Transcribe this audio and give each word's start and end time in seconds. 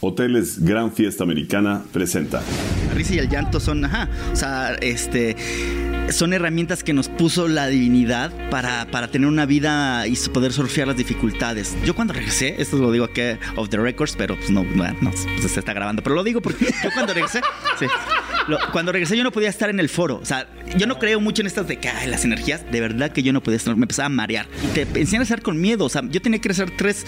Hoteles 0.00 0.64
Gran 0.64 0.92
Fiesta 0.92 1.24
Americana 1.24 1.82
presenta. 1.92 2.42
La 2.88 2.94
risa 2.94 3.14
y 3.14 3.18
el 3.18 3.28
llanto 3.28 3.60
son, 3.60 3.84
ajá, 3.84 4.08
o 4.32 4.36
sea, 4.36 4.74
este, 4.80 5.36
son 6.10 6.32
herramientas 6.32 6.82
que 6.82 6.92
nos 6.92 7.08
puso 7.08 7.48
la 7.48 7.68
divinidad 7.68 8.32
para, 8.50 8.86
para 8.90 9.08
tener 9.08 9.28
una 9.28 9.46
vida 9.46 10.06
y 10.06 10.16
poder 10.32 10.52
surfear 10.52 10.88
las 10.88 10.96
dificultades. 10.96 11.76
Yo 11.84 11.94
cuando 11.94 12.12
regresé, 12.12 12.56
esto 12.60 12.76
lo 12.76 12.90
digo 12.92 13.04
aquí 13.04 13.22
of 13.56 13.68
the 13.68 13.78
records, 13.78 14.14
pero 14.16 14.36
pues 14.36 14.50
no, 14.50 14.64
no, 14.64 14.92
no 15.00 15.10
pues 15.10 15.52
se 15.52 15.60
está 15.60 15.72
grabando, 15.72 16.02
pero 16.02 16.14
lo 16.14 16.24
digo 16.24 16.40
porque 16.40 16.66
yo 16.82 16.90
cuando 16.92 17.14
regresé, 17.14 17.40
cuando 18.72 18.92
regresé 18.92 19.16
yo 19.16 19.24
no 19.24 19.32
podía 19.32 19.48
estar 19.48 19.70
en 19.70 19.80
el 19.80 19.88
foro, 19.88 20.18
o 20.20 20.24
sea, 20.24 20.48
yo 20.76 20.86
no 20.86 20.98
creo 20.98 21.20
mucho 21.20 21.42
en 21.42 21.46
estas 21.46 21.68
de 21.68 21.78
que 21.78 21.88
ay, 21.88 22.08
las 22.08 22.24
energías, 22.24 22.64
de 22.70 22.80
verdad 22.80 23.12
que 23.12 23.22
yo 23.22 23.32
no 23.32 23.42
podía 23.42 23.56
estar, 23.56 23.76
me 23.76 23.84
empezaba 23.84 24.06
a 24.06 24.10
marear. 24.10 24.46
Y 24.64 24.66
te 24.68 24.82
enseñan 25.00 25.20
a 25.20 25.24
estar 25.24 25.42
con 25.42 25.60
miedo, 25.60 25.84
o 25.84 25.88
sea, 25.88 26.02
yo 26.08 26.20
tenía 26.20 26.40
que 26.40 26.48
hacer 26.48 26.72
tres 26.76 27.06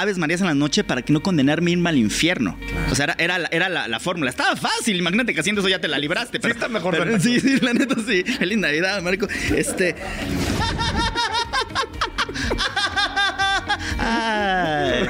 Aves 0.00 0.18
Marías 0.18 0.40
en 0.40 0.46
la 0.46 0.54
noche 0.54 0.82
para 0.84 1.02
que 1.02 1.12
no 1.12 1.22
condenarme 1.22 1.72
irme 1.72 1.90
al 1.90 1.98
infierno. 1.98 2.58
O 2.90 2.94
sea, 2.94 3.14
era, 3.18 3.36
era, 3.50 3.68
la, 3.68 4.00
fórmula. 4.00 4.30
Estaba 4.30 4.56
fácil. 4.56 4.96
Imagínate 4.96 5.34
que 5.34 5.40
haciendo 5.40 5.60
eso 5.60 5.68
ya 5.68 5.78
te 5.78 5.88
la 5.88 5.98
libraste. 5.98 6.40
Pero, 6.40 6.54
sí, 6.54 6.58
está 6.58 6.68
mejor. 6.68 6.96
Pero, 6.96 7.20
sí, 7.20 7.38
sí, 7.40 7.58
la 7.60 7.74
neta 7.74 7.96
sí. 8.06 8.24
Feliz 8.24 8.58
Navidad, 8.58 9.02
Marco. 9.02 9.28
Este. 9.54 9.94
Ay. 13.98 15.06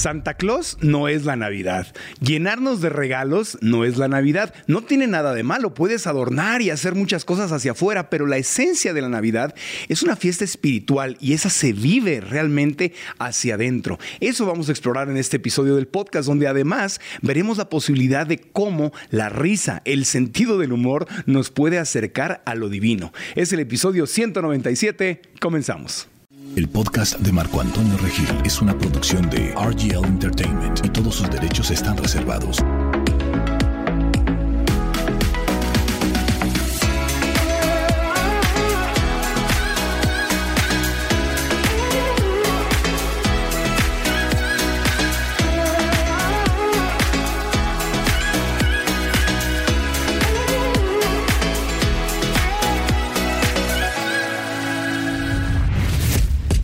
Santa 0.00 0.32
Claus 0.32 0.78
no 0.80 1.08
es 1.08 1.26
la 1.26 1.36
Navidad. 1.36 1.86
Llenarnos 2.20 2.80
de 2.80 2.88
regalos 2.88 3.58
no 3.60 3.84
es 3.84 3.98
la 3.98 4.08
Navidad. 4.08 4.54
No 4.66 4.80
tiene 4.80 5.06
nada 5.06 5.34
de 5.34 5.42
malo. 5.42 5.74
Puedes 5.74 6.06
adornar 6.06 6.62
y 6.62 6.70
hacer 6.70 6.94
muchas 6.94 7.26
cosas 7.26 7.52
hacia 7.52 7.72
afuera, 7.72 8.08
pero 8.08 8.26
la 8.26 8.38
esencia 8.38 8.94
de 8.94 9.02
la 9.02 9.10
Navidad 9.10 9.54
es 9.88 10.02
una 10.02 10.16
fiesta 10.16 10.42
espiritual 10.42 11.18
y 11.20 11.34
esa 11.34 11.50
se 11.50 11.74
vive 11.74 12.22
realmente 12.22 12.94
hacia 13.18 13.56
adentro. 13.56 13.98
Eso 14.20 14.46
vamos 14.46 14.70
a 14.70 14.72
explorar 14.72 15.10
en 15.10 15.18
este 15.18 15.36
episodio 15.36 15.76
del 15.76 15.86
podcast, 15.86 16.26
donde 16.26 16.48
además 16.48 16.98
veremos 17.20 17.58
la 17.58 17.68
posibilidad 17.68 18.26
de 18.26 18.38
cómo 18.38 18.92
la 19.10 19.28
risa, 19.28 19.82
el 19.84 20.06
sentido 20.06 20.56
del 20.56 20.72
humor, 20.72 21.06
nos 21.26 21.50
puede 21.50 21.78
acercar 21.78 22.42
a 22.46 22.54
lo 22.54 22.70
divino. 22.70 23.12
Es 23.34 23.52
el 23.52 23.60
episodio 23.60 24.06
197. 24.06 25.20
Comenzamos. 25.40 26.09
El 26.56 26.68
podcast 26.68 27.18
de 27.20 27.32
Marco 27.32 27.60
Antonio 27.60 27.96
Regil 27.98 28.26
es 28.44 28.60
una 28.60 28.76
producción 28.76 29.30
de 29.30 29.54
RGL 29.54 30.04
Entertainment 30.04 30.84
y 30.84 30.88
todos 30.88 31.14
sus 31.14 31.30
derechos 31.30 31.70
están 31.70 31.96
reservados. 31.96 32.58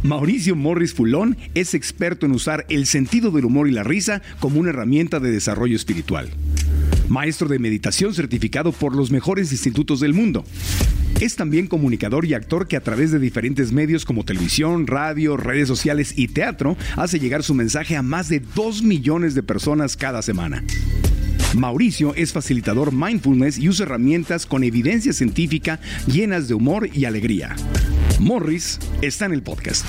Mauricio 0.07 0.55
Morris 0.55 0.95
Fulón 0.95 1.37
es 1.55 1.75
experto 1.75 2.27
en 2.27 2.33
usar 2.33 2.65
el 2.69 2.87
sentido 2.87 3.33
del 3.33 3.45
humor 3.45 3.67
y 3.67 3.73
la 3.73 3.83
risa 3.83 4.23
como 4.39 4.61
una 4.61 4.71
herramienta 4.71 5.19
de 5.19 5.33
desarrollo 5.33 5.75
espiritual. 5.75 6.31
Maestro 7.09 7.49
de 7.49 7.59
meditación 7.59 8.15
certificado 8.15 8.71
por 8.71 8.95
los 8.95 9.11
mejores 9.11 9.51
institutos 9.51 9.99
del 9.99 10.15
mundo. 10.15 10.45
Es 11.21 11.35
también 11.35 11.67
comunicador 11.67 12.25
y 12.25 12.35
actor 12.35 12.69
que 12.69 12.77
a 12.77 12.83
través 12.83 13.11
de 13.11 13.19
diferentes 13.19 13.73
medios 13.73 14.05
como 14.05 14.25
televisión, 14.25 14.87
radio, 14.87 15.37
redes 15.37 15.67
sociales 15.67 16.15
y 16.17 16.29
teatro 16.29 16.77
hace 16.95 17.19
llegar 17.19 17.43
su 17.43 17.55
mensaje 17.55 17.97
a 17.97 18.03
más 18.03 18.29
de 18.29 18.41
2 18.55 18.85
millones 18.85 19.35
de 19.35 19.43
personas 19.43 19.97
cada 19.97 20.23
semana. 20.23 20.63
Mauricio 21.55 22.15
es 22.15 22.33
facilitador 22.33 22.93
mindfulness 22.93 23.59
y 23.59 23.69
usa 23.69 23.87
herramientas 23.87 24.47
con 24.47 24.65
evidencia 24.65 25.13
científica 25.13 25.81
llenas 26.07 26.49
de 26.49 26.55
humor 26.55 26.89
y 26.93 27.05
alegría. 27.05 27.55
Morris 28.19 28.79
está 29.03 29.27
en 29.27 29.33
el 29.33 29.43
podcast. 29.43 29.87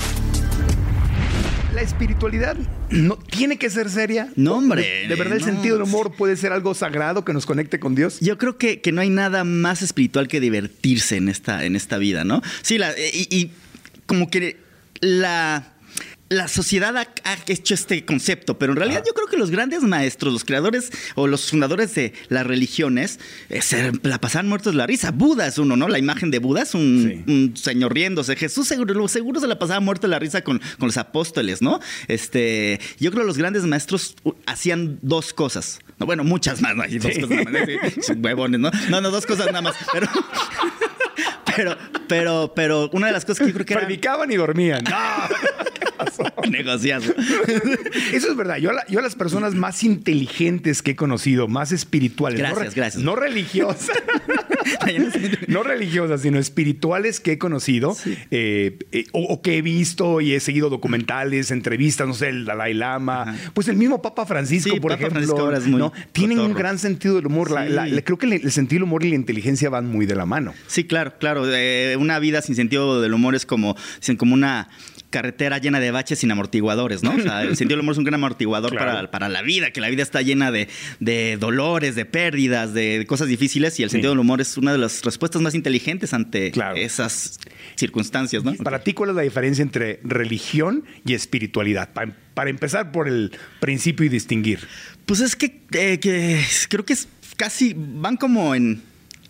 La 1.74 1.82
espiritualidad 1.82 2.56
no 2.90 3.16
tiene 3.16 3.56
que 3.56 3.70
ser 3.70 3.90
seria. 3.90 4.32
No, 4.34 4.54
hombre. 4.54 5.06
De, 5.08 5.14
verdad, 5.14 5.36
el 5.36 5.44
sentido 5.44 5.76
del 5.76 5.84
humor 5.84 6.14
puede 6.16 6.36
ser 6.36 6.52
algo 6.52 6.74
sagrado 6.74 7.24
que 7.24 7.32
nos 7.32 7.46
conecte 7.46 7.78
con 7.78 7.94
Dios. 7.94 8.18
Yo 8.20 8.38
creo 8.38 8.56
que, 8.56 8.80
que 8.80 8.90
no 8.90 9.00
hay 9.00 9.10
nada 9.10 9.44
más 9.44 9.82
espiritual 9.82 10.26
que 10.26 10.40
divertirse 10.40 11.16
en 11.16 11.28
esta, 11.28 11.64
en 11.64 11.76
esta 11.76 11.98
vida, 11.98 12.24
¿no? 12.24 12.42
Sí, 12.62 12.78
la, 12.78 12.92
y 12.98 13.52
como 14.06 14.28
que 14.30 14.56
la 15.00 15.77
la 16.30 16.48
sociedad 16.48 16.94
ha, 16.96 17.06
hecho 17.46 17.74
este 17.74 18.04
concepto, 18.04 18.58
pero 18.58 18.72
en 18.72 18.76
realidad 18.76 19.02
yo 19.06 19.14
creo 19.14 19.28
que 19.28 19.36
los 19.36 19.50
grandes 19.50 19.82
maestros, 19.82 20.32
los 20.32 20.44
creadores 20.44 20.90
o 21.14 21.26
los 21.26 21.50
fundadores 21.50 21.94
de 21.94 22.12
las 22.28 22.46
religiones, 22.46 23.18
eh, 23.48 23.62
se 23.62 23.92
la 24.02 24.20
pasaban 24.20 24.48
muertos 24.48 24.74
de 24.74 24.78
la 24.78 24.86
risa. 24.86 25.10
Buda 25.10 25.46
es 25.46 25.58
uno, 25.58 25.76
¿no? 25.76 25.88
La 25.88 25.98
imagen 25.98 26.30
de 26.30 26.38
Buda 26.38 26.62
es 26.62 26.74
un, 26.74 27.54
señor 27.56 27.94
riéndose. 27.94 28.36
Jesús 28.36 28.68
seguro, 28.68 29.08
seguro 29.08 29.40
se 29.40 29.46
la 29.46 29.58
pasaba 29.58 29.80
muerto 29.80 30.06
de 30.06 30.10
la 30.10 30.18
risa 30.18 30.42
con, 30.42 30.58
con, 30.78 30.88
los 30.88 30.98
apóstoles, 30.98 31.62
¿no? 31.62 31.80
Este, 32.08 32.78
yo 32.98 33.10
creo 33.10 33.22
que 33.22 33.28
los 33.28 33.38
grandes 33.38 33.64
maestros 33.64 34.16
hacían 34.46 34.98
dos 35.02 35.32
cosas. 35.32 35.80
No, 35.98 36.06
bueno, 36.06 36.24
muchas 36.24 36.60
más, 36.60 36.76
¿no? 36.76 36.82
Hay 36.82 36.98
dos 36.98 37.12
cosas 37.18 37.30
nada 37.30 37.50
más. 37.50 38.16
Huevones, 38.22 38.60
¿no? 38.60 38.70
No, 38.90 39.00
no, 39.00 39.10
dos 39.10 39.24
cosas 39.24 39.46
nada 39.46 39.62
más. 39.62 39.74
Pero 39.92 40.08
pero, 41.56 41.76
pero, 42.06 42.52
pero 42.54 42.90
una 42.92 43.08
de 43.08 43.12
las 43.12 43.24
cosas 43.24 43.40
que 43.40 43.46
yo 43.46 43.54
creo 43.54 43.66
que 43.66 43.74
Predicaban 43.74 44.30
y 44.30 44.36
dormían. 44.36 44.84
No. 44.84 44.96
Negociado. 46.50 47.04
Eso 48.12 48.30
es 48.30 48.36
verdad. 48.36 48.56
Yo 48.58 48.70
a, 48.70 49.02
las 49.02 49.14
personas 49.14 49.54
más 49.54 49.84
inteligentes 49.84 50.82
que 50.82 50.92
he 50.92 50.96
conocido, 50.96 51.48
más 51.48 51.72
espirituales. 51.72 52.38
Gracias, 52.38 52.74
gracias. 52.74 53.02
No 53.02 53.16
religiosas. 53.16 53.90
no 55.48 55.62
religiosas, 55.62 56.22
sino 56.22 56.38
espirituales 56.38 57.20
que 57.20 57.32
he 57.32 57.38
conocido 57.38 57.96
eh, 58.30 58.78
eh, 58.92 59.06
o, 59.12 59.40
que 59.42 59.58
he 59.58 59.62
visto 59.62 60.20
y 60.20 60.34
he 60.34 60.40
seguido 60.40 60.70
documentales, 60.70 61.50
entrevistas, 61.50 62.06
no 62.06 62.14
sé, 62.14 62.28
el 62.28 62.44
Dalai 62.44 62.74
Lama. 62.74 63.36
Pues 63.54 63.68
el 63.68 63.76
mismo 63.76 64.02
Papa 64.02 64.26
Francisco, 64.26 64.76
por 64.80 64.92
ejemplo. 64.92 65.18
¿no? 65.66 65.92
Tienen 66.12 66.40
un 66.40 66.54
gran 66.54 66.78
sentido 66.78 67.16
del 67.16 67.26
humor. 67.26 67.50
creo 68.04 68.18
que 68.18 68.26
el, 68.26 68.52
sentido 68.52 68.78
del 68.78 68.84
humor 68.84 69.04
y 69.04 69.10
la 69.10 69.16
inteligencia 69.16 69.70
van 69.70 69.86
muy 69.86 70.06
de 70.06 70.14
la 70.14 70.26
mano. 70.26 70.54
Sí, 70.66 70.84
claro, 70.84 71.14
claro. 71.18 71.44
Eh, 71.46 71.96
una 71.98 72.18
vida 72.18 72.42
sin 72.42 72.54
sentido 72.54 73.00
del 73.00 73.14
humor 73.14 73.34
es 73.34 73.46
como, 73.46 73.76
como 74.18 74.34
una 74.34 74.68
carretera 75.10 75.58
llena 75.58 75.80
de 75.80 75.90
baches 75.90 76.18
sin 76.18 76.30
amortiguadores, 76.30 77.02
¿no? 77.02 77.14
O 77.14 77.20
sea, 77.20 77.42
el 77.42 77.56
sentido 77.56 77.76
del 77.76 77.80
humor 77.80 77.92
es 77.92 77.98
un 77.98 78.04
gran 78.04 78.14
amortiguador 78.14 78.76
para, 78.76 79.10
para, 79.10 79.28
la 79.28 79.42
vida, 79.42 79.70
que 79.70 79.80
la 79.80 79.88
vida 79.88 80.02
está 80.02 80.22
llena 80.22 80.50
de, 80.50 80.68
de 81.00 81.36
dolores, 81.38 81.94
de 81.94 82.04
pérdidas, 82.04 82.74
de 82.74 83.04
cosas 83.08 83.28
difíciles 83.28 83.78
y 83.80 83.82
el 83.82 83.90
sentido 83.90 84.12
del 84.12 84.18
humor 84.18 84.40
es 84.40 84.56
una 84.56 84.72
de 84.72 84.78
las 84.78 85.02
respuestas 85.02 85.40
más 85.40 85.54
inteligentes 85.54 86.12
ante 86.12 86.52
esas 86.76 87.38
circunstancias, 87.76 88.44
¿no? 88.44 88.54
Para 88.54 88.80
ti, 88.80 88.92
¿cuál 88.92 89.10
es 89.10 89.16
la 89.16 89.22
diferencia 89.22 89.62
entre 89.62 90.00
religión 90.02 90.84
y 91.04 91.14
espiritualidad? 91.14 91.90
Para, 91.92 92.50
empezar 92.50 92.92
por 92.92 93.08
el 93.08 93.32
principio 93.60 94.06
y 94.06 94.08
distinguir. 94.08 94.60
Pues 95.06 95.20
es 95.20 95.34
que, 95.34 95.62
eh, 95.72 95.98
que 95.98 96.40
creo 96.68 96.84
que 96.84 96.92
es 96.92 97.08
casi, 97.36 97.74
van 97.76 98.16
como 98.16 98.54
en 98.54 98.82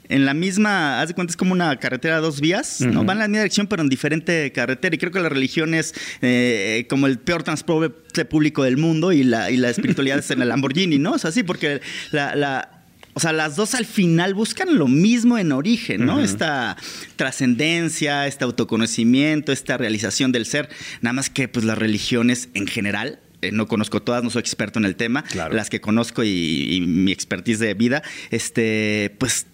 en 0.08 0.25
la 0.25 0.34
misma, 0.34 1.00
haz 1.00 1.08
de 1.08 1.14
cuenta, 1.14 1.32
es 1.32 1.37
como 1.37 1.52
una 1.52 1.76
carretera 1.78 2.16
a 2.16 2.20
dos 2.20 2.40
vías, 2.40 2.81
¿no? 2.81 3.05
Van 3.05 3.19
en 3.19 3.20
la 3.20 3.28
misma 3.28 3.38
dirección, 3.43 3.66
pero 3.66 3.82
en 3.82 3.88
diferente 3.88 4.50
carretera. 4.52 4.94
Y 4.94 4.99
creo 4.99 5.12
que 5.12 5.20
la 5.20 5.28
religión 5.28 5.75
es 5.75 5.94
eh, 6.22 6.87
como 6.88 7.06
el 7.06 7.19
peor 7.19 7.43
transporte 7.43 8.25
público 8.25 8.62
del 8.62 8.76
mundo 8.76 9.12
y 9.12 9.22
la, 9.22 9.50
y 9.50 9.56
la 9.56 9.70
espiritualidad 9.70 10.19
es 10.19 10.31
en 10.31 10.43
el 10.43 10.49
Lamborghini, 10.49 10.99
¿no? 10.99 11.12
O 11.12 11.19
sea, 11.19 11.32
sí, 11.32 11.43
porque 11.43 11.81
la, 12.12 12.34
la 12.34 12.78
o 13.19 13.20
sea, 13.20 13.32
las 13.32 13.56
dos 13.56 13.75
al 13.75 13.84
final 13.84 14.32
buscan 14.32 14.78
lo 14.78 14.87
mismo 14.87 15.38
en 15.38 15.50
origen, 15.50 16.06
¿no? 16.06 16.20
Esta 16.20 16.76
trascendencia, 17.16 18.28
este 18.28 18.44
autoconocimiento, 18.44 19.50
esta 19.50 19.76
realización 19.76 20.31
del 20.31 20.46
ser. 20.46 20.69
Nada 21.00 21.14
más 21.14 21.28
que, 21.28 21.49
pues, 21.49 21.64
las 21.64 21.76
religiones 21.76 22.49
en 22.54 22.69
general 22.69 23.19
eh, 23.43 23.50
no 23.50 23.66
conozco 23.66 24.00
todas, 24.02 24.22
no 24.22 24.31
soy 24.31 24.40
experto 24.40 24.78
en 24.78 24.84
el 24.84 24.94
tema. 24.94 25.25
Claro. 25.25 25.52
Las 25.54 25.69
que 25.69 25.81
conozco 25.81 26.22
y, 26.22 26.76
y 26.76 26.81
mi 26.81 27.11
expertise 27.11 27.58
de 27.58 27.75
vida, 27.75 28.04
este, 28.31 29.16
pues 29.19 29.46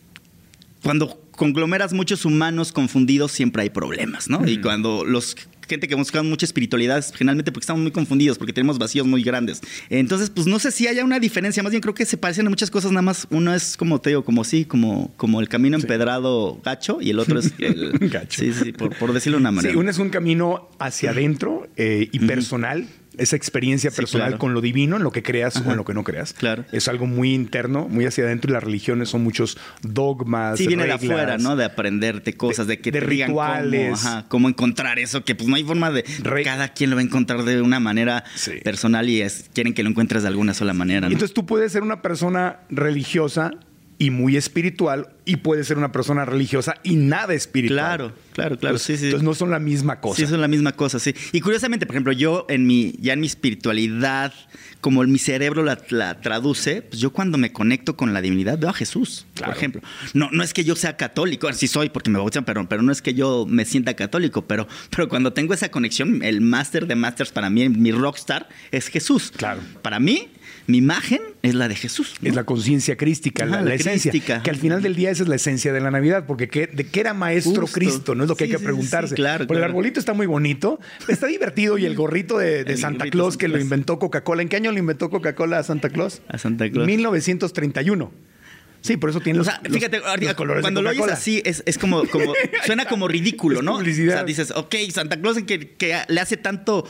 cuando 0.84 1.18
conglomeras 1.32 1.92
muchos 1.92 2.24
humanos 2.24 2.70
confundidos 2.70 3.32
siempre 3.32 3.62
hay 3.62 3.70
problemas, 3.70 4.28
¿no? 4.28 4.46
Y 4.46 4.60
cuando 4.60 5.04
los 5.04 5.34
gente 5.66 5.88
que 5.88 5.94
buscamos 5.94 6.28
mucha 6.28 6.44
espiritualidad 6.44 6.98
es 6.98 7.10
generalmente 7.12 7.50
porque 7.50 7.64
estamos 7.64 7.82
muy 7.82 7.90
confundidos, 7.90 8.36
porque 8.36 8.52
tenemos 8.52 8.78
vacíos 8.78 9.06
muy 9.06 9.22
grandes. 9.22 9.62
Entonces, 9.88 10.28
pues 10.28 10.46
no 10.46 10.58
sé 10.58 10.70
si 10.70 10.86
haya 10.86 11.02
una 11.04 11.18
diferencia, 11.18 11.62
más 11.62 11.70
bien 11.70 11.80
creo 11.80 11.94
que 11.94 12.04
se 12.04 12.18
parecen 12.18 12.46
a 12.46 12.50
muchas 12.50 12.70
cosas, 12.70 12.92
nada 12.92 13.02
más 13.02 13.26
uno 13.30 13.54
es 13.54 13.78
como 13.78 13.98
te 13.98 14.10
digo, 14.10 14.24
como 14.24 14.44
sí, 14.44 14.66
como, 14.66 15.12
como 15.16 15.40
el 15.40 15.48
camino 15.48 15.76
empedrado 15.76 16.60
gacho 16.62 16.98
y 17.00 17.10
el 17.10 17.18
otro 17.18 17.38
es 17.38 17.54
el 17.58 17.98
Gacho. 18.10 18.42
Sí, 18.42 18.52
sí, 18.52 18.72
por, 18.72 18.94
por 18.96 19.14
decirlo 19.14 19.38
de 19.38 19.40
una 19.40 19.52
manera. 19.52 19.72
Sí, 19.72 19.78
uno 19.78 19.90
es 19.90 19.98
un 19.98 20.10
camino 20.10 20.68
hacia 20.78 21.10
adentro 21.10 21.66
eh, 21.76 22.08
y 22.12 22.18
personal. 22.20 22.86
Esa 23.18 23.36
experiencia 23.36 23.90
Sí, 23.90 23.96
personal 23.96 24.28
claro. 24.28 24.38
con 24.38 24.54
lo 24.54 24.60
divino, 24.60 24.96
en 24.96 25.02
lo 25.02 25.12
que 25.12 25.22
creas 25.22 25.56
o 25.64 25.70
en 25.70 25.76
lo 25.76 25.84
que 25.84 25.94
no 25.94 26.04
creas. 26.04 26.32
Claro. 26.32 26.64
Es 26.72 26.88
algo 26.88 27.06
muy 27.06 27.32
interno, 27.34 27.86
muy 27.88 28.06
hacia 28.06 28.24
adentro 28.24 28.50
y 28.50 28.54
las 28.54 28.62
religiones 28.64 29.08
son 29.08 29.22
muchos 29.22 29.56
dogmas. 29.82 30.58
Sí, 30.58 30.66
viene 30.66 30.82
reglas. 30.84 31.00
de 31.00 31.06
afuera, 31.12 31.38
¿no? 31.38 31.56
De 31.56 31.64
aprenderte 31.64 32.34
cosas, 32.34 32.66
de, 32.66 32.78
que 32.80 32.90
de 32.90 33.00
te 33.00 33.06
rituales. 33.06 33.84
Cómo, 33.90 33.94
ajá, 34.10 34.24
cómo 34.28 34.48
encontrar 34.48 34.98
eso, 34.98 35.24
que 35.24 35.34
pues 35.34 35.48
no 35.48 35.56
hay 35.56 35.64
forma 35.64 35.90
de... 35.90 36.04
Re- 36.22 36.42
cada 36.44 36.68
quien 36.68 36.90
lo 36.90 36.96
va 36.96 37.02
a 37.02 37.04
encontrar 37.04 37.44
de 37.44 37.60
una 37.62 37.80
manera 37.80 38.24
Sí. 38.34 38.52
personal 38.64 39.08
y 39.08 39.20
es, 39.22 39.50
quieren 39.54 39.74
que 39.74 39.82
lo 39.82 39.90
encuentres 39.90 40.22
de 40.22 40.28
alguna 40.28 40.54
sola 40.54 40.72
manera, 40.74 41.02
¿no? 41.02 41.12
entonces 41.12 41.32
tú 41.34 41.46
puedes 41.46 41.72
ser 41.72 41.82
una 41.82 42.02
persona 42.02 42.60
religiosa 42.70 43.52
y 43.98 44.10
muy 44.10 44.36
espiritual 44.36 45.08
y 45.24 45.36
puedes 45.36 45.66
ser 45.68 45.78
una 45.78 45.92
persona 45.92 46.24
religiosa 46.24 46.74
y 46.82 46.96
nada 46.96 47.32
espiritual. 47.32 47.78
Claro, 47.78 48.12
claro, 48.32 48.58
claro, 48.58 48.78
sí, 48.78 48.96
sí. 48.96 49.04
Entonces 49.06 49.24
no 49.24 49.34
son 49.34 49.50
la 49.50 49.58
misma 49.60 50.00
cosa. 50.00 50.16
Sí, 50.20 50.26
son 50.26 50.40
la 50.40 50.48
misma 50.48 50.72
cosa, 50.72 50.98
sí. 50.98 51.14
Y 51.32 51.40
curiosamente, 51.40 51.86
por 51.86 51.94
ejemplo, 51.94 52.12
yo 52.12 52.44
en 52.48 52.66
mi, 52.66 52.94
ya 53.00 53.12
en 53.12 53.20
mi 53.20 53.26
espiritualidad, 53.28 54.32
como 54.80 55.02
mi 55.04 55.18
cerebro 55.18 55.62
la, 55.62 55.78
la 55.90 56.20
traduce, 56.20 56.82
pues 56.82 57.00
yo 57.00 57.12
cuando 57.12 57.38
me 57.38 57.52
conecto 57.52 57.96
con 57.96 58.12
la 58.12 58.20
divinidad 58.20 58.58
veo 58.58 58.70
a 58.70 58.74
Jesús, 58.74 59.26
Claro. 59.34 59.52
por 59.52 59.56
ejemplo. 59.58 59.82
No, 60.12 60.28
no 60.32 60.42
es 60.42 60.52
que 60.52 60.64
yo 60.64 60.76
sea 60.76 60.96
católico, 60.96 61.50
sí 61.52 61.68
soy 61.68 61.88
porque 61.88 62.10
me 62.10 62.18
bautizan, 62.18 62.44
pero, 62.44 62.68
pero 62.68 62.82
no 62.82 62.92
es 62.92 63.00
que 63.00 63.14
yo 63.14 63.46
me 63.48 63.64
sienta 63.64 63.94
católico, 63.94 64.42
pero, 64.46 64.68
pero 64.90 65.08
cuando 65.08 65.32
tengo 65.32 65.54
esa 65.54 65.70
conexión, 65.70 66.22
el 66.22 66.40
máster 66.40 66.86
de 66.86 66.96
masters 66.96 67.30
para 67.32 67.48
mí, 67.48 67.68
mi 67.68 67.92
rockstar, 67.92 68.48
es 68.72 68.88
Jesús. 68.88 69.32
Claro. 69.36 69.60
Para 69.82 70.00
mí, 70.00 70.28
mi 70.66 70.78
imagen 70.78 71.20
es 71.42 71.54
la 71.54 71.68
de 71.68 71.74
Jesús. 71.74 72.14
¿no? 72.20 72.28
Es 72.28 72.34
la 72.34 72.44
conciencia 72.44 72.96
crística, 72.96 73.44
la, 73.44 73.56
Ajá, 73.56 73.62
la 73.64 73.68
la 73.70 73.74
esencia. 73.74 74.10
crística. 74.10 74.42
Que 74.42 74.50
al 74.50 74.56
final 74.56 74.80
del 74.82 74.96
día 74.96 75.10
esa 75.10 75.22
es 75.24 75.28
la 75.28 75.36
esencia 75.36 75.72
de 75.72 75.80
la 75.80 75.90
Navidad, 75.90 76.24
porque 76.26 76.48
¿qué- 76.48 76.66
¿de 76.66 76.86
qué 76.86 77.00
era 77.00 77.12
maestro 77.12 77.62
Justo. 77.62 77.74
Cristo? 77.74 78.14
No 78.14 78.24
es 78.24 78.28
lo 78.30 78.36
que 78.36 78.44
Sí, 78.46 78.50
hay 78.50 78.52
que 78.56 78.58
sí, 78.58 78.64
preguntarse. 78.64 79.08
sí, 79.10 79.14
claro, 79.14 79.46
Porque 79.46 79.58
el 79.58 79.64
arbolito 79.64 80.00
está 80.00 80.14
muy 80.14 80.26
bonito, 80.26 80.80
está 81.08 81.26
divertido 81.26 81.76
y 81.76 81.84
el 81.84 81.94
gorrito 81.94 82.38
de, 82.38 82.64
Santa 82.78 83.00
gorrito 83.00 83.12
Claus 83.18 83.36
que 83.36 83.48
lo 83.48 83.60
inventó 83.60 83.98
Coca-Cola. 83.98 84.40
¿En 84.42 84.48
qué 84.48 84.56
año 84.56 84.72
lo 84.72 84.78
inventó 84.78 85.10
Coca-Cola 85.10 85.58
a 85.58 85.62
Santa 85.64 85.90
Claus? 85.90 86.22
A 86.28 86.38
Santa 86.38 86.70
Claus. 86.70 86.86
1931. 86.86 88.10
Sí, 88.80 88.98
por 88.98 89.08
eso 89.10 89.20
tiene 89.20 89.38
O 89.38 89.40
los, 89.40 89.46
sea, 89.46 89.60
los- 89.64 89.72
fíjate, 89.72 89.98
los 89.98 90.06
ahorita, 90.08 90.34
colores 90.34 90.58
de 90.58 90.62
cuando 90.62 90.82
lo 90.82 90.90
oyes 90.90 91.08
así, 91.08 91.40
es, 91.46 91.62
es 91.64 91.78
como, 91.78 92.06
como, 92.08 92.34
suena 92.66 92.84
como 92.84 93.08
ridículo, 93.08 93.62
¿no? 93.62 93.76
O 93.76 93.84
sea, 93.84 94.24
dices, 94.24 94.50
ok, 94.50 94.74
Santa 94.92 95.18
Claus 95.18 95.38
que, 95.46 95.70
que 95.76 95.96
le 96.08 96.20
hace 96.20 96.36
tanto. 96.36 96.86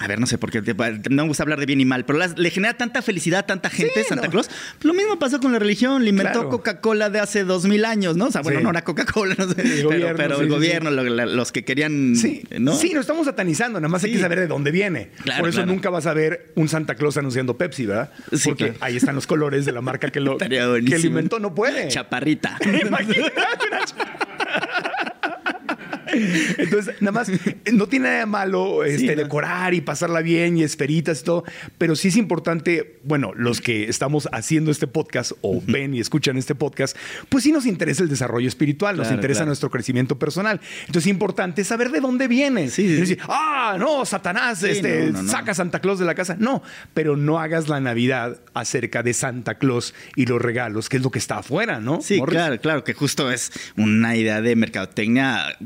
A 0.00 0.08
ver, 0.08 0.18
no 0.18 0.26
sé 0.26 0.38
por 0.38 0.50
qué 0.50 0.60
no 1.10 1.22
me 1.22 1.28
gusta 1.28 1.44
hablar 1.44 1.60
de 1.60 1.66
bien 1.66 1.80
y 1.80 1.84
mal, 1.84 2.04
pero 2.04 2.18
las- 2.18 2.36
le 2.36 2.50
genera 2.50 2.74
tanta 2.74 3.00
felicidad 3.00 3.40
a 3.40 3.46
tanta 3.46 3.70
gente 3.70 3.92
Sí, 4.02 4.08
Santa 4.08 4.24
no. 4.26 4.30
Claus. 4.32 4.50
Lo 4.82 4.92
mismo 4.92 5.18
pasó 5.20 5.38
con 5.40 5.52
la 5.52 5.58
religión, 5.60 6.02
le 6.02 6.10
inventó 6.10 6.32
Claro. 6.32 6.48
Coca-Cola 6.50 7.10
de 7.10 7.20
hace 7.20 7.44
dos 7.44 7.64
mil 7.64 7.84
años, 7.84 8.16
¿no? 8.16 8.26
O 8.26 8.30
sea, 8.32 8.40
bueno, 8.40 8.58
Sí. 8.58 8.64
no 8.64 8.70
era 8.70 8.82
Coca-Cola, 8.82 9.36
no 9.38 9.48
sé, 9.48 9.60
El 9.60 9.68
pero, 9.68 9.88
gobierno, 9.88 10.16
pero 10.16 10.36
sí, 10.36 10.42
el 10.42 10.48
gobierno, 10.48 10.90
lo- 10.90 11.04
la- 11.04 11.26
los 11.26 11.52
que 11.52 11.64
querían, 11.64 12.16
Sí, 12.16 12.42
¿no? 12.58 12.74
sí, 12.76 12.92
no 12.92 13.00
estamos 13.00 13.26
satanizando, 13.26 13.78
nada 13.80 13.88
más 13.88 14.02
hay 14.02 14.12
que 14.12 14.18
saber 14.18 14.40
de 14.40 14.46
dónde 14.48 14.70
viene. 14.72 15.10
Claro, 15.22 15.40
Por 15.40 15.48
eso 15.50 15.58
claro. 15.58 15.72
nunca 15.72 15.90
vas 15.90 16.06
a 16.06 16.14
ver 16.14 16.50
un 16.56 16.68
Santa 16.68 16.96
Claus 16.96 17.16
anunciando 17.16 17.56
Pepsi, 17.56 17.86
¿verdad? 17.86 18.10
Sí, 18.32 18.48
Porque 18.48 18.74
ahí 18.80 18.96
están 18.96 19.14
los 19.14 19.26
colores 19.28 19.64
de 19.64 19.72
la 19.72 19.80
marca 19.80 20.10
que 20.10 20.20
lo, 20.20 20.36
que 20.38 20.48
lo 20.98 21.06
inventó, 21.06 21.38
no 21.38 21.54
puede. 21.54 21.88
Chaparrita. 21.88 22.58
Imagínate 22.64 23.20
una 23.70 23.84
cha- 23.84 24.18
Entonces, 26.58 26.94
nada 27.00 27.12
más, 27.12 27.30
no 27.72 27.86
tiene 27.86 28.08
nada 28.08 28.18
de 28.20 28.26
malo 28.26 28.84
este, 28.84 29.16
decorar 29.16 29.74
y 29.74 29.80
pasarla 29.80 30.20
bien 30.20 30.58
y 30.58 30.62
esferitas 30.62 31.20
y 31.20 31.24
todo, 31.24 31.44
pero 31.78 31.96
sí 31.96 32.08
es 32.08 32.16
importante, 32.16 32.98
bueno, 33.04 33.32
los 33.34 33.60
que 33.60 33.88
estamos 33.88 34.28
haciendo 34.32 34.70
este 34.70 34.86
podcast 34.86 35.32
o 35.42 35.62
ven 35.66 35.94
y 35.94 36.00
escuchan 36.00 36.36
este 36.36 36.54
podcast, 36.54 36.96
pues 37.28 37.44
sí 37.44 37.52
nos 37.52 37.66
interesa 37.66 38.02
el 38.02 38.08
desarrollo 38.08 38.48
espiritual, 38.48 38.96
nos 38.96 39.10
interesa 39.10 39.40
claro. 39.40 39.46
nuestro 39.48 39.70
crecimiento 39.70 40.18
personal. 40.18 40.60
Entonces 40.80 41.04
es 41.04 41.06
importante 41.06 41.64
saber 41.64 41.90
de 41.90 42.00
dónde 42.00 42.28
viene. 42.28 42.68
Sí, 42.70 42.88
sí, 42.88 42.94
Y 42.94 43.00
decir, 43.00 43.18
ah, 43.28 43.76
no, 43.78 44.04
Satanás, 44.04 44.62
este, 44.62 45.06
no, 45.06 45.12
no, 45.12 45.22
no. 45.22 45.30
saca 45.30 45.52
a 45.52 45.54
Santa 45.54 45.80
Claus 45.80 45.98
de 45.98 46.06
la 46.06 46.14
casa. 46.14 46.36
No, 46.38 46.62
pero 46.94 47.16
no 47.16 47.38
hagas 47.38 47.68
la 47.68 47.80
Navidad 47.80 48.40
acerca 48.54 49.02
de 49.02 49.14
Santa 49.14 49.56
Claus 49.56 49.94
y 50.16 50.26
los 50.26 50.40
regalos, 50.40 50.88
que 50.88 50.96
es 50.96 51.02
lo 51.02 51.10
que 51.10 51.18
está 51.18 51.38
afuera, 51.38 51.80
¿no? 51.80 52.00
Sí, 52.00 52.18
Morris? 52.18 52.36
claro, 52.36 52.60
claro, 52.60 52.84
que 52.84 52.94
justo 52.94 53.30
es 53.30 53.52
una 53.76 54.16
idea 54.16 54.40
de 54.40 54.56
mercadotecnia 54.56 55.56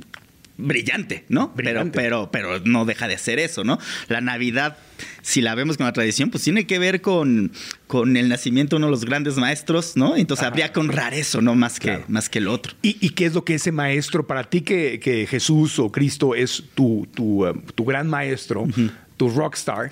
brillante, 0.63 1.25
¿no? 1.29 1.49
Brillante. 1.55 1.91
Pero, 1.99 2.31
pero, 2.33 2.55
pero 2.57 2.65
no 2.65 2.85
deja 2.85 3.09
de 3.09 3.19
ser 3.19 3.39
eso, 3.39 3.65
¿no? 3.65 3.79
La 4.09 4.21
Navidad, 4.21 4.79
si 5.23 5.41
la 5.43 5.55
vemos 5.55 5.77
con 5.77 5.87
la 5.87 5.93
tradición, 5.93 6.31
pues 6.31 6.43
tiene 6.45 6.67
que 6.67 6.79
ver 6.79 7.01
con, 7.01 7.53
con 7.87 8.17
el 8.17 8.29
nacimiento 8.29 8.77
de 8.77 8.79
uno 8.79 8.87
de 8.87 8.91
los 8.93 9.05
grandes 9.05 9.37
maestros, 9.37 9.97
¿no? 9.97 10.17
Entonces 10.17 10.47
habría 10.47 10.73
que 10.73 10.81
honrar 10.81 11.15
eso, 11.15 11.41
¿no? 11.43 11.55
Más 11.55 11.79
que, 11.79 11.89
Claro. 11.89 12.05
más 12.09 12.29
que 12.29 12.39
el 12.39 12.49
otro. 12.49 12.75
¿Y, 12.83 12.97
y 13.05 13.11
qué 13.11 13.27
es 13.27 13.35
lo 13.35 13.45
que 13.45 13.55
ese 13.55 13.73
maestro, 13.73 14.27
para 14.27 14.45
ti 14.45 14.63
que, 14.63 14.99
que 15.01 15.27
Jesús 15.27 15.79
o 15.79 15.91
Cristo 15.93 16.35
es 16.35 16.63
tu, 16.75 17.07
tu, 17.15 17.47
um, 17.47 17.63
tu 17.75 17.85
gran 17.85 18.09
maestro, 18.09 18.67
tu 19.17 19.29
rockstar, 19.29 19.91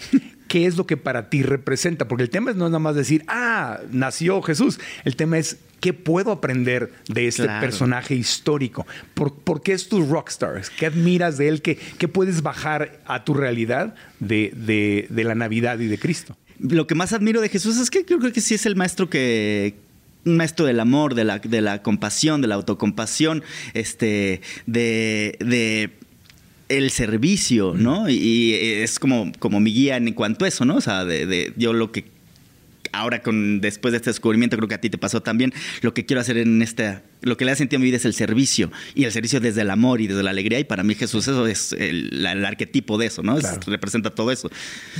qué 0.50 0.66
es 0.66 0.76
lo 0.76 0.84
que 0.84 0.96
para 0.96 1.30
ti 1.30 1.44
representa? 1.44 2.08
Porque 2.08 2.24
el 2.24 2.30
tema 2.30 2.50
es 2.50 2.56
no 2.56 2.64
es 2.66 2.70
nada 2.72 2.80
más 2.80 2.96
decir, 2.96 3.22
ah, 3.28 3.78
nació 3.92 4.42
Jesús. 4.42 4.80
El 5.04 5.14
tema 5.14 5.38
es, 5.38 5.58
¿qué 5.78 5.92
puedo 5.92 6.32
aprender 6.32 6.90
de 7.08 7.28
este 7.28 7.44
Claro. 7.44 7.60
personaje 7.60 8.16
histórico? 8.16 8.84
¿Por, 9.14 9.32
por 9.32 9.62
qué 9.62 9.74
es 9.74 9.88
tu 9.88 10.04
rockstar? 10.04 10.60
¿Qué 10.76 10.86
admiras 10.86 11.38
de 11.38 11.46
él? 11.46 11.62
¿Qué, 11.62 11.78
qué 11.98 12.08
puedes 12.08 12.42
bajar 12.42 12.98
a 13.06 13.22
tu 13.24 13.32
realidad 13.32 13.94
de, 14.18 14.52
de- 14.56 15.06
de 15.08 15.22
la 15.24 15.36
Navidad 15.36 15.78
y 15.78 15.86
de 15.86 15.98
Cristo? 16.00 16.36
Lo 16.58 16.88
que 16.88 16.96
más 16.96 17.12
admiro 17.12 17.40
de 17.40 17.48
Jesús 17.48 17.78
es 17.78 17.88
que 17.88 18.04
yo 18.08 18.18
creo 18.18 18.32
que 18.32 18.40
sí 18.40 18.54
es 18.54 18.66
el 18.66 18.74
maestro 18.74 19.08
que 19.08 19.76
un 20.26 20.36
maestro 20.36 20.66
del 20.66 20.80
amor, 20.80 21.14
de 21.14 21.24
la, 21.24 21.38
de 21.38 21.60
la 21.62 21.80
compasión, 21.80 22.42
de 22.42 22.48
la 22.48 22.56
autocompasión, 22.56 23.42
este, 23.72 24.42
de, 24.66 25.36
de 25.40 25.90
el 26.70 26.90
servicio, 26.90 27.74
¿no? 27.76 28.08
Y, 28.08 28.14
y 28.14 28.54
es 28.54 28.98
como, 28.98 29.30
como 29.38 29.60
mi 29.60 29.72
guía 29.72 29.96
en 29.98 30.12
cuanto 30.14 30.44
a 30.44 30.48
eso, 30.48 30.64
¿no? 30.64 30.76
O 30.76 30.80
sea, 30.80 31.04
de, 31.04 31.26
de 31.26 31.52
yo 31.56 31.72
lo 31.74 31.92
que 31.92 32.04
ahora 32.92 33.22
con 33.22 33.60
después 33.60 33.92
de 33.92 33.98
este 33.98 34.10
descubrimiento 34.10 34.56
creo 34.56 34.66
que 34.68 34.74
a 34.74 34.80
ti 34.80 34.90
te 34.90 34.98
pasó 34.98 35.22
también 35.22 35.52
lo 35.80 35.94
que 35.94 36.04
quiero 36.06 36.20
hacer 36.20 36.36
en 36.38 36.60
esta 36.60 37.04
lo 37.22 37.36
que 37.36 37.44
le 37.44 37.52
ha 37.52 37.54
sentido 37.54 37.76
a 37.76 37.80
mi 37.80 37.84
vida 37.84 37.98
es 37.98 38.04
el 38.04 38.14
servicio 38.14 38.72
y 38.96 39.04
el 39.04 39.12
servicio 39.12 39.38
desde 39.38 39.60
el 39.60 39.70
amor 39.70 40.00
y 40.00 40.08
desde 40.08 40.24
la 40.24 40.30
alegría 40.30 40.58
y 40.58 40.64
para 40.64 40.82
mí 40.82 40.96
Jesús 40.96 41.28
eso 41.28 41.46
es 41.46 41.72
el, 41.72 42.26
el 42.26 42.44
arquetipo 42.44 42.98
de 42.98 43.06
eso 43.06 43.22
no 43.22 43.38
Es- 43.38 43.64
representa 43.66 44.10
todo 44.10 44.32
eso 44.32 44.50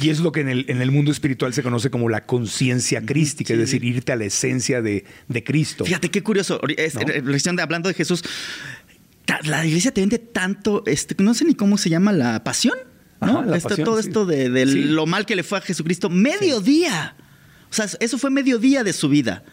Y 0.00 0.10
es 0.10 0.20
lo 0.20 0.30
que 0.30 0.38
en 0.40 0.50
el, 0.50 0.66
en 0.68 0.82
el 0.82 0.92
mundo 0.92 1.10
espiritual 1.10 1.52
se 1.52 1.64
conoce 1.64 1.90
como 1.90 2.08
la 2.08 2.26
conciencia 2.26 3.04
crística, 3.04 3.54
es 3.54 3.58
decir, 3.58 3.82
irte 3.82 4.12
a 4.12 4.16
la 4.16 4.26
esencia 4.26 4.82
de, 4.82 5.04
de 5.26 5.42
Cristo. 5.42 5.84
Fíjate 5.84 6.10
qué 6.10 6.22
curioso. 6.22 6.60
Es, 6.76 6.94
¿No? 6.94 7.00
reflexión 7.00 7.56
de, 7.56 7.62
hablando 7.62 7.88
de 7.88 7.94
Jesús. 7.96 8.22
La 9.44 9.64
iglesia 9.66 9.92
te 9.92 10.00
vende 10.00 10.18
tanto, 10.18 10.82
este, 10.86 11.14
no 11.22 11.34
sé 11.34 11.44
ni 11.44 11.54
cómo 11.54 11.78
se 11.78 11.90
llama, 11.90 12.12
la 12.12 12.42
pasión. 12.44 12.74
¿no? 13.20 13.38
Ajá, 13.40 13.46
la 13.46 13.56
Esto- 13.56 13.68
pasión, 13.70 13.84
todo 13.84 14.00
sí. 14.02 14.08
esto 14.08 14.24
de, 14.26 14.48
de 14.50 14.66
Sí. 14.66 14.82
lo 14.84 15.06
mal 15.06 15.26
que 15.26 15.36
le 15.36 15.42
fue 15.42 15.58
a 15.58 15.60
Jesucristo. 15.60 16.08
Mediodía. 16.08 17.16
O 17.70 17.74
sea, 17.74 17.86
eso 18.00 18.18
fue 18.18 18.30
mediodía 18.30 18.82
de 18.84 18.92
su 18.92 19.08
vida. 19.08 19.44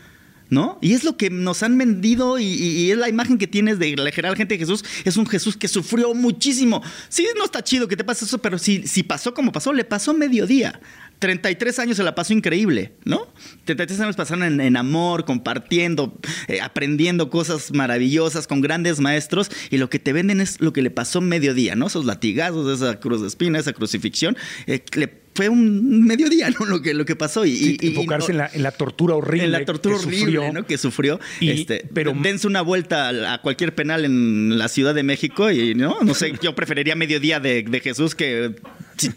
¿No? 0.50 0.80
Y 0.82 0.94
es 0.94 1.04
lo 1.04 1.18
que 1.18 1.30
nos 1.30 1.62
han 1.62 1.78
vendido 1.78 2.40
y, 2.40 2.46
y- 2.46 2.78
y 2.86 2.92
es 2.92 2.98
la 2.98 3.10
imagen 3.10 3.38
que 3.38 3.48
tienes 3.48 3.80
de 3.80 3.94
la 3.98 4.10
general 4.12 4.38
gente 4.38 4.54
de 4.54 4.60
Jesús. 4.60 4.82
Es 5.04 5.18
un 5.18 5.26
Jesús 5.28 5.58
que 5.58 5.68
sufrió 5.68 6.14
muchísimo. 6.14 6.82
Sí, 7.10 7.28
no 7.38 7.44
está 7.44 7.62
chido 7.62 7.90
que 7.90 7.98
te 7.98 8.06
pase 8.06 8.24
eso, 8.24 8.38
pero 8.38 8.58
si, 8.58 8.88
si 8.88 9.04
pasó 9.04 9.34
como 9.34 9.52
pasó, 9.52 9.74
le 9.74 9.84
pasó 9.84 10.14
mediodía. 10.14 10.80
33 11.20 11.80
años 11.80 11.98
se 11.98 12.04
la 12.04 12.16
pasó 12.16 12.34
increíble, 12.34 12.94
¿no? 13.04 13.28
33 13.66 14.00
años 14.02 14.16
pasaron 14.16 14.62
en, 14.62 14.78
amor, 14.78 15.26
compartiendo, 15.26 16.18
eh, 16.48 16.62
aprendiendo 16.62 17.30
cosas 17.30 17.72
maravillosas 17.72 18.48
con 18.48 18.62
grandes 18.62 19.00
maestros 19.00 19.50
y 19.70 19.78
lo 19.78 19.90
que 19.90 20.00
te 20.00 20.14
venden 20.14 20.42
es 20.42 20.62
lo 20.62 20.74
que 20.74 20.82
le 20.82 20.92
pasó 20.92 21.22
mediodía, 21.22 21.76
¿no? 21.76 21.88
Esos 21.88 22.06
latigazos, 22.06 22.82
esa 22.82 23.00
cruz 23.00 23.22
de 23.22 23.28
espina, 23.28 23.60
esa 23.60 23.74
crucifixión, 23.74 24.38
eh, 24.68 24.84
le 24.96 25.27
fue 25.38 25.50
un 25.50 26.04
mediodía, 26.06 26.50
¿no? 26.50 26.66
Lo 26.66 26.82
que, 26.82 26.94
lo 26.94 27.06
que 27.06 27.16
pasó. 27.16 27.46
Y, 27.46 27.56
Sí, 27.56 27.78
y- 27.80 27.86
y 27.86 27.90
enfocarse 27.92 28.32
en, 28.32 28.40
la, 28.40 28.50
en 28.52 28.64
la 28.64 28.72
tortura 28.72 29.16
horrible. 29.16 29.46
en 29.46 29.52
la 29.52 29.64
tortura 29.66 29.96
que 29.96 30.02
horrible 30.02 30.20
sufrió. 30.20 30.52
¿no? 30.54 30.66
que 30.66 30.78
sufrió. 30.78 31.20
Y- 31.40 31.50
este, 31.52 31.86
pero- 31.94 32.14
dense 32.22 32.48
una 32.48 32.62
vuelta 32.62 33.34
a, 33.34 33.42
cualquier 33.42 33.76
penal 33.76 34.04
en 34.04 34.58
la 34.58 34.68
Ciudad 34.68 34.96
de 34.96 35.04
México 35.04 35.52
y 35.52 35.76
no, 35.76 36.00
no 36.02 36.14
sé, 36.14 36.34
yo 36.42 36.56
preferiría 36.56 36.96
mediodía 36.96 37.40
de, 37.40 37.62
de 37.64 37.80
Jesús 37.80 38.16
que 38.16 38.56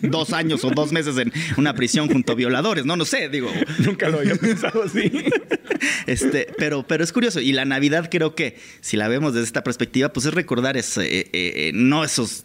dos 0.03 0.33
años 0.35 0.63
o 0.65 0.71
dos 0.71 0.93
meses 0.93 1.17
en 1.17 1.33
una 1.57 1.75
prisión 1.75 2.09
junto 2.09 2.33
a 2.33 2.35
violadores, 2.35 2.85
no, 2.85 2.97
no 2.97 3.05
sé, 3.07 3.29
digo. 3.31 3.51
Nunca 3.79 4.09
lo 4.11 4.19
había 4.19 4.37
pensado 4.37 4.83
así. 4.83 5.11
Este, 6.07 6.47
pero, 6.59 6.87
pero 6.87 7.03
es 7.05 7.13
curioso. 7.13 7.41
Y 7.41 7.53
la 7.53 7.65
Navidad 7.65 8.09
creo 8.11 8.35
que, 8.35 8.59
si 8.83 8.97
la 8.99 9.09
vemos 9.09 9.33
desde 9.33 9.47
esta 9.47 9.65
perspectiva, 9.65 10.13
pues 10.13 10.27
es 10.27 10.35
recordar 10.35 10.77
ese, 10.77 11.21
eh, 11.21 11.31
eh, 11.33 11.71
no 11.73 12.05
esos, 12.05 12.45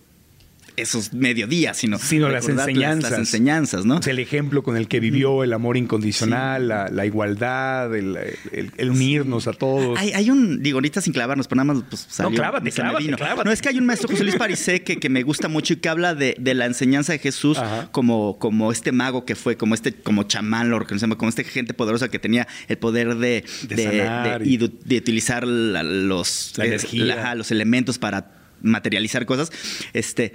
esos 0.78 1.14
mediodías, 1.14 1.78
sino, 1.78 1.98
Sino 2.00 2.30
las 2.30 2.48
enseñanzas. 2.50 3.12
Las 3.12 3.20
enseñanzas, 3.20 3.86
¿no? 3.86 4.00
El 4.06 4.20
ejemplo 4.20 4.64
con 4.64 4.78
el 4.78 4.88
que 4.88 5.00
vivió 5.00 5.44
el 5.44 5.54
amor 5.54 5.78
incondicional, 5.78 6.68
la, 6.68 6.90
la 6.90 7.06
igualdad, 7.06 7.96
el, 7.96 8.18
el- 8.52 8.72
el 8.78 8.90
unirnos 8.90 9.48
a 9.48 9.54
todos. 9.54 9.98
Hay, 10.00 10.12
hay 10.14 10.30
un, 10.30 10.62
digo, 10.62 10.78
ahorita 10.78 11.02
sin 11.02 11.14
clavarnos, 11.14 11.48
pero 11.48 11.64
nada 11.64 11.74
más 11.74 11.84
pues, 11.90 12.06
salió, 12.10 12.38
clávate, 12.38 12.72
clávate, 12.72 13.06
clávate. 13.16 13.44
No, 13.46 13.52
es 13.52 13.62
que 13.62 13.70
hay 13.70 13.78
un 13.78 13.86
maestro 13.86 14.10
José 14.10 14.24
Luis 14.24 14.36
Parisé 14.36 14.82
que, 14.84 14.98
que 14.98 15.10
me 15.10 15.24
gusta 15.24 15.48
mucho 15.48 15.74
y 15.74 15.78
que 15.78 15.90
habla 15.90 16.16
de, 16.16 16.36
de 16.40 16.54
la 16.54 16.66
enseñanza 16.66 17.14
de 17.14 17.20
Jesús 17.20 17.58
Ajá. 17.58 17.90
como, 17.92 18.38
como 18.40 18.72
este 18.72 18.92
mago 18.92 19.26
que 19.26 19.36
fue, 19.36 19.58
como 19.58 19.76
este, 19.76 19.94
como 19.94 20.24
chamán, 20.24 20.70
lo 20.70 20.80
reconocemos, 20.80 21.18
como 21.18 21.30
este 21.30 21.44
gente 21.44 21.74
poderosa 21.74 22.10
que 22.10 22.20
tenía 22.20 22.48
el 22.68 22.78
poder 22.78 23.16
de, 23.16 23.44
De 23.68 23.76
de- 23.76 23.84
sanar 23.84 24.40
de- 24.44 24.48
y- 24.50 24.54
y 24.56 24.58
de, 24.58 24.72
de 24.84 24.98
utilizar 24.98 25.46
la- 25.48 25.84
los, 25.84 26.54
La 26.58 26.66
energía. 26.66 27.06
la- 27.16 27.36
los 27.36 27.52
elementos 27.52 27.98
para 27.98 28.32
materializar 28.62 29.26
cosas. 29.26 29.52
Este, 29.94 30.34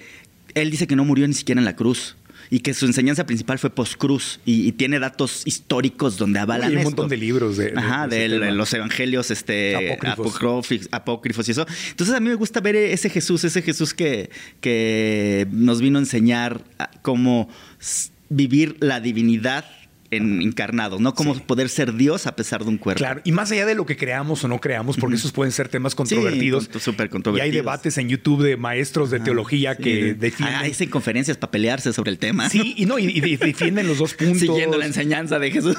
él 0.54 0.71
dice 0.71 0.87
que 0.87 0.97
no 0.97 1.04
murió 1.04 1.26
ni 1.28 1.35
siquiera 1.35 1.61
en 1.61 1.64
la 1.64 1.76
cruz. 1.76 2.16
Y 2.52 2.61
que 2.61 2.75
su 2.75 2.85
enseñanza 2.87 3.26
principal 3.26 3.61
fue 3.61 3.71
post-cruz. 3.71 4.40
Y, 4.45 4.66
y 4.66 4.73
tiene 4.73 4.99
datos 4.99 5.42
históricos 5.45 6.16
donde 6.16 6.40
avalan 6.40 6.69
Hay 6.71 6.73
un 6.73 6.78
esto. 6.78 6.90
montón 6.90 7.09
de 7.09 7.16
libros 7.16 7.57
de- 7.57 7.71
de- 7.71 7.78
Ajá, 7.78 8.09
de 8.09 8.28
los 8.50 8.73
evangelios 8.75 9.30
este, 9.30 9.76
Apócrifos. 9.92 10.88
apócrifos, 10.90 11.49
y 11.49 11.52
eso. 11.52 11.64
Entonces 11.90 12.14
a 12.16 12.19
mí 12.19 12.28
me 12.28 12.35
gusta 12.35 12.61
ver 12.61 12.75
ese 12.75 13.09
Jesús, 13.09 13.45
ese 13.45 13.62
Jesús 13.62 13.95
que, 13.95 14.30
que 14.61 15.47
nos 15.52 15.80
vino 15.80 15.99
a 15.99 16.02
enseñar 16.02 16.64
a 16.78 16.90
cómo 17.02 17.49
vivir 18.28 18.76
la 18.80 19.00
divinidad 19.00 19.64
en 20.11 20.43
encarnados, 20.43 21.00
¿no? 21.00 21.14
Cómo 21.14 21.35
poder 21.38 21.69
ser 21.69 21.95
Dios 21.95 22.26
a 22.26 22.35
pesar 22.37 22.64
de 22.64 22.69
un 22.71 22.79
cuerpo. 22.79 22.99
Claro, 22.99 23.21
y 23.25 23.33
más 23.33 23.50
allá 23.52 23.64
de 23.67 23.75
lo 23.75 23.87
que 23.87 23.97
creamos 23.97 24.43
o 24.45 24.49
no 24.49 24.61
creamos, 24.61 24.97
porque 24.97 25.17
esos 25.17 25.31
pueden 25.33 25.52
ser 25.52 25.69
temas 25.69 25.95
controvertidos. 25.95 26.69
con- 26.69 26.81
súper 26.81 27.05
Y 27.05 27.09
hay 27.09 27.11
controvertidos. 27.11 27.55
debates 27.55 27.99
en 27.99 28.09
YouTube 28.09 28.43
de 28.43 28.57
maestros 28.57 29.11
de 29.11 29.21
teología 29.21 29.75
Sí. 29.76 29.83
que 29.83 30.11
Ah, 30.11 30.14
defienden. 30.19 30.71
hacen 30.73 30.90
conferencias 30.90 31.37
para 31.37 31.50
pelearse 31.52 31.93
sobre 31.93 32.11
el 32.11 32.19
tema. 32.19 32.49
Sí, 32.50 32.75
y 32.76 32.87
no, 32.87 32.99
y, 32.99 33.07
y 33.07 33.37
defienden 33.37 33.87
los 33.87 33.99
dos 33.99 34.14
puntos. 34.14 34.38
Siguiendo 34.40 34.79
la 34.79 34.87
enseñanza 34.87 35.38
de 35.38 35.50
Jesús. 35.50 35.76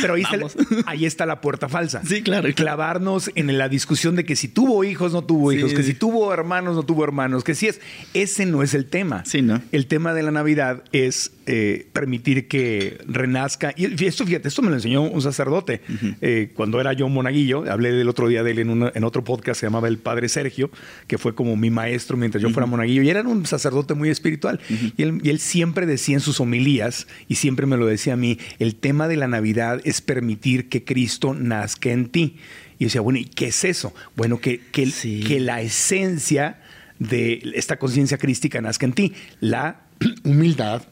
Pero 0.00 0.14
ahí 0.14 0.22
está, 0.22 0.36
Vamos. 0.36 0.56
ahí 0.86 1.04
está 1.06 1.26
la 1.26 1.40
puerta 1.40 1.68
falsa. 1.68 2.02
Sí, 2.04 2.22
claro. 2.22 2.48
Clavarnos 2.54 3.30
en 3.34 3.56
la 3.58 3.68
discusión 3.68 4.16
de 4.16 4.24
que 4.24 4.36
si 4.36 4.48
tuvo 4.48 4.84
hijos, 4.84 5.12
no 5.12 5.22
tuvo 5.24 5.50
Sí. 5.52 5.58
hijos, 5.58 5.72
que 5.74 5.82
si 5.82 5.94
tuvo 5.94 6.32
hermanos, 6.32 6.76
no 6.76 6.82
tuvo 6.82 7.04
hermanos, 7.04 7.44
que 7.44 7.54
si 7.54 7.66
es. 7.68 7.80
Ese 8.14 8.46
no 8.46 8.62
es 8.62 8.74
el 8.74 8.86
tema. 8.86 9.24
Sí, 9.24 9.42
¿no? 9.42 9.60
El 9.72 9.86
tema 9.86 10.12
de 10.14 10.22
la 10.22 10.30
Navidad 10.30 10.82
es 10.92 11.32
eh, 11.50 11.86
permitir 11.94 12.46
que 12.46 12.98
renazca. 13.06 13.72
Y 13.76 14.04
esto, 14.04 14.26
fíjate, 14.26 14.48
esto 14.48 14.60
me 14.60 14.68
lo 14.68 14.74
enseñó 14.76 15.02
un 15.02 15.22
sacerdote. 15.22 15.80
Eh, 16.20 16.50
cuando 16.54 16.78
era 16.80 16.92
yo 16.92 17.08
monaguillo, 17.08 17.64
hablé 17.70 17.90
del 17.92 18.08
otro 18.08 18.28
día 18.28 18.42
de 18.42 18.50
él 18.50 18.58
en, 18.58 18.70
una- 18.70 18.92
en 18.94 19.02
otro 19.02 19.24
podcast, 19.24 19.58
se 19.60 19.66
llamaba 19.66 19.88
El 19.88 19.96
Padre 19.98 20.28
Sergio, 20.28 20.70
que 21.06 21.16
fue 21.16 21.34
como 21.34 21.56
mi 21.56 21.70
maestro 21.70 22.16
mientras 22.18 22.42
yo 22.42 22.50
fuera 22.50 22.66
monaguillo. 22.66 23.02
Y 23.02 23.08
era 23.10 23.22
un 23.22 23.46
sacerdote 23.46 23.94
muy 23.94 24.10
espiritual. 24.10 24.60
y, 24.96 25.02
él, 25.02 25.20
y 25.24 25.30
él 25.30 25.38
siempre 25.38 25.86
decía 25.86 26.14
en 26.16 26.20
sus 26.20 26.38
homilías, 26.40 27.06
y 27.28 27.36
siempre 27.36 27.64
me 27.66 27.76
lo 27.78 27.86
decía 27.86 28.12
a 28.12 28.16
mí, 28.16 28.38
el 28.58 28.74
tema 28.76 29.08
de 29.08 29.16
la 29.16 29.26
Navidad 29.28 29.80
es 29.84 30.00
permitir 30.02 30.68
que 30.68 30.84
Cristo 30.84 31.32
nazca 31.34 31.90
en 31.90 32.08
ti. 32.10 32.36
Y 32.78 32.84
yo 32.84 32.86
decía, 32.88 33.00
bueno, 33.00 33.18
¿y 33.18 33.24
qué 33.24 33.46
es 33.46 33.64
eso? 33.64 33.94
Bueno, 34.16 34.38
que, 34.38 34.60
que, 34.70 34.86
Sí. 34.90 35.24
que 35.26 35.40
la 35.40 35.62
esencia 35.62 36.60
de 36.98 37.40
esta 37.54 37.78
conciencia 37.78 38.18
crística 38.18 38.60
nazca 38.60 38.84
en 38.86 38.92
ti. 38.92 39.12
La 39.40 39.80
humildad, 40.24 40.82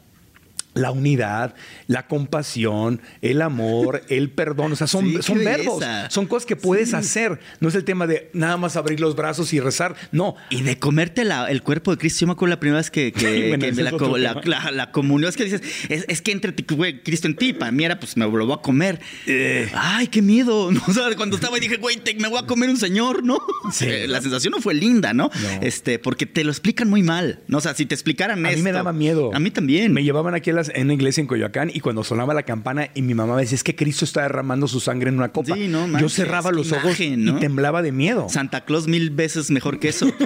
la 0.77 0.91
unidad, 0.91 1.55
la 1.87 2.07
compasión, 2.07 3.01
el 3.21 3.41
amor, 3.41 4.03
el 4.09 4.29
perdón. 4.31 4.71
O 4.71 4.75
sea, 4.75 4.87
son, 4.87 5.05
Sí, 5.21 5.33
verbos, 5.33 5.83
son 6.09 6.25
cosas 6.27 6.45
que 6.45 6.55
puedes 6.55 6.93
hacer. 6.93 7.39
No 7.59 7.69
es 7.69 7.75
el 7.75 7.83
tema 7.83 8.07
de 8.07 8.29
nada 8.33 8.57
más 8.57 8.75
abrir 8.75 8.99
los 8.99 9.15
brazos 9.15 9.53
y 9.53 9.59
rezar. 9.59 9.95
No. 10.11 10.35
Y 10.49 10.61
de 10.61 10.77
comerte 10.79 11.23
la- 11.25 11.49
el 11.49 11.61
cuerpo 11.63 11.91
de 11.91 11.97
Cristo. 11.97 12.21
Yo 12.21 12.27
me 12.27 12.33
acuerdo 12.33 12.55
la 12.55 12.59
primera 12.59 12.77
vez 12.79 12.91
que, 12.91 13.11
que- 13.11 13.27
Bueno, 13.49 13.59
que 13.63 13.69
ese 13.69 13.83
me 13.83 14.19
la, 14.19 14.71
la, 14.71 14.91
comunión. 14.91 15.29
Es 15.29 15.37
que 15.37 15.43
dices, 15.45 15.61
es, 15.89 16.05
es 16.07 16.21
que 16.21 16.31
entre 16.31 16.53
güey, 16.75 17.01
Cristo 17.03 17.27
en 17.27 17.35
ti. 17.35 17.53
Para 17.53 17.71
mí 17.71 17.83
era, 17.85 17.99
pues 17.99 18.15
me 18.17 18.25
lo 18.25 18.45
voy 18.45 18.53
a 18.53 18.61
comer. 18.61 18.99
Eh. 19.25 19.69
Ay, 19.73 20.07
qué 20.07 20.21
miedo. 20.21 20.71
¿no? 20.71 20.81
O 20.87 20.93
sea, 20.93 21.03
cuando 21.15 21.35
estaba 21.35 21.57
y 21.57 21.61
dije, 21.61 21.77
güey, 21.77 21.97
te- 21.97 22.15
me 22.15 22.27
voy 22.27 22.39
a 22.39 22.45
comer 22.45 22.69
un 22.69 22.77
señor, 22.77 23.23
¿no? 23.23 23.39
Sí. 23.71 23.85
Eh, 23.87 24.07
la 24.07 24.21
sensación 24.21 24.51
no 24.51 24.61
fue 24.61 24.73
linda, 24.73 25.13
¿no? 25.13 25.29
No. 25.41 25.61
Este, 25.61 25.99
porque 25.99 26.25
te 26.25 26.43
lo 26.43 26.51
explican 26.51 26.89
muy 26.89 27.03
mal. 27.03 27.39
O 27.51 27.61
sea, 27.61 27.73
si 27.73 27.85
te 27.85 27.95
explicaran 27.95 28.45
A 28.45 28.49
esto. 28.49 28.57
mí 28.59 28.63
me 28.63 28.71
daba 28.71 28.93
miedo. 28.93 29.31
A 29.33 29.39
mí 29.39 29.51
también. 29.51 29.93
Me 29.93 30.03
llevaban 30.03 30.35
aquí 30.35 30.49
a, 30.49 30.53
las- 30.53 30.66
en 30.73 30.85
una 30.85 30.93
iglesia 30.93 31.21
en 31.21 31.27
Coyoacán 31.27 31.71
y 31.73 31.79
cuando 31.79 32.03
sonaba 32.03 32.33
la 32.33 32.43
campana 32.43 32.89
y 32.93 33.01
mi 33.01 33.13
mamá 33.13 33.35
me 33.35 33.41
decía, 33.41 33.55
es 33.55 33.63
que 33.63 33.75
Cristo 33.75 34.05
está 34.05 34.21
derramando 34.21 34.67
su 34.67 34.79
sangre 34.79 35.09
en 35.09 35.17
una 35.17 35.29
copa. 35.29 35.55
Sí, 35.55 35.67
no 35.67 35.99
Yo 35.99 36.09
cerraba 36.09 36.51
los 36.51 36.71
ojos 36.71 36.99
y 36.99 37.15
temblaba 37.39 37.81
de 37.81 37.91
miedo. 37.91 38.27
Santa 38.29 38.65
Claus 38.65 38.87
mil 38.87 39.09
veces 39.09 39.51
mejor 39.51 39.79
que 39.79 39.89
eso. 39.89 40.07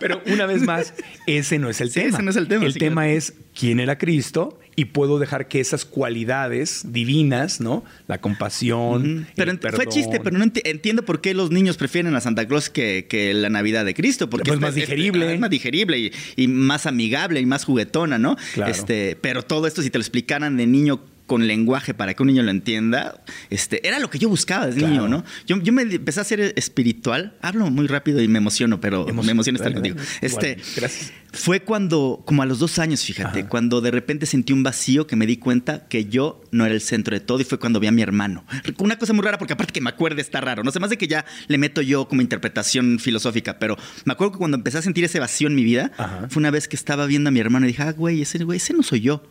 Pero 0.00 0.22
una 0.26 0.46
vez 0.46 0.62
más, 0.62 0.94
ese 1.26 1.58
no 1.58 1.68
es 1.68 1.80
el 1.80 1.88
Sí, 1.90 2.00
tema. 2.00 2.08
ese 2.14 2.22
no 2.22 2.30
es 2.30 2.36
el 2.36 2.48
tema, 2.48 2.64
El 2.66 2.74
tema 2.74 3.02
claro. 3.02 3.16
es 3.18 3.34
quién 3.58 3.80
era 3.80 3.98
Cristo 3.98 4.58
y 4.76 4.86
puedo 4.86 5.18
dejar 5.18 5.48
que 5.48 5.58
esas 5.60 5.84
cualidades 5.84 6.82
divinas, 6.92 7.60
¿no? 7.60 7.84
La 8.06 8.20
compasión. 8.20 9.26
Pero 9.34 9.50
el 9.50 9.58
fue 9.58 9.86
chiste, 9.86 10.20
pero 10.22 10.38
no 10.38 10.44
enti- 10.44 10.62
entiendo 10.64 11.04
por 11.04 11.20
qué 11.20 11.34
los 11.34 11.50
niños 11.50 11.76
prefieren 11.76 12.14
a 12.14 12.20
Santa 12.20 12.46
Claus 12.46 12.70
que, 12.70 13.06
que 13.08 13.34
la 13.34 13.48
Navidad 13.48 13.84
de 13.84 13.94
Cristo. 13.94 14.30
Porque 14.30 14.50
Pues 14.50 14.56
es 14.56 14.60
más 14.60 14.74
digerible. 14.74 15.34
Es 15.34 15.40
más 15.40 15.50
digerible 15.50 15.98
y, 15.98 16.12
y 16.36 16.48
más 16.48 16.86
amigable 16.86 17.40
y 17.40 17.46
más 17.46 17.64
juguetona, 17.64 18.18
¿no? 18.18 18.36
Claro. 18.54 18.70
Este, 18.70 19.16
pero 19.20 19.42
todo 19.42 19.66
esto, 19.66 19.82
si 19.82 19.90
te 19.90 19.98
lo 19.98 20.02
explicaran 20.02 20.56
de 20.56 20.66
niño 20.66 21.00
con 21.28 21.46
lenguaje 21.46 21.94
para 21.94 22.14
que 22.14 22.22
un 22.24 22.26
niño 22.26 22.42
lo 22.42 22.50
entienda, 22.50 23.22
este, 23.50 23.86
era 23.86 24.00
lo 24.00 24.10
que 24.10 24.18
yo 24.18 24.28
buscaba 24.28 24.66
desde 24.66 24.80
Claro. 24.80 24.92
niño, 24.94 25.08
¿no? 25.08 25.24
Yo, 25.46 25.62
yo 25.62 25.72
me 25.72 25.82
empecé 25.82 26.18
a 26.20 26.24
ser 26.24 26.52
espiritual. 26.56 27.36
Hablo 27.40 27.70
muy 27.70 27.86
rápido 27.86 28.20
y 28.20 28.26
me 28.26 28.38
emociono, 28.38 28.80
pero 28.80 29.06
me 29.06 29.30
emociona 29.30 29.58
estar 29.58 29.72
contigo. 29.72 29.96
Este, 30.20 30.56
gracias. 30.74 31.12
Fue 31.32 31.60
cuando, 31.60 32.22
como 32.24 32.42
a 32.42 32.46
los 32.46 32.58
dos 32.58 32.78
años, 32.78 33.04
fíjate, 33.04 33.40
Ajá. 33.40 33.48
cuando 33.48 33.80
de 33.82 33.90
repente 33.90 34.24
sentí 34.26 34.52
un 34.54 34.62
vacío 34.62 35.06
que 35.06 35.14
me 35.14 35.26
di 35.26 35.36
cuenta 35.36 35.86
que 35.86 36.06
yo 36.06 36.42
no 36.50 36.64
era 36.64 36.74
el 36.74 36.80
centro 36.80 37.14
de 37.14 37.20
todo 37.20 37.40
y 37.40 37.44
fue 37.44 37.58
cuando 37.58 37.78
vi 37.78 37.86
a 37.86 37.92
mi 37.92 38.00
hermano. 38.02 38.44
Una 38.78 38.98
cosa 38.98 39.12
muy 39.12 39.22
rara 39.22 39.36
porque 39.38 39.52
aparte 39.52 39.72
que 39.74 39.82
me 39.82 39.90
acuerde 39.90 40.22
está 40.22 40.40
raro, 40.40 40.64
no 40.64 40.70
sé, 40.70 40.80
más 40.80 40.88
de 40.90 40.96
que 40.96 41.06
ya 41.06 41.26
le 41.46 41.58
meto 41.58 41.82
yo 41.82 42.08
como 42.08 42.22
interpretación 42.22 42.98
filosófica, 42.98 43.58
pero 43.58 43.76
me 44.06 44.14
acuerdo 44.14 44.32
que 44.32 44.38
cuando 44.38 44.56
empecé 44.56 44.78
a 44.78 44.82
sentir 44.82 45.04
ese 45.04 45.20
vacío 45.20 45.48
en 45.48 45.54
mi 45.54 45.64
vida, 45.64 45.92
Ajá. 45.98 46.26
fue 46.30 46.40
una 46.40 46.50
vez 46.50 46.66
que 46.66 46.76
estaba 46.76 47.04
viendo 47.06 47.28
a 47.28 47.30
mi 47.30 47.40
hermano 47.40 47.66
y 47.66 47.68
dije, 47.68 47.82
ah, 47.82 47.92
güey, 47.92 48.22
ese 48.22 48.38
güey, 48.42 48.56
ese 48.56 48.72
no 48.72 48.82
soy 48.82 49.00
yo. 49.02 49.22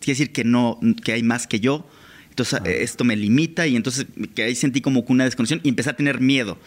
Quiere 0.00 0.18
decir 0.18 0.32
que 0.32 0.44
no, 0.44 0.78
que 1.04 1.12
hay 1.12 1.22
más 1.22 1.46
que 1.46 1.60
yo. 1.60 1.86
Entonces 2.30 2.60
eh, 2.64 2.82
esto 2.82 3.04
me 3.04 3.16
limita 3.16 3.66
y 3.66 3.76
entonces 3.76 4.06
que 4.34 4.44
ahí 4.44 4.54
sentí 4.54 4.80
como 4.80 5.04
que 5.04 5.12
una 5.12 5.24
desconexión 5.24 5.60
y 5.64 5.68
empecé 5.68 5.90
a 5.90 5.96
tener 5.96 6.20
miedo. 6.20 6.58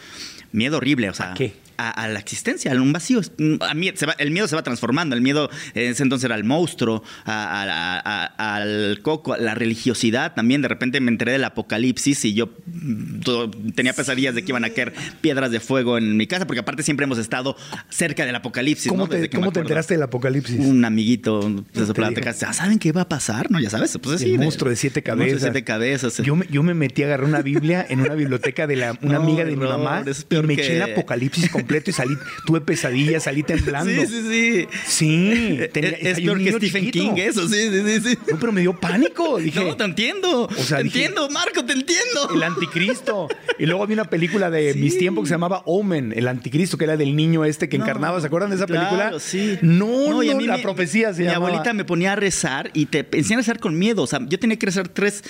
Miedo 0.51 0.77
horrible, 0.77 1.09
o 1.09 1.13
sea, 1.13 1.31
¿A 1.31 1.33
qué? 1.33 1.53
A, 1.81 1.89
a 1.89 2.07
la 2.07 2.19
existencia, 2.19 2.71
a 2.71 2.75
un 2.75 2.93
vacío. 2.93 3.21
A 3.61 3.73
mí 3.73 3.91
se 3.95 4.05
va- 4.05 4.15
el 4.19 4.31
miedo 4.31 4.47
se 4.47 4.55
va 4.55 4.63
transformando. 4.63 5.15
El 5.15 5.21
miedo 5.21 5.49
en 5.73 5.91
ese 5.91 6.03
entonces 6.03 6.25
era 6.25 6.35
el 6.35 6.43
monstruo, 6.43 7.03
a- 7.25 8.55
al 8.55 8.99
coco, 9.01 9.33
a 9.33 9.37
la 9.37 9.55
religiosidad 9.55 10.33
también. 10.33 10.61
De 10.61 10.67
repente 10.67 10.99
me 11.01 11.11
enteré 11.11 11.31
del 11.33 11.43
apocalipsis 11.43 12.25
y 12.25 12.33
yo 12.33 12.49
mm, 12.65 13.19
todo- 13.21 13.51
tenía 13.75 13.93
pesadillas 13.93 14.35
de 14.35 14.43
que 14.43 14.51
iban 14.51 14.65
a 14.65 14.69
caer 14.69 14.93
piedras 15.21 15.51
de 15.51 15.59
fuego 15.59 15.97
en 15.97 16.17
mi 16.17 16.27
casa, 16.27 16.45
porque 16.45 16.59
aparte 16.59 16.83
siempre 16.83 17.05
hemos 17.05 17.17
estado 17.17 17.55
cerca 17.89 18.25
del 18.25 18.35
apocalipsis. 18.35 18.89
¿Cómo, 18.89 19.03
¿no? 19.05 19.09
te, 19.09 19.29
que 19.29 19.35
cómo 19.37 19.51
te 19.51 19.59
enteraste 19.59 19.93
del 19.95 20.03
apocalipsis? 20.03 20.59
Un 20.59 20.83
amiguito 20.85 21.41
de 21.73 21.85
dijo? 21.85 22.21
casa, 22.21 22.53
¿saben 22.53 22.79
qué 22.79 22.91
va 22.91 23.01
a 23.01 23.09
pasar? 23.09 23.49
No, 23.51 23.59
ya 23.59 23.69
sabes. 23.69 23.97
Pues 24.01 24.21
el 24.21 24.37
monstruo 24.39 24.69
de 24.69 24.75
siete 24.75 25.01
monstruo 25.01 25.17
cabezas. 25.17 25.41
de 25.41 25.47
siete 25.47 25.63
cabezas. 25.63 26.17
Yo 26.17 26.35
me, 26.35 26.45
yo 26.49 26.63
me 26.63 26.73
metí 26.73 27.03
a 27.03 27.05
agarrar 27.07 27.27
una 27.27 27.41
Biblia 27.41 27.85
en 27.89 28.01
una 28.01 28.13
biblioteca 28.15 28.67
de 28.67 28.75
la, 28.75 28.97
una 29.01 29.11
No, 29.21 29.21
amiga 29.23 29.43
de 29.45 29.51
mi 29.55 29.65
mamá 29.65 30.03
y 30.29 30.35
me 30.43 30.53
eché 30.53 30.75
el 30.77 30.81
apocalipsis 30.83 31.49
completo 31.49 31.70
y 31.75 31.93
salí, 31.93 32.17
tuve 32.45 32.61
pesadillas, 32.61 33.23
salí 33.23 33.43
temblando. 33.43 33.91
Sí, 33.91 34.07
sí, 34.07 34.21
sí. 34.29 34.67
Sí, 34.85 35.57
tenía- 35.73 35.89
es 35.91 36.19
peor 36.19 36.37
que 36.43 36.51
Stephen 36.53 36.85
chiquito. 36.85 37.15
King, 37.15 37.21
eso, 37.21 37.47
sí, 37.47 37.69
sí, 37.69 37.81
sí. 37.85 38.09
sí. 38.11 38.17
No, 38.31 38.39
pero 38.39 38.51
me 38.51 38.61
dio 38.61 38.77
pánico. 38.79 39.37
Dije, 39.39 39.63
no, 39.63 39.75
te 39.75 39.83
entiendo. 39.83 40.43
O 40.45 40.53
sea, 40.63 40.77
te 40.77 40.83
dije- 40.83 40.99
entiendo, 41.05 41.29
Marco, 41.29 41.63
te 41.65 41.73
entiendo. 41.73 42.29
el 42.35 42.43
anticristo. 42.43 43.27
Y 43.57 43.65
luego 43.65 43.83
había 43.83 43.95
una 43.95 44.05
película 44.09 44.49
de 44.49 44.73
Sí. 44.73 44.79
mis 44.79 44.97
tiempos 44.97 45.23
que 45.23 45.27
se 45.29 45.33
llamaba 45.35 45.63
Omen, 45.65 46.13
el 46.15 46.27
anticristo, 46.27 46.77
que 46.77 46.83
era 46.85 46.97
del 46.97 47.15
niño 47.15 47.45
este 47.45 47.69
que 47.69 47.77
No, 47.77 47.83
encarnaba. 47.85 48.19
¿Se 48.21 48.27
acuerdan 48.27 48.49
de 48.49 48.57
esa 48.57 48.67
película? 48.67 48.89
Claro, 48.95 49.19
sí. 49.19 49.57
No, 49.61 50.09
no, 50.09 50.23
y 50.23 50.29
a 50.29 50.35
mí 50.35 50.45
la 50.45 50.61
profecía 50.61 51.13
se 51.13 51.21
Mi 51.21 51.27
llamaba. 51.27 51.47
abuelita 51.47 51.73
me 51.73 51.85
ponía 51.85 52.13
a 52.13 52.15
rezar 52.15 52.69
y 52.73 52.85
te 52.87 53.05
enseñan 53.13 53.39
a 53.39 53.41
rezar 53.41 53.59
con 53.59 53.77
miedo. 53.77 54.03
O 54.03 54.07
sea, 54.07 54.19
yo 54.27 54.39
tenía 54.39 54.57
que 54.57 54.65
rezar 54.65 54.87
tres 54.87 55.23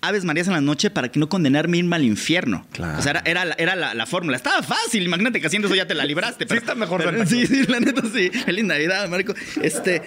Aves 0.00 0.24
Marías 0.24 0.46
en 0.46 0.52
la 0.54 0.60
noche 0.60 0.90
para 0.90 1.10
que 1.10 1.18
no 1.18 1.28
condenarme 1.28 1.78
irme 1.78 1.96
al 1.96 2.04
infierno. 2.04 2.66
Claro. 2.72 2.98
O 2.98 3.02
sea, 3.02 3.10
era, 3.12 3.22
era 3.24 3.44
la, 3.44 3.54
era 3.58 3.76
la- 3.76 3.94
la 3.94 4.06
fórmula. 4.06 4.36
Estaba 4.36 4.62
fácil. 4.62 5.02
Imagínate 5.04 5.40
que 5.40 5.46
haciendo 5.46 5.66
eso 5.68 5.74
ya 5.74 5.86
te 5.86 5.94
la 5.94 6.04
libraste. 6.04 6.46
Sí 6.48 6.56
está 6.56 6.74
mejor 6.74 7.02
pero- 7.04 7.26
Sí, 7.26 7.46
sí, 7.46 7.64
la 7.66 7.80
neta 7.80 8.02
sí. 8.12 8.30
Feliz 8.30 8.64
Navidad, 8.64 9.08
Marco. 9.08 9.34
Este. 9.62 10.02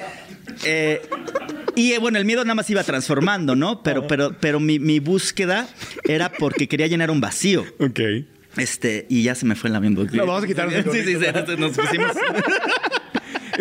eh, 0.64 1.02
y 1.76 1.92
eh, 1.94 2.00
bueno, 2.00 2.18
el 2.18 2.26
miedo 2.26 2.44
nada 2.44 2.56
más 2.56 2.70
iba 2.70 2.84
transformando, 2.84 3.56
¿no? 3.56 3.84
Pero, 3.84 4.08
pero, 4.08 4.36
pero 4.40 4.60
mi, 4.60 4.80
mi 4.80 5.00
búsqueda 5.00 5.68
era 6.04 6.32
porque 6.32 6.68
quería 6.68 6.88
llenar 6.88 7.12
un 7.12 7.22
vacío. 7.22 7.66
Ok. 7.80 8.00
Este, 8.58 9.06
y 9.10 9.24
ya 9.24 9.34
se 9.36 9.46
me 9.46 9.56
fue 9.56 9.70
la 9.70 9.80
misma. 9.80 10.04
Lo 10.12 10.26
vamos 10.26 10.44
a 10.44 10.48
quitar 10.48 10.70
Sí, 10.70 11.04
sí, 11.04 11.16
sí, 11.16 11.58
nos 11.58 11.72
pusimos. 11.78 12.12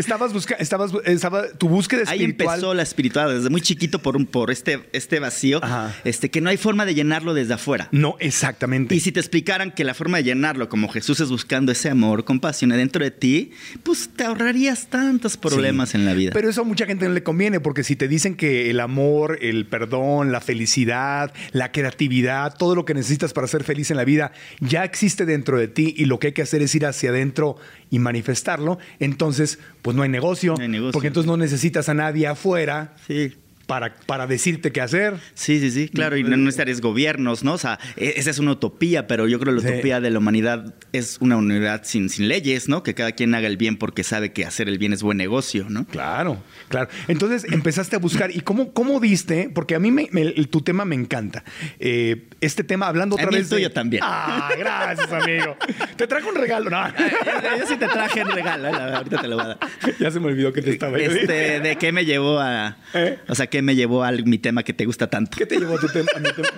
Estabas 0.00 0.32
buscando, 0.32 0.62
estabas, 0.62 0.92
estaba 1.04 1.48
tu 1.52 1.68
búsqueda 1.68 2.02
Ahí 2.06 2.18
espiritual. 2.20 2.54
empezó 2.56 2.74
la 2.74 2.82
espiritualidad, 2.82 3.34
desde 3.36 3.50
muy 3.50 3.60
chiquito 3.60 4.00
por, 4.00 4.16
un- 4.16 4.26
por 4.26 4.50
este, 4.50 4.80
este 4.92 5.20
vacío, 5.20 5.60
Ajá. 5.62 5.94
este, 6.04 6.30
que 6.30 6.40
no 6.40 6.50
hay 6.50 6.56
forma 6.56 6.84
de 6.86 6.94
llenarlo 6.94 7.34
desde 7.34 7.54
afuera. 7.54 7.88
No, 7.92 8.16
exactamente. 8.20 8.94
Y 8.94 9.00
si 9.00 9.12
te 9.12 9.20
explicaran 9.20 9.70
que 9.70 9.84
la 9.84 9.94
forma 9.94 10.18
de 10.18 10.24
llenarlo, 10.24 10.68
como 10.68 10.88
Jesús 10.88 11.20
es 11.20 11.28
buscando 11.28 11.72
ese 11.72 11.88
amor, 11.90 12.24
compasión 12.24 12.70
dentro 12.70 13.04
de 13.04 13.10
ti, 13.10 13.50
pues 13.82 14.10
te 14.16 14.24
ahorrarías 14.24 14.88
tantos 14.88 15.36
problemas 15.36 15.90
Sí. 15.90 15.96
en 15.98 16.04
la 16.06 16.14
vida. 16.14 16.30
Pero 16.32 16.48
eso 16.48 16.62
a 16.62 16.64
mucha 16.64 16.86
gente 16.86 17.06
no 17.06 17.14
le 17.14 17.22
conviene, 17.22 17.60
porque 17.60 17.84
si 17.84 17.96
te 17.96 18.08
dicen 18.08 18.34
que 18.36 18.70
el 18.70 18.80
amor, 18.80 19.38
el 19.42 19.66
perdón, 19.66 20.32
la 20.32 20.40
felicidad, 20.40 21.32
la 21.52 21.72
creatividad, 21.72 22.56
todo 22.56 22.74
lo 22.74 22.84
que 22.84 22.94
necesitas 22.94 23.32
para 23.32 23.46
ser 23.46 23.64
feliz 23.64 23.90
en 23.90 23.96
la 23.96 24.04
vida, 24.04 24.32
ya 24.60 24.84
existe 24.84 25.26
dentro 25.26 25.58
de 25.58 25.68
ti 25.68 25.94
y 25.96 26.04
lo 26.06 26.18
que 26.18 26.28
hay 26.28 26.32
que 26.32 26.42
hacer 26.42 26.62
es 26.62 26.74
ir 26.74 26.86
hacia 26.86 27.10
adentro 27.10 27.56
y 27.90 27.98
manifestarlo, 27.98 28.78
entonces, 29.00 29.58
pues 29.82 29.96
no 29.96 30.02
hay 30.02 30.08
negocio, 30.08 30.54
No 30.56 30.62
hay 30.62 30.68
negocio. 30.68 30.92
porque 30.92 31.08
entonces 31.08 31.26
no 31.28 31.36
necesitas 31.36 31.88
a 31.88 31.94
nadie 31.94 32.26
afuera 32.26 32.94
sí. 33.06 33.34
Para, 33.70 33.94
para 34.06 34.26
decirte 34.26 34.72
qué 34.72 34.80
hacer. 34.80 35.14
Sí, 35.34 35.60
sí, 35.60 35.70
sí, 35.70 35.88
claro, 35.88 36.16
y 36.16 36.24
no 36.24 36.36
necesitarías 36.36 36.80
gobiernos, 36.80 37.44
¿no? 37.44 37.52
O 37.52 37.58
sea, 37.58 37.78
e- 37.96 38.14
esa 38.16 38.30
es 38.30 38.40
una 38.40 38.50
utopía, 38.50 39.06
pero 39.06 39.28
yo 39.28 39.38
creo 39.38 39.54
que 39.54 39.60
la 39.62 39.68
Sí. 39.68 39.74
utopía 39.74 40.00
de 40.00 40.10
la 40.10 40.18
humanidad 40.18 40.74
es 40.92 41.18
una 41.20 41.36
unidad 41.36 41.82
sin, 41.84 42.08
sin 42.08 42.26
leyes, 42.26 42.68
¿no? 42.68 42.82
Que 42.82 42.94
cada 42.94 43.12
quien 43.12 43.32
haga 43.32 43.46
el 43.46 43.56
bien 43.56 43.76
porque 43.76 44.02
sabe 44.02 44.32
que 44.32 44.44
hacer 44.44 44.68
el 44.68 44.78
bien 44.78 44.92
es 44.92 45.04
buen 45.04 45.18
negocio, 45.18 45.66
¿no? 45.68 45.86
Claro, 45.86 46.42
claro. 46.68 46.88
Entonces 47.06 47.44
empezaste 47.52 47.94
a 47.94 48.00
buscar. 48.00 48.32
¿Y 48.32 48.40
cómo, 48.40 48.72
cómo 48.72 48.98
diste? 48.98 49.48
Porque 49.54 49.76
a 49.76 49.78
mí 49.78 49.92
me- 49.92 50.08
me- 50.10 50.22
el- 50.22 50.48
tu 50.48 50.62
tema 50.62 50.84
me 50.84 50.96
encanta. 50.96 51.44
Eh, 51.78 52.24
este 52.40 52.64
tema, 52.64 52.88
hablando 52.88 53.14
A 53.14 53.20
otra 53.20 53.30
mí 53.30 53.36
el 53.36 53.42
vez. 53.42 53.50
de- 53.50 53.56
tuyo 53.56 53.70
también. 53.70 54.02
Ah, 54.04 54.50
gracias, 54.58 55.12
amigo. 55.12 55.56
Te 55.94 56.08
trajo 56.08 56.28
un 56.28 56.34
regalo. 56.34 56.70
No, 56.70 56.88
Yo 57.60 57.66
sí 57.68 57.76
te 57.76 57.86
traje 57.86 58.22
el 58.22 58.32
regalo, 58.32 58.66
¿eh? 58.68 58.72
ahorita 58.96 59.20
te 59.20 59.28
lo 59.28 59.36
voy 59.36 59.44
a 59.44 59.48
dar. 59.48 59.58
ya 60.00 60.10
se 60.10 60.18
me 60.18 60.26
olvidó 60.26 60.52
que 60.52 60.60
te 60.60 60.70
estaba 60.70 60.98
Este, 60.98 61.60
¿De 61.60 61.76
qué 61.76 61.92
me 61.92 62.04
llevó 62.04 62.40
a...? 62.40 62.76
¿Eh? 62.94 63.18
O 63.28 63.34
sea, 63.36 63.46
¿qué 63.46 63.59
me 63.62 63.74
llevó 63.76 64.04
a 64.04 64.12
mi 64.12 64.38
tema 64.38 64.62
que 64.62 64.72
te 64.72 64.84
gusta 64.86 65.08
tanto? 65.08 65.36
¿Qué 65.36 65.46
te 65.46 65.58
llevó 65.58 65.76
a 65.76 65.80
tu 65.80 65.88
tema? 65.88 66.08
a 66.14 66.18
mi 66.20 66.32
tema? 66.32 66.48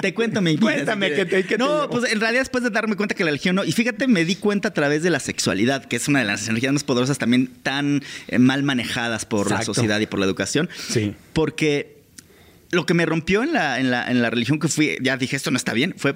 Te 0.00 0.14
cuento 0.14 0.40
mi 0.40 0.52
vida, 0.52 0.60
Cuéntame, 0.60 1.12
¿qué 1.12 1.24
te- 1.26 1.58
No, 1.58 1.90
pues 1.90 2.12
en 2.12 2.20
realidad 2.20 2.42
después 2.42 2.62
de 2.62 2.70
darme 2.70 2.94
cuenta 2.94 3.16
que 3.16 3.24
la 3.24 3.30
religión 3.30 3.56
no... 3.56 3.64
Y 3.64 3.72
fíjate, 3.72 4.06
me 4.06 4.24
di 4.24 4.36
cuenta 4.36 4.68
a 4.68 4.72
través 4.74 5.02
de 5.02 5.10
la 5.10 5.18
sexualidad, 5.18 5.86
que 5.86 5.96
es 5.96 6.06
una 6.06 6.20
de 6.20 6.24
las 6.24 6.46
energías 6.46 6.72
más 6.72 6.84
poderosas 6.84 7.18
también 7.18 7.48
tan 7.64 8.02
eh, 8.28 8.38
mal 8.38 8.62
manejadas 8.62 9.24
por 9.24 9.50
la 9.50 9.62
sociedad 9.62 9.98
y 9.98 10.06
por 10.06 10.20
la 10.20 10.26
educación. 10.26 10.68
Sí. 10.76 11.14
Porque 11.32 11.98
lo 12.70 12.86
que 12.86 12.94
me 12.94 13.06
rompió 13.06 13.42
en 13.42 13.52
la, 13.52 13.80
en 13.80 13.90
la, 13.90 14.08
en 14.08 14.22
la 14.22 14.30
religión 14.30 14.60
que 14.60 14.68
fui, 14.68 14.96
ya 15.00 15.16
dije, 15.16 15.34
esto 15.34 15.50
no 15.50 15.56
está 15.56 15.72
bien, 15.72 15.94
fue 15.96 16.14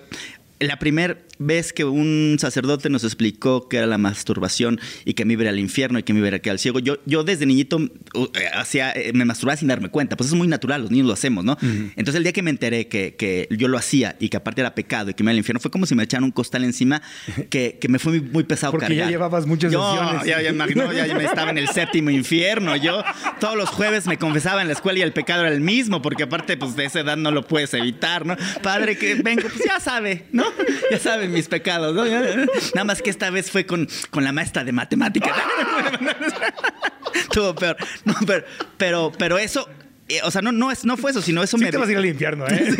la 0.60 0.78
primera 0.78 1.16
vez 1.46 1.72
que 1.72 1.84
un 1.84 2.36
sacerdote 2.38 2.88
nos 2.88 3.04
explicó 3.04 3.68
que 3.68 3.78
era 3.78 3.86
la 3.86 3.98
masturbación 3.98 4.80
y 5.04 5.14
que 5.14 5.24
me 5.24 5.34
iba 5.34 5.48
al 5.48 5.58
infierno 5.58 5.98
y 5.98 6.02
que 6.02 6.12
me 6.12 6.20
iba 6.20 6.28
a 6.28 6.50
al 6.50 6.58
ciego. 6.58 6.78
Yo, 6.78 6.98
yo 7.06 7.24
desde 7.24 7.46
niñito 7.46 7.76
uh, 7.76 8.24
eh, 8.34 8.48
hacía, 8.52 8.92
eh, 8.92 9.12
me 9.14 9.24
masturbaba 9.24 9.56
sin 9.56 9.68
darme 9.68 9.88
cuenta, 9.88 10.16
pues 10.16 10.30
es 10.30 10.34
muy 10.34 10.48
natural, 10.48 10.82
los 10.82 10.90
niños 10.90 11.06
lo 11.06 11.12
hacemos, 11.12 11.44
¿no? 11.44 11.56
Entonces 11.60 12.16
el 12.16 12.22
día 12.22 12.32
que 12.32 12.42
me 12.42 12.50
enteré 12.50 12.88
que, 12.88 13.14
que 13.16 13.48
yo 13.50 13.68
lo 13.68 13.78
hacía 13.78 14.16
y 14.18 14.28
que 14.28 14.36
aparte 14.36 14.60
era 14.60 14.74
pecado 14.74 15.10
y 15.10 15.14
que 15.14 15.22
me 15.22 15.30
iba 15.30 15.32
al 15.32 15.38
infierno, 15.38 15.60
fue 15.60 15.70
como 15.70 15.86
si 15.86 15.94
me 15.94 16.02
echaran 16.02 16.24
un 16.24 16.30
costal 16.30 16.64
encima 16.64 17.02
que, 17.50 17.78
que 17.80 17.88
me 17.88 17.98
fue 17.98 18.12
muy, 18.12 18.20
muy 18.20 18.44
pesado 18.44 18.72
Porque 18.72 18.94
ya 18.94 19.08
llevabas 19.08 19.46
muchas 19.46 19.72
Yo, 19.72 19.82
sesiones. 19.92 20.26
Ya, 20.26 20.42
ya, 20.42 20.50
imagino, 20.50 20.92
ya, 20.92 21.06
ya 21.06 21.14
me 21.14 21.24
estaba 21.24 21.50
en 21.50 21.58
el 21.58 21.68
séptimo 21.68 22.10
infierno. 22.10 22.76
Yo 22.76 23.02
todos 23.40 23.56
los 23.56 23.68
jueves 23.70 24.06
me 24.06 24.18
confesaba 24.18 24.62
en 24.62 24.68
la 24.68 24.74
escuela 24.74 24.98
y 24.98 25.02
el 25.02 25.12
pecado 25.12 25.42
era 25.42 25.52
el 25.52 25.60
mismo, 25.60 26.02
porque 26.02 26.24
aparte, 26.24 26.56
pues 26.56 26.76
de 26.76 26.84
esa 26.84 27.00
edad 27.00 27.16
no 27.16 27.30
lo 27.30 27.46
puedes 27.46 27.72
evitar, 27.74 28.26
¿no? 28.26 28.36
Padre 28.62 28.96
que 28.96 29.14
vengo, 29.16 29.42
pues 29.42 29.62
ya 29.66 29.80
sabe, 29.80 30.26
¿no? 30.32 30.44
Ya 30.90 30.98
saben 30.98 31.31
mis 31.32 31.48
pecados, 31.48 31.94
¿no? 31.94 32.04
Nada 32.04 32.84
más 32.84 33.02
que 33.02 33.10
esta 33.10 33.30
vez 33.30 33.50
fue 33.50 33.66
con, 33.66 33.88
con 34.10 34.24
la 34.24 34.32
maestra 34.32 34.64
de 34.64 34.72
matemáticas. 34.72 35.36
Estuvo 37.14 37.54
peor. 37.54 37.76
No, 38.04 38.14
pero, 38.26 38.44
pero, 38.76 39.12
pero 39.18 39.38
eso, 39.38 39.68
eh, 40.08 40.20
o 40.24 40.30
sea, 40.30 40.42
no, 40.42 40.52
no, 40.52 40.70
es, 40.70 40.84
no 40.84 40.96
fue 40.96 41.10
eso, 41.10 41.22
sino 41.22 41.42
eso 41.42 41.58
Sí 41.58 41.64
me. 41.64 41.70
te 41.70 41.76
vas 41.76 41.88
a 41.88 41.92
ir 41.92 41.98
al 41.98 42.06
infierno, 42.06 42.46
¿eh? 42.48 42.74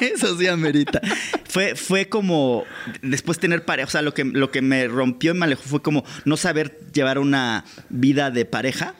Eso 0.00 0.36
sí 0.38 0.46
amerita. 0.46 1.00
Fue, 1.48 1.74
fue 1.74 2.08
como 2.08 2.64
después 3.02 3.38
tener 3.38 3.64
pareja. 3.64 3.88
O 3.88 3.90
sea, 3.90 4.02
lo 4.02 4.14
que, 4.14 4.24
lo 4.24 4.50
que 4.50 4.62
me 4.62 4.86
rompió 4.86 5.32
y 5.32 5.34
me 5.34 5.44
alejó 5.46 5.62
fue 5.64 5.82
como 5.82 6.04
no 6.24 6.36
saber 6.36 6.78
llevar 6.92 7.18
una 7.18 7.64
vida 7.88 8.30
de 8.30 8.44
pareja 8.44 8.94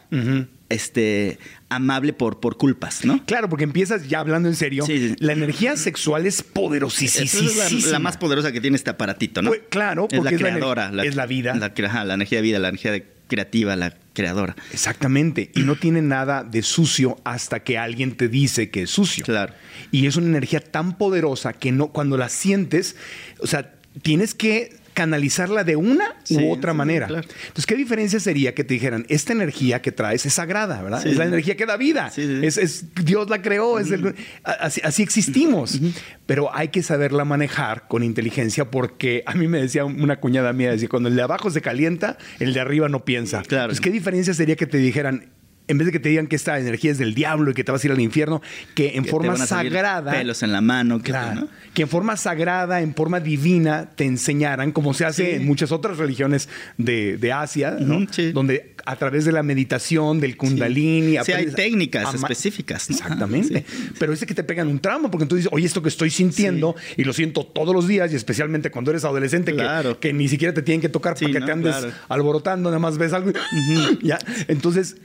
este, 0.69 1.39
amable 1.71 2.13
por, 2.13 2.41
por 2.41 2.57
culpas, 2.57 3.05
¿no? 3.05 3.25
Claro, 3.27 3.49
porque 3.49 3.65
empiezas 3.65 4.09
ya 4.09 4.21
hablando 4.21 4.49
en 4.49 4.55
serio. 4.57 4.87
Sí, 4.87 5.11
sí. 5.11 5.17
La 5.19 5.33
energía 5.35 5.77
sexual 5.77 6.27
es 6.27 6.43
poderosísima. 6.43 7.25
Es 7.25 7.85
la, 7.87 7.93
la 7.93 7.99
más 7.99 8.17
poderosa 8.17 8.53
que 8.53 8.61
tiene 8.61 8.77
este 8.77 8.91
aparatito, 8.91 9.43
¿no? 9.43 9.51
Pues, 9.51 9.61
claro, 9.69 10.09
es 10.11 10.19
porque 10.19 10.31
la 10.33 10.37
es 10.37 10.43
la 10.43 10.51
creadora. 10.51 10.93
es 11.05 11.15
la 11.17 11.27
vida. 11.27 11.55
La, 11.55 11.75
cre- 11.75 11.87
ajá, 11.87 12.05
la 12.05 12.15
energía 12.15 12.39
de 12.39 12.43
vida, 12.43 12.59
la 12.59 12.69
energía 12.69 12.93
de- 12.93 13.07
creativa, 13.29 13.77
la 13.77 13.95
creadora. 14.15 14.57
Exactamente. 14.73 15.51
Y 15.55 15.61
no 15.61 15.77
tiene 15.77 16.01
nada 16.01 16.45
de 16.45 16.63
sucio 16.63 17.19
hasta 17.25 17.61
que 17.63 17.77
alguien 17.77 18.17
te 18.17 18.29
dice 18.29 18.71
que 18.71 18.85
es 18.85 18.91
sucio. 18.91 19.23
Claro. 19.23 19.53
Y 19.91 20.07
es 20.07 20.17
una 20.17 20.29
energía 20.29 20.61
tan 20.61 20.97
poderosa 20.97 21.53
que 21.53 21.71
no, 21.71 21.89
cuando 21.89 22.17
la 22.17 22.31
sientes, 22.31 22.97
o 23.41 23.47
sea, 23.47 23.75
tienes 24.01 24.33
que 24.33 24.78
canalizarla 24.99 25.63
de 25.63 25.77
una 25.77 26.17
Sí, 26.25 26.37
u 26.37 26.51
otra 26.51 26.73
sí, 26.73 26.77
manera. 26.79 27.07
claro. 27.07 27.29
Entonces, 27.43 27.67
¿qué 27.67 27.77
diferencia 27.77 28.19
sería 28.19 28.53
que 28.53 28.65
te 28.65 28.75
dijeran, 28.75 29.07
esta 29.09 29.33
energía 29.33 29.81
que 29.81 29.93
traes 29.93 30.27
es 30.27 30.35
sagrada, 30.35 30.83
¿verdad? 30.83 31.03
Sí, 31.05 31.11
es 31.11 31.17
la 31.17 31.25
energía 31.25 31.57
que 31.57 31.67
da 31.67 31.77
vida. 31.77 32.11
Es, 32.17 32.57
es- 32.59 32.87
Dios 33.05 33.31
la 33.31 33.41
creó, 33.41 33.79
es 33.79 33.93
el- 33.93 34.17
así, 34.43 34.81
así 34.83 35.03
existimos. 35.05 35.81
Pero 36.27 36.53
hay 36.53 36.69
que 36.69 36.83
saberla 36.83 37.25
manejar 37.25 37.87
con 37.87 38.03
inteligencia 38.03 38.71
porque 38.71 39.23
a 39.25 39.35
mí 39.35 39.47
me 39.47 39.61
decía 39.63 39.85
una 39.85 40.17
cuñada 40.19 40.53
mía, 40.53 40.73
decía, 40.73 40.89
cuando 40.89 41.09
el 41.09 41.15
de 41.17 41.23
abajo 41.23 41.49
se 41.51 41.61
calienta, 41.63 42.19
el 42.41 42.53
de 42.53 42.61
arriba 42.61 42.89
no 42.89 43.05
piensa. 43.05 43.43
Claro. 43.43 43.69
Pues, 43.69 43.81
¿Qué 43.81 43.91
diferencia 43.91 44.35
sería 44.35 44.57
que 44.57 44.67
te 44.67 44.79
dijeran, 44.79 45.27
en 45.69 45.79
vez 45.79 45.87
de 45.87 45.93
que 45.93 46.01
te 46.01 46.09
digan 46.09 46.27
que 46.27 46.37
esta 46.37 46.59
energía 46.59 46.91
es 46.91 46.99
del 46.99 47.15
diablo 47.15 47.51
y 47.51 47.55
que 47.55 47.63
te 47.65 47.71
vas 47.73 47.83
a 47.85 47.87
ir 47.87 47.93
al 47.93 48.01
infierno, 48.01 48.43
que 48.75 48.89
en 48.97 49.03
Que 49.03 49.03
te 49.03 49.11
forma 49.11 49.33
van 49.35 49.43
a 49.43 49.47
salir 49.47 49.73
sagrada... 49.73 50.11
Pelos 50.13 50.43
en 50.43 50.53
la 50.53 50.61
mano. 50.61 50.99
que- 51.03 51.11
Claro. 51.13 51.43
¿no? 51.43 51.49
Que 51.75 51.83
en 51.83 51.89
forma 51.89 52.17
sagrada, 52.17 52.81
en 52.81 52.95
forma 52.95 53.21
divina, 53.21 53.89
te 53.95 54.05
enseñaran, 54.05 54.73
como 54.73 54.95
se 54.95 55.05
hace 55.05 55.37
en 55.37 55.47
muchas 55.47 55.71
otras 55.71 55.97
religiones 55.99 56.49
de, 56.77 57.17
de 57.19 57.33
Asia, 57.33 57.77
¿no? 57.79 58.07
Sí. 58.11 58.33
donde 58.33 58.75
a 58.85 58.97
través 58.97 59.25
de 59.27 59.33
la 59.33 59.43
meditación, 59.43 60.19
del 60.19 60.37
kundalini... 60.37 61.17
Sí, 61.25 61.33
hay 61.33 61.47
técnicas 61.53 62.15
específicas, 62.15 62.89
¿no? 62.91 62.97
Exactamente. 62.97 63.65
Pero 63.99 64.13
ese 64.13 64.25
que 64.27 64.35
te 64.35 64.43
pegan 64.45 64.67
un 64.69 64.79
trauma, 64.81 65.11
porque 65.11 65.25
entonces 65.25 65.45
dices, 65.45 65.55
oye, 65.55 65.67
esto 65.67 65.83
que 65.83 65.91
estoy 65.91 66.11
sintiendo, 66.11 66.75
y 66.97 67.05
lo 67.05 67.13
siento 67.13 67.45
todos 67.45 67.75
los 67.75 67.87
días, 67.87 68.11
y 68.13 68.17
especialmente 68.17 68.71
cuando 68.71 68.91
eres 68.91 69.05
adolescente, 69.05 69.53
que- 69.53 69.59
Claro. 69.59 70.01
que, 70.01 70.13
ni 70.13 70.27
siquiera 70.29 70.55
te 70.55 70.63
tienen 70.63 70.81
que 70.81 70.89
tocar 70.89 71.15
para 71.15 71.31
que 71.31 71.41
¿no? 71.41 71.47
te 71.47 71.53
andes 71.53 71.77
Claro. 71.77 71.93
alborotando, 72.09 72.71
nada 72.71 72.79
más 72.81 72.97
ves 72.99 73.13
algo 73.13 73.31
y- 73.31 73.99
ya. 74.07 74.19
Entonces, 74.49 74.97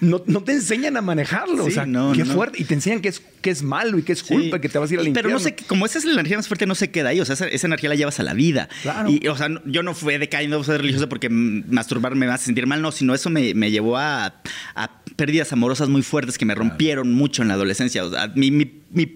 no, 0.00 0.22
no 0.26 0.42
te 0.42 0.52
enseñan 0.52 0.96
a 0.96 1.00
manejarlo. 1.02 1.64
Sí, 1.64 1.70
o 1.70 1.72
sea, 1.72 1.86
no, 1.86 2.12
qué 2.12 2.24
no, 2.24 2.32
fuerte. 2.34 2.60
Y 2.60 2.64
te 2.64 2.74
enseñan 2.74 3.00
que 3.00 3.08
es, 3.08 3.20
que 3.40 3.50
es 3.50 3.62
malo 3.62 3.98
y 3.98 4.02
que 4.02 4.12
es 4.12 4.20
Sí. 4.20 4.26
culpa 4.34 4.56
y 4.56 4.60
que 4.60 4.68
te 4.68 4.78
vas 4.78 4.90
a 4.90 4.94
ir 4.94 5.00
al 5.00 5.08
infierno. 5.08 5.28
Pero 5.28 5.38
no 5.38 5.40
sé, 5.40 5.54
como 5.66 5.86
esa 5.86 5.98
es 5.98 6.04
la 6.04 6.12
energía 6.12 6.36
más 6.36 6.48
fuerte, 6.48 6.66
no 6.66 6.74
se 6.74 6.90
queda 6.90 7.10
ahí. 7.10 7.20
O 7.20 7.24
sea, 7.24 7.34
esa, 7.34 7.46
esa 7.48 7.66
energía 7.66 7.88
la 7.90 7.94
llevas 7.94 8.18
a 8.20 8.22
la 8.22 8.34
vida. 8.34 8.68
Claro. 8.82 9.10
Y, 9.10 9.26
o 9.28 9.36
sea, 9.36 9.48
yo 9.66 9.82
no 9.82 9.94
fui 9.94 10.16
decayendo 10.18 10.62
ser 10.64 10.80
religioso 10.80 11.08
porque 11.08 11.28
masturbarme 11.28 12.26
me 12.26 12.32
hace 12.32 12.46
sentir 12.46 12.66
mal, 12.66 12.82
no, 12.82 12.92
sino 12.92 13.14
eso 13.14 13.30
me, 13.30 13.54
me 13.54 13.70
llevó 13.70 13.96
a, 13.96 14.34
a 14.74 14.90
pérdidas 15.16 15.52
amorosas 15.52 15.88
muy 15.88 16.02
fuertes 16.02 16.38
que 16.38 16.44
me 16.44 16.54
rompieron 16.54 17.12
mucho 17.12 17.42
en 17.42 17.48
la 17.48 17.54
adolescencia. 17.54 18.04
O 18.04 18.10
sea, 18.10 18.28
mi, 18.34 18.50
mi- 18.50 18.70
mi 18.90 19.06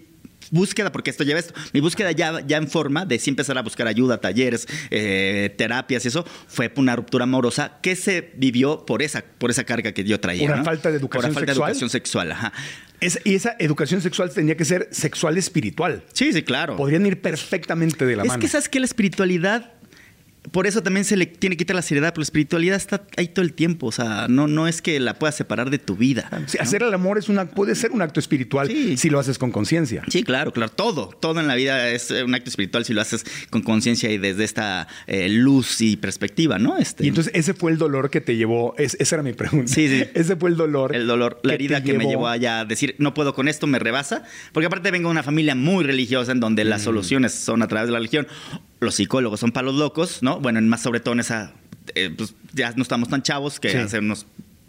búsqueda, 0.52 0.92
porque 0.92 1.10
esto 1.10 1.24
lleva 1.24 1.40
esto, 1.40 1.52
mi 1.72 1.80
búsqueda 1.80 2.12
ya, 2.12 2.40
ya 2.46 2.58
en 2.58 2.68
forma 2.68 3.04
de 3.06 3.18
sí 3.18 3.30
empezar 3.30 3.58
a 3.58 3.62
buscar 3.62 3.88
ayuda, 3.88 4.20
talleres, 4.20 4.68
eh, 4.90 5.52
terapias 5.58 6.04
y 6.04 6.08
eso, 6.08 6.24
fue 6.46 6.70
una 6.76 6.94
ruptura 6.94 7.24
amorosa 7.24 7.78
que 7.82 7.96
se 7.96 8.30
vivió 8.36 8.86
por 8.86 9.02
esa, 9.02 9.24
por 9.38 9.50
esa 9.50 9.64
carga 9.64 9.90
que 9.92 10.04
yo 10.04 10.20
traía. 10.20 10.46
Por 10.46 10.58
¿no? 10.58 10.64
falta 10.64 10.90
de 10.92 11.00
Por 11.00 11.06
educación 11.08 11.34
falta 11.34 11.52
sexual. 11.52 11.66
de 11.66 11.72
educación 11.72 11.90
sexual, 11.90 12.32
ajá. 12.32 12.52
Es- 13.00 13.18
y 13.24 13.34
esa 13.34 13.56
educación 13.58 14.00
sexual 14.00 14.30
tendría 14.32 14.56
que 14.56 14.64
ser 14.64 14.88
sexual 14.92 15.36
espiritual. 15.38 16.04
Sí, 16.12 16.32
sí, 16.32 16.42
claro. 16.42 16.76
Podrían 16.76 17.04
ir 17.06 17.20
perfectamente 17.20 18.06
de 18.06 18.14
la 18.16 18.22
es 18.22 18.28
mano. 18.28 18.40
que 18.40 18.46
sabes 18.48 18.68
que 18.68 18.78
la 18.78 18.86
espiritualidad 18.86 19.72
por 20.50 20.66
eso 20.66 20.82
también 20.82 21.04
se 21.04 21.16
le 21.16 21.26
tiene 21.26 21.56
que 21.56 21.58
quitar 21.64 21.76
la 21.76 21.82
seriedad, 21.82 22.10
pero 22.12 22.20
la 22.20 22.24
espiritualidad 22.24 22.76
está 22.76 23.04
ahí 23.16 23.28
todo 23.28 23.44
el 23.44 23.52
tiempo. 23.52 23.86
O 23.86 23.92
sea, 23.92 24.26
no, 24.28 24.48
no 24.48 24.66
es 24.66 24.82
que 24.82 24.98
la 24.98 25.18
puedas 25.18 25.36
separar 25.36 25.70
de 25.70 25.78
tu 25.78 25.96
vida. 25.96 26.28
¿no? 26.32 26.44
Hacer 26.60 26.82
el 26.82 26.92
amor 26.92 27.16
es 27.18 27.28
una, 27.28 27.46
puede 27.48 27.74
ser 27.76 27.92
un 27.92 28.02
acto 28.02 28.18
espiritual 28.18 28.66
Sí. 28.68 28.96
si 28.96 29.08
lo 29.08 29.20
haces 29.20 29.38
con 29.38 29.52
conciencia. 29.52 30.02
Sí, 30.08 30.24
claro, 30.24 30.52
claro. 30.52 30.72
Todo, 30.72 31.08
todo 31.20 31.38
en 31.40 31.46
la 31.46 31.54
vida 31.54 31.88
es 31.90 32.10
eh, 32.10 32.24
un 32.24 32.34
acto 32.34 32.50
espiritual 32.50 32.84
si 32.84 32.92
lo 32.92 33.00
haces 33.00 33.24
con 33.50 33.62
conciencia 33.62 34.10
y 34.10 34.18
desde 34.18 34.42
esta 34.44 34.88
eh, 35.06 35.28
luz 35.28 35.80
y 35.80 35.96
perspectiva, 35.96 36.58
¿no? 36.58 36.76
Este, 36.76 37.04
Y 37.04 37.08
entonces 37.08 37.32
ese 37.36 37.54
fue 37.54 37.70
el 37.70 37.78
dolor 37.78 38.10
que 38.10 38.20
te 38.20 38.36
llevó, 38.36 38.74
es- 38.78 38.96
esa 38.98 39.16
era 39.16 39.22
mi 39.22 39.32
pregunta. 39.34 39.72
Sí, 39.72 39.88
sí. 39.88 40.04
Ese 40.14 40.34
fue 40.36 40.50
el 40.50 40.56
dolor. 40.56 40.94
el 40.94 41.06
dolor, 41.06 41.38
la 41.44 41.54
herida 41.54 41.82
que 41.84 41.92
me 41.96 42.04
llevó 42.06 42.26
allá 42.28 42.60
a 42.60 42.64
decir, 42.64 42.96
no 42.98 43.14
puedo 43.14 43.32
con 43.34 43.46
esto, 43.48 43.66
me 43.68 43.78
rebasa. 43.78 44.24
Porque 44.52 44.66
aparte 44.66 44.90
vengo 44.90 45.08
de 45.08 45.12
una 45.12 45.22
familia 45.22 45.54
muy 45.54 45.84
religiosa 45.84 46.32
en 46.32 46.40
donde 46.40 46.64
Mm. 46.64 46.68
las 46.68 46.82
soluciones 46.82 47.32
son 47.32 47.62
a 47.62 47.68
través 47.68 47.86
de 47.88 47.92
la 47.92 47.98
religión. 47.98 48.26
Los 48.82 48.96
psicólogos 48.96 49.38
son 49.40 49.52
para 49.52 49.66
los 49.66 49.76
locos, 49.76 50.22
¿no? 50.22 50.40
Bueno, 50.40 50.58
en 50.58 50.68
más 50.68 50.82
sobre 50.82 50.98
todo 51.00 51.14
en 51.14 51.20
esa, 51.20 51.52
eh, 51.94 52.10
pues 52.16 52.34
ya 52.52 52.72
no 52.76 52.82
estamos 52.82 53.08
tan 53.08 53.22
chavos 53.22 53.60
que 53.60 53.70
Sí. 53.70 53.76
hace 53.76 54.00
unos 54.00 54.26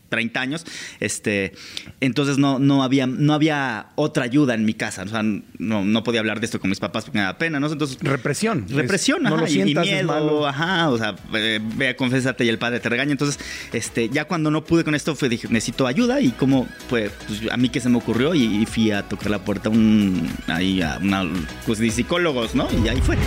30 0.09 0.39
años, 0.41 0.63
este, 0.99 1.53
entonces 1.99 2.37
no, 2.37 2.59
no, 2.59 2.83
había, 2.83 3.07
no 3.07 3.33
había 3.33 3.87
otra 3.95 4.25
ayuda 4.25 4.53
en 4.53 4.63
mi 4.63 4.75
casa, 4.75 5.01
o 5.01 5.07
sea, 5.07 5.23
no, 5.23 5.83
no 5.83 6.03
podía 6.03 6.19
hablar 6.19 6.39
de 6.39 6.45
esto 6.45 6.59
con 6.59 6.69
mis 6.69 6.79
papás 6.79 7.05
porque 7.05 7.17
me 7.17 7.23
daba 7.23 7.39
pena, 7.39 7.59
¿no? 7.59 7.65
Entonces, 7.71 7.97
Represión. 7.99 8.67
Represión, 8.69 9.17
Es- 9.25 9.29
no 9.31 9.35
ajá, 9.37 9.37
lo 9.45 9.47
y- 9.47 9.49
y, 9.49 9.53
sientas, 9.55 9.87
es 9.87 9.91
miedo, 9.91 10.07
malo. 10.09 10.45
ajá, 10.47 10.89
o 10.91 10.97
sea, 10.99 11.15
eh, 11.33 11.59
ve 11.77 11.87
a 11.87 11.95
confesarte 11.97 12.45
y 12.45 12.49
el 12.49 12.59
padre 12.59 12.79
te 12.79 12.89
regaña. 12.89 13.11
Entonces, 13.13 13.39
este, 13.71 14.09
ya 14.09 14.25
cuando 14.25 14.51
no 14.51 14.63
pude 14.63 14.83
con 14.83 14.93
esto, 14.93 15.15
fue, 15.15 15.29
dije, 15.29 15.47
necesito 15.49 15.87
ayuda 15.87 16.21
y 16.21 16.29
como, 16.29 16.67
pues, 16.89 17.11
pues, 17.27 17.51
a 17.51 17.57
mí 17.57 17.69
que 17.69 17.79
se 17.79 17.89
me 17.89 17.97
ocurrió 17.97 18.35
y, 18.35 18.43
y 18.61 18.67
fui 18.67 18.91
a 18.91 19.01
tocar 19.01 19.31
la 19.31 19.43
puerta 19.43 19.69
a 19.69 19.71
un, 19.71 20.29
ahí 20.45 20.83
a 20.83 20.99
una, 21.01 21.27
pues, 21.65 21.79
de 21.79 21.89
psicólogos, 21.89 22.53
¿no? 22.53 22.67
Y 22.85 22.87
ahí 22.87 23.01
fue. 23.01 23.17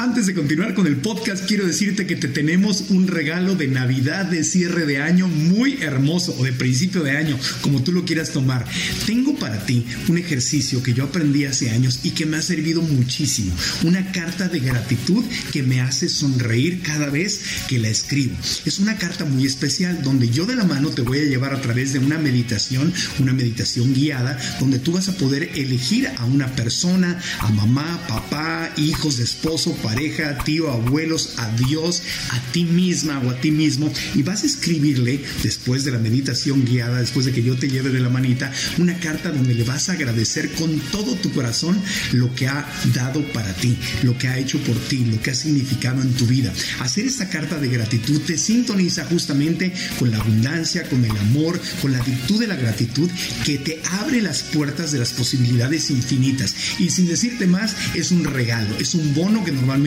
Antes 0.00 0.24
de 0.24 0.34
continuar 0.34 0.72
con 0.72 0.86
el 0.86 0.96
podcast, 0.96 1.44
quiero 1.44 1.66
decirte 1.66 2.06
que 2.06 2.16
te 2.16 2.26
tenemos 2.26 2.86
un 2.88 3.06
regalo 3.06 3.54
de 3.54 3.68
Navidad 3.68 4.24
de 4.24 4.44
cierre 4.44 4.86
de 4.86 4.96
año 4.96 5.28
muy 5.28 5.82
hermoso 5.82 6.34
o 6.38 6.44
de 6.44 6.54
principio 6.54 7.02
de 7.02 7.18
año, 7.18 7.38
como 7.60 7.82
tú 7.82 7.92
lo 7.92 8.06
quieras 8.06 8.30
tomar. 8.30 8.64
Tengo 9.04 9.34
para 9.36 9.66
ti 9.66 9.84
un 10.08 10.16
ejercicio 10.16 10.82
que 10.82 10.94
yo 10.94 11.04
aprendí 11.04 11.44
hace 11.44 11.68
años 11.68 12.00
y 12.02 12.12
que 12.12 12.24
me 12.24 12.38
ha 12.38 12.42
servido 12.42 12.80
muchísimo. 12.80 13.54
Una 13.82 14.10
carta 14.10 14.48
de 14.48 14.60
gratitud 14.60 15.22
que 15.52 15.62
me 15.62 15.82
hace 15.82 16.08
sonreír 16.08 16.80
cada 16.80 17.10
vez 17.10 17.42
que 17.68 17.78
la 17.78 17.90
escribo. 17.90 18.34
Es 18.64 18.78
una 18.78 18.96
carta 18.96 19.26
muy 19.26 19.44
especial 19.44 20.02
donde 20.02 20.30
yo 20.30 20.46
de 20.46 20.56
la 20.56 20.64
mano 20.64 20.88
te 20.88 21.02
voy 21.02 21.18
a 21.18 21.24
llevar 21.24 21.52
a 21.52 21.60
través 21.60 21.92
de 21.92 21.98
una 21.98 22.16
meditación, 22.16 22.90
una 23.18 23.34
meditación 23.34 23.92
guiada, 23.92 24.38
donde 24.60 24.78
tú 24.78 24.92
vas 24.92 25.10
a 25.10 25.18
poder 25.18 25.50
elegir 25.56 26.08
a 26.16 26.24
una 26.24 26.46
persona, 26.56 27.20
a 27.40 27.50
mamá, 27.50 28.00
papá, 28.08 28.72
hijos, 28.78 29.18
esposo, 29.18 29.76
pareja, 29.90 30.38
tío, 30.44 30.70
abuelos, 30.70 31.34
a 31.38 31.50
Dios, 31.56 32.02
a 32.30 32.40
ti 32.52 32.62
misma 32.62 33.18
o 33.18 33.30
a 33.30 33.40
ti 33.40 33.50
mismo, 33.50 33.92
y 34.14 34.22
vas 34.22 34.44
a 34.44 34.46
escribirle 34.46 35.20
después 35.42 35.82
de 35.82 35.90
la 35.90 35.98
meditación 35.98 36.64
guiada, 36.64 37.00
después 37.00 37.26
de 37.26 37.32
que 37.32 37.42
yo 37.42 37.56
te 37.56 37.68
lleve 37.68 37.90
de 37.90 37.98
la 37.98 38.08
manita, 38.08 38.52
una 38.78 38.96
carta 39.00 39.32
donde 39.32 39.52
le 39.52 39.64
vas 39.64 39.88
a 39.88 39.94
agradecer 39.94 40.52
con 40.52 40.78
todo 40.92 41.16
tu 41.16 41.32
corazón 41.32 41.76
lo 42.12 42.32
que 42.36 42.46
ha 42.46 42.64
dado 42.94 43.20
para 43.32 43.52
ti, 43.54 43.76
lo 44.04 44.16
que 44.16 44.28
ha 44.28 44.38
hecho 44.38 44.60
por 44.60 44.76
ti, 44.76 45.04
lo 45.06 45.20
que 45.20 45.32
ha 45.32 45.34
significado 45.34 46.02
en 46.02 46.12
tu 46.12 46.24
vida. 46.24 46.52
Hacer 46.78 47.06
esta 47.06 47.28
carta 47.28 47.58
de 47.58 47.68
gratitud 47.68 48.20
te 48.20 48.38
sintoniza 48.38 49.04
justamente 49.06 49.72
con 49.98 50.12
la 50.12 50.18
abundancia, 50.18 50.88
con 50.88 51.04
el 51.04 51.10
amor, 51.10 51.60
con 51.82 51.90
la 51.90 52.02
virtud 52.02 52.38
de 52.38 52.46
la 52.46 52.54
gratitud 52.54 53.10
que 53.44 53.58
te 53.58 53.82
abre 53.90 54.22
las 54.22 54.44
puertas 54.44 54.92
de 54.92 55.00
las 55.00 55.12
posibilidades 55.14 55.90
infinitas. 55.90 56.54
Y 56.78 56.90
sin 56.90 57.08
decirte 57.08 57.48
más, 57.48 57.74
es 57.96 58.12
un 58.12 58.22
regalo, 58.22 58.76
es 58.78 58.94
un 58.94 59.12
bono 59.14 59.44
que 59.44 59.50
normalmente 59.50 59.79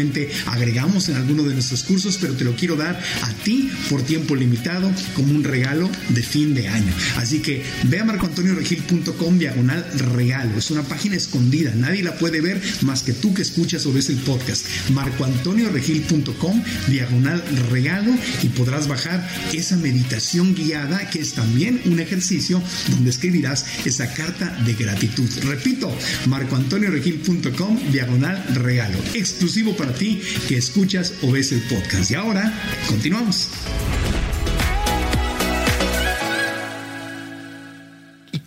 agregamos 0.46 1.10
en 1.10 1.16
alguno 1.16 1.44
de 1.44 1.54
nuestros 1.54 1.84
cursos, 1.84 2.18
pero 2.20 2.34
te 2.34 2.44
lo 2.44 2.56
quiero 2.56 2.76
dar 2.76 3.00
a 3.22 3.34
ti 3.44 3.70
por 3.90 4.02
tiempo 4.02 4.36
limitado 4.36 4.92
como 5.16 5.34
un 5.34 5.44
regalo 5.44 5.90
de 6.10 6.24
fin 6.24 6.54
de 6.54 6.68
año. 6.68 6.94
Así 7.18 7.40
que 7.40 7.64
ve 7.84 8.00
a 8.00 8.06
marcoantonioregil.com 8.06 9.38
diagonal 9.38 9.86
regalo. 10.16 10.58
Es 10.58 10.72
una 10.72 10.84
página 10.84 11.16
escondida, 11.16 11.74
nadie 11.76 12.04
la 12.04 12.16
puede 12.16 12.42
ver 12.42 12.62
más 12.82 13.04
que 13.04 13.14
tú 13.14 13.34
que 13.34 13.42
escuchas 13.42 13.86
o 13.86 13.94
ves 13.94 14.10
el 14.10 14.18
podcast. 14.18 14.66
marcoantonioregil.com 14.90 16.64
diagonal 16.88 17.44
regalo 17.70 18.14
y 18.42 18.48
podrás 18.50 18.88
bajar 18.88 19.28
esa 19.54 19.78
meditación 19.78 20.56
guiada 20.56 21.10
que 21.10 21.20
es 21.20 21.34
también 21.34 21.82
un 21.86 22.00
ejercicio 22.00 22.62
donde 22.90 23.10
escribirás 23.10 23.66
esa 23.86 24.14
carta 24.14 24.58
de 24.66 24.74
gratitud. 24.74 25.30
Repito, 25.44 25.96
marcoantonioregil.com 26.28 27.92
diagonal 27.92 28.44
regalo. 28.56 28.98
Exclusivo 29.14 29.76
para 29.76 29.83
ti 29.92 30.22
que 30.48 30.58
escuchas 30.58 31.16
o 31.22 31.32
ves 31.32 31.52
el 31.52 31.62
podcast. 31.64 32.12
Y 32.12 32.16
ahora, 32.16 32.54
continuamos. 32.88 33.50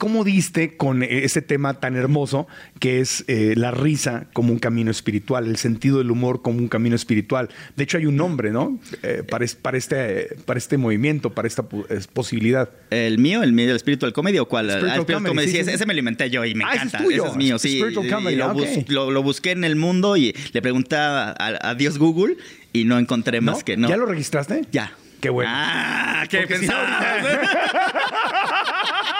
Cómo 0.06 0.22
diste 0.22 0.76
con 0.76 1.02
ese 1.02 1.42
tema 1.42 1.80
tan 1.80 1.96
hermoso 1.96 2.46
que 2.78 3.00
es 3.00 3.24
eh, 3.26 3.54
la 3.56 3.72
risa 3.72 4.26
como 4.32 4.52
un 4.52 4.60
camino 4.60 4.92
espiritual, 4.92 5.48
el 5.48 5.56
sentido 5.56 5.98
del 5.98 6.12
humor 6.12 6.42
como 6.42 6.60
un 6.60 6.68
camino 6.68 6.94
espiritual? 6.94 7.48
De 7.74 7.82
hecho, 7.82 7.98
hay 7.98 8.06
un 8.06 8.14
nombre, 8.14 8.52
¿no? 8.52 8.78
Eh, 9.02 9.24
para, 9.28 9.44
es- 9.44 9.56
para 9.56 9.76
este, 9.76 10.36
para 10.44 10.58
este 10.58 10.78
movimiento, 10.78 11.34
para 11.34 11.48
esta 11.48 11.64
posibilidad. 12.12 12.70
¿El 12.90 13.18
mío, 13.18 13.42
el 13.42 13.52
mío, 13.52 13.68
el 13.70 13.74
espiritual 13.74 14.12
comedy 14.12 14.38
o 14.38 14.46
cuál? 14.46 14.66
Spiritual 14.70 14.90
Ah, 14.92 14.94
Spiritual 14.94 15.16
comedy, 15.24 15.34
comedy, 15.34 15.50
sí, 15.50 15.56
sí, 15.58 15.64
sí, 15.64 15.70
ese, 15.72 15.86
me 15.86 15.94
lo 15.94 15.98
inventé 15.98 16.30
yo 16.30 16.44
y 16.44 16.54
me 16.54 16.62
Ah, 16.62 16.68
ese 16.68 16.76
es 16.76 16.82
encanta. 16.84 17.04
tuyo. 17.04 17.22
Ese 17.24 17.30
es 17.32 17.36
mío, 17.36 17.58
sí. 17.58 17.80
Spiritual 17.80 18.08
comedy, 18.08 18.36
lo, 18.36 18.44
ah, 18.44 18.52
bus- 18.52 18.88
lo- 18.88 19.10
lo 19.10 19.22
busqué 19.24 19.50
en 19.50 19.64
el 19.64 19.74
mundo 19.74 20.16
y 20.16 20.36
le 20.52 20.62
pregunté 20.62 20.94
a, 20.94 21.74
Dios 21.76 21.98
Google 21.98 22.36
y 22.72 22.84
no 22.84 22.96
encontré 23.00 23.40
más 23.40 23.64
que 23.64 23.76
no. 23.76 23.88
¿Ya 23.88 23.96
lo 23.96 24.06
registraste? 24.06 24.62
Ya. 24.70 24.92
Qué 25.20 25.30
bueno. 25.30 25.50
Ah, 25.52 26.24
¿qué 26.28 26.40
Porque 26.42 26.58
si 26.58 26.66
no? 26.66 26.74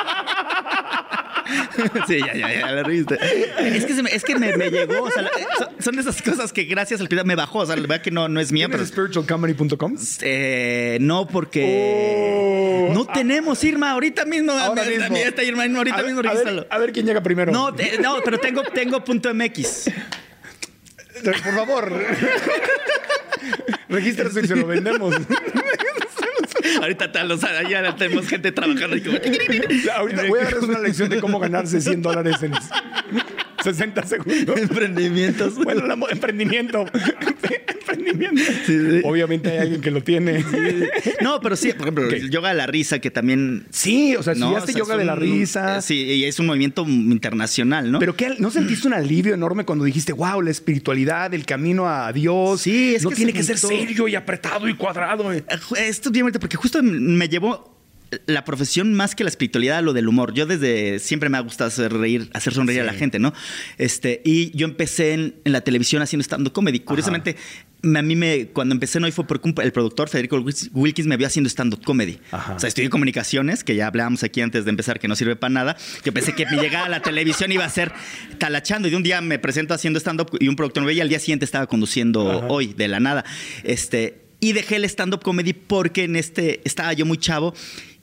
sí, 2.06 2.18
ya, 2.18 2.34
ya, 2.34 2.52
ya, 2.60 2.70
la 2.72 2.82
reviste. 2.82 3.18
Es 3.58 3.84
que, 3.86 3.94
se 3.94 4.02
me, 4.02 4.10
es 4.14 4.24
que 4.24 4.36
me, 4.38 4.56
me 4.56 4.70
llegó, 4.70 5.02
o 5.02 5.10
sea, 5.10 5.22
la- 5.22 5.30
son, 5.80 5.94
de 5.94 6.02
esas 6.02 6.20
cosas 6.22 6.52
que 6.52 6.64
gracias 6.64 7.00
al 7.00 7.08
video 7.08 7.24
me 7.24 7.34
bajó, 7.34 7.60
o 7.60 7.66
sea, 7.66 7.76
la 7.76 7.82
verdad 7.82 8.00
que 8.02 8.10
no, 8.10 8.28
no 8.28 8.40
es 8.40 8.52
mía, 8.52 8.66
pero... 8.68 8.78
¿Tienes 8.84 8.92
spiritualcomedy.com? 8.92 9.96
Eh, 10.22 10.98
no, 11.00 11.26
porque 11.26 12.86
Oh. 12.88 12.92
no 12.94 13.06
tenemos 13.06 13.62
Irma 13.64 13.90
ahorita 13.92 14.24
mismo. 14.24 14.52
Ahora 14.52 14.82
También 14.82 15.00
mismo. 15.02 15.16
está 15.16 15.42
Irma, 15.42 15.64
ahorita 15.64 15.96
a, 15.96 16.02
ver, 16.02 16.14
mismo 16.14 16.28
a, 16.30 16.34
ver, 16.34 16.66
a 16.70 16.78
ver 16.78 16.92
quién 16.92 17.06
llega 17.06 17.22
primero. 17.22 17.52
No, 17.52 17.74
te- 17.74 17.98
no, 17.98 18.18
pero 18.24 18.38
tengo, 18.38 18.62
tengo 18.62 19.02
punto 19.04 19.32
MX. 19.34 19.90
Por 21.24 21.34
favor. 21.36 21.92
Regístrate 23.88 24.40
y 24.40 24.46
se 24.48 24.56
lo 24.56 24.66
vendemos. 24.66 25.14
Ahorita 26.80 27.10
sea, 27.36 27.68
ya 27.68 27.94
tenemos 27.96 28.28
gente 28.28 28.52
trabajando. 28.52 28.96
como- 29.02 29.18
Ahorita 29.96 30.22
voy 30.28 30.40
a 30.40 30.44
darles 30.44 30.62
una 30.64 30.78
lección 30.80 31.08
de 31.08 31.20
cómo 31.20 31.38
ganarse 31.38 31.80
100 31.80 32.02
dólares 32.02 32.42
en 32.42 32.52
60 33.66 34.06
segundos. 34.06 34.56
Emprendimientos. 34.58 35.56
Bueno, 35.56 35.86
la 35.86 35.98
emprendimiento. 36.10 36.86
emprendimiento. 37.68 39.08
Obviamente 39.08 39.50
hay 39.50 39.58
alguien 39.58 39.80
que 39.80 39.90
lo 39.90 40.02
tiene. 40.02 40.44
No, 41.20 41.40
pero 41.40 41.56
sí, 41.56 41.72
por 41.72 41.82
ejemplo, 41.82 42.08
el 42.08 42.30
yoga 42.30 42.50
de 42.50 42.54
la 42.54 42.66
risa, 42.66 42.98
que 43.00 43.10
también. 43.10 43.66
Sí, 43.70 44.14
o 44.16 44.22
sea, 44.22 44.34
¿no? 44.34 44.46
estudiaste 44.46 44.72
O 44.72 44.74
sea, 44.74 44.78
yoga 44.84 44.94
es 44.94 44.98
de 45.00 45.04
la 45.04 45.14
risa. 45.16 45.78
eh, 45.78 45.82
Sí, 45.82 45.94
y 46.04 46.24
es 46.24 46.38
un 46.38 46.46
movimiento 46.46 46.84
internacional, 46.86 47.90
¿no? 47.90 47.98
Pero 47.98 48.16
¿qué, 48.16 48.34
¿no 48.38 48.50
sentiste 48.50 48.86
un 48.86 48.94
alivio 48.94 49.34
enorme 49.34 49.64
cuando 49.64 49.84
dijiste, 49.84 50.12
wow, 50.12 50.40
la 50.42 50.50
espiritualidad, 50.50 51.32
el 51.34 51.44
camino 51.44 51.88
a 51.88 52.12
Dios? 52.12 52.60
Sí, 52.62 52.94
es 52.94 53.02
no 53.02 53.10
que 53.10 53.16
tiene 53.16 53.32
se 53.32 53.38
que 53.38 53.44
ser 53.44 53.58
serio 53.58 54.08
y 54.08 54.14
apretado 54.14 54.68
y 54.68 54.74
cuadrado. 54.74 55.32
eh. 55.32 55.44
Esto 55.76 56.10
porque 56.40 56.56
justo 56.56 56.82
me 56.82 57.28
llevó 57.28 57.75
la 58.26 58.44
profesión 58.44 58.94
más 58.94 59.14
que 59.14 59.24
la 59.24 59.30
espiritualidad 59.30 59.82
lo 59.82 59.92
del 59.92 60.06
humor. 60.08 60.32
Yo 60.32 60.46
desde 60.46 60.98
siempre 61.00 61.28
me 61.28 61.38
ha 61.38 61.40
gustado 61.40 61.68
hacer 61.68 61.92
reír, 61.92 62.30
hacer 62.34 62.54
sonreír 62.54 62.80
a 62.80 62.84
la 62.84 62.92
gente, 62.92 63.18
¿no? 63.18 63.32
Este, 63.78 64.22
y 64.24 64.56
yo 64.56 64.66
empecé 64.66 65.12
en, 65.12 65.34
en 65.44 65.52
la 65.52 65.60
televisión 65.62 66.02
haciendo 66.02 66.22
stand-up 66.22 66.52
comedy. 66.52 66.80
Curiosamente, 66.80 67.36
me- 67.82 67.98
a 67.98 68.02
mí 68.02 68.14
me, 68.16 68.46
cuando 68.48 68.74
empecé 68.74 69.00
no 69.00 69.10
fue 69.10 69.26
porque 69.26 69.48
un- 69.48 69.54
el 69.60 69.72
productor 69.72 70.08
Federico 70.08 70.36
Wil- 70.38 70.70
Wilkins 70.72 71.08
me 71.08 71.16
vio 71.16 71.26
haciendo 71.26 71.48
stand-up 71.50 71.82
comedy. 71.84 72.18
Ajá. 72.30 72.54
O 72.54 72.60
sea, 72.60 72.68
estudié 72.68 72.88
comunicaciones, 72.90 73.64
que 73.64 73.74
ya 73.74 73.88
hablábamos 73.88 74.22
aquí 74.22 74.40
antes 74.40 74.64
de 74.64 74.70
empezar, 74.70 75.00
que 75.00 75.08
no 75.08 75.16
sirve 75.16 75.34
para 75.36 75.52
nada. 75.52 75.76
Yo 76.04 76.12
pensé 76.12 76.32
que 76.34 76.46
mi 76.46 76.58
llegada 76.58 76.86
a 76.86 76.88
la 76.88 77.02
televisión 77.02 77.50
iba 77.50 77.64
a 77.64 77.70
ser 77.70 77.92
talachando. 78.38 78.86
Y 78.88 78.92
de 78.92 78.96
un 78.96 79.02
día 79.02 79.20
me 79.20 79.38
presento 79.40 79.74
haciendo 79.74 79.98
stand-up 79.98 80.30
y 80.40 80.46
un 80.48 80.54
productor 80.56 80.82
me 80.84 80.88
veía 80.88 80.98
y 80.98 81.00
al 81.02 81.08
día 81.08 81.18
siguiente 81.18 81.44
estaba 81.44 81.66
conduciendo 81.66 82.46
hoy, 82.48 82.72
de 82.72 82.86
la 82.88 83.00
nada. 83.00 83.24
Este, 83.64 84.22
y 84.40 84.52
dejé 84.52 84.76
el 84.76 84.84
stand-up 84.84 85.22
comedy 85.22 85.52
porque 85.54 86.04
en 86.04 86.14
este 86.16 86.60
estaba 86.64 86.92
yo 86.92 87.04
muy 87.06 87.18
chavo. 87.18 87.54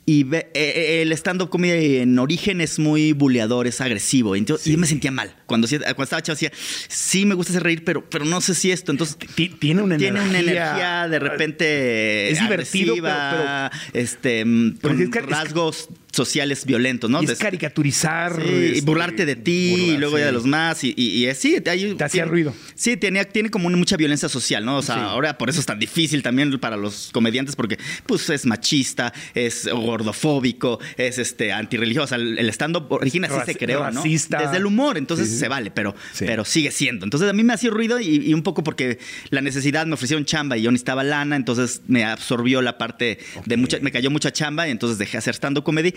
Y 0.06 0.24
ve- 0.24 0.50
eh, 0.52 0.72
eh, 0.76 1.02
el 1.02 1.12
stand-up 1.12 1.48
comedy 1.48 1.96
en 1.96 2.18
origen 2.18 2.60
es 2.60 2.78
muy 2.78 3.12
buleador, 3.12 3.66
es 3.66 3.80
agresivo. 3.80 4.36
Entonces, 4.36 4.66
y 4.66 4.72
yo 4.72 4.78
me 4.78 4.86
sentía 4.86 5.10
mal. 5.10 5.34
Cuando, 5.46 5.66
cuando 5.66 6.02
estaba 6.02 6.20
chavo 6.22 6.34
decía, 6.34 6.52
sí 6.88 7.24
me 7.24 7.34
gusta 7.34 7.52
hacer 7.52 7.62
reír, 7.62 7.84
pero, 7.84 8.04
pero 8.10 8.26
no 8.26 8.42
sé 8.42 8.54
si 8.54 8.70
esto. 8.70 8.92
Entonces, 8.92 9.16
Ti- 9.34 9.48
Tiene 9.58 9.80
una 9.80 9.96
tiene 9.96 10.18
energía. 10.18 10.40
una 10.40 10.52
energía 10.52 11.08
de 11.08 11.18
repente 11.18 12.30
Es 12.30 12.38
divertido, 12.40 12.92
agresiva, 12.94 13.70
este 13.94 14.44
mm, 14.44 14.76
pero 14.82 14.94
con 14.94 15.02
es 15.04 15.08
que- 15.10 15.18
es 15.20 15.24
que- 15.24 15.30
rasgos 15.32 15.88
sociales 16.14 16.64
violentos, 16.64 17.10
¿no? 17.10 17.22
Y 17.22 17.26
es 17.26 17.38
caricaturizar. 17.38 18.40
Sí, 18.42 18.48
y 18.48 18.64
este, 18.66 18.80
burlarte 18.82 19.26
de 19.26 19.36
ti 19.36 19.74
y 19.94 19.96
luego 19.96 20.16
ya 20.18 20.24
sí. 20.24 20.26
de 20.26 20.32
los 20.32 20.46
más. 20.46 20.84
Y, 20.84 20.94
y, 20.96 21.28
y 21.28 21.34
sí, 21.34 21.56
hay- 21.66 21.94
Te 21.94 22.04
hacía 22.04 22.22
tiene- 22.22 22.24
ruido. 22.30 22.54
Sí, 22.74 22.96
tenía, 22.96 23.24
tiene 23.24 23.50
como 23.50 23.66
una- 23.66 23.76
mucha 23.76 23.96
violencia 23.96 24.28
social, 24.28 24.64
¿no? 24.64 24.78
O 24.78 24.82
sea, 24.82 25.04
ahora 25.04 25.36
por 25.38 25.50
eso 25.50 25.60
es 25.60 25.66
tan 25.66 25.78
difícil 25.78 26.22
también 26.22 26.58
para 26.58 26.76
los 26.76 27.10
comediantes 27.12 27.56
porque 27.56 27.78
pues 28.06 28.28
es 28.30 28.46
machista, 28.46 29.12
es 29.34 29.66
gordofóbico, 29.68 30.78
es 30.96 31.18
este 31.18 31.52
antirreligioso. 31.52 32.04
O 32.04 32.08
sea, 32.08 32.18
el, 32.18 32.38
el 32.38 32.48
stand-up 32.50 32.86
original 32.92 33.30
Raci- 33.30 33.46
se 33.46 33.54
creó, 33.56 33.80
¿no? 33.90 34.02
racista. 34.02 34.38
Desde 34.38 34.56
el 34.58 34.66
humor, 34.66 34.98
entonces 34.98 35.26
Sí, 35.26 35.32
sí, 35.32 35.36
sí. 35.36 35.40
se 35.40 35.48
vale, 35.48 35.70
pero, 35.70 35.94
Sí. 36.12 36.24
pero 36.26 36.44
sigue 36.44 36.70
siendo. 36.70 37.04
Entonces 37.04 37.28
a 37.28 37.32
mí 37.32 37.42
me 37.44 37.52
hacía 37.54 37.70
ruido 37.70 38.00
y, 38.00 38.16
y 38.28 38.34
un 38.34 38.42
poco 38.42 38.62
porque 38.62 38.98
la 39.30 39.40
necesidad 39.40 39.86
me 39.86 39.94
ofrecieron 39.94 40.24
chamba 40.24 40.56
y 40.56 40.62
yo 40.62 40.70
necesitaba 40.70 41.02
lana, 41.04 41.36
entonces 41.36 41.82
me 41.86 42.04
absorbió 42.04 42.60
la 42.62 42.78
parte 42.78 43.18
de 43.46 43.56
mucha, 43.56 43.78
me 43.80 43.90
cayó 43.92 44.10
mucha 44.10 44.32
chamba 44.32 44.68
y 44.68 44.70
entonces 44.70 44.98
dejé 44.98 45.18
hacer 45.18 45.34
stand-up 45.34 45.64
comedy. 45.64 45.94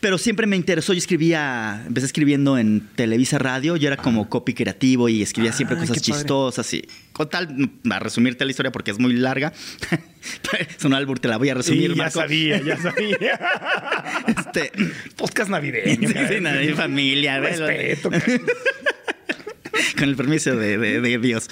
Pero 0.00 0.16
siempre 0.16 0.46
me 0.46 0.56
interesó, 0.56 0.94
yo 0.94 0.98
escribía, 0.98 1.82
empecé 1.86 2.06
escribiendo 2.06 2.56
en 2.56 2.88
Televisa 2.96 3.38
Radio, 3.38 3.76
yo 3.76 3.86
era 3.88 3.98
como 3.98 4.30
copy 4.30 4.54
creativo 4.54 5.10
y 5.10 5.20
escribía 5.20 5.52
siempre 5.52 5.76
Ah, 5.76 5.80
cosas 5.80 6.00
chistosas 6.00 6.72
y 6.72 6.88
con 7.12 7.28
tal, 7.28 7.70
a 7.90 7.98
resumirte 7.98 8.46
la 8.46 8.50
historia 8.50 8.72
porque 8.72 8.92
es 8.92 8.98
muy 8.98 9.12
larga, 9.12 9.52
es 10.78 10.84
un 10.86 10.94
álbum, 10.94 11.16
te 11.18 11.28
la 11.28 11.36
voy 11.36 11.50
a 11.50 11.54
resumir, 11.54 11.90
Sí, 11.90 11.96
ya 11.96 12.02
Marco. 12.04 12.18
sabía, 12.20 12.62
ya 12.62 12.76
sabía. 12.82 13.40
Este, 14.26 14.72
Podcast 15.16 15.50
navideño. 15.50 16.08
sí, 16.08 16.14
y 16.70 16.72
familia. 16.72 17.38
Respeto. 17.40 18.08
con 19.98 20.08
el 20.08 20.16
permiso 20.16 20.56
de, 20.56 20.78
de- 20.78 21.00
de 21.02 21.18
Dios. 21.18 21.50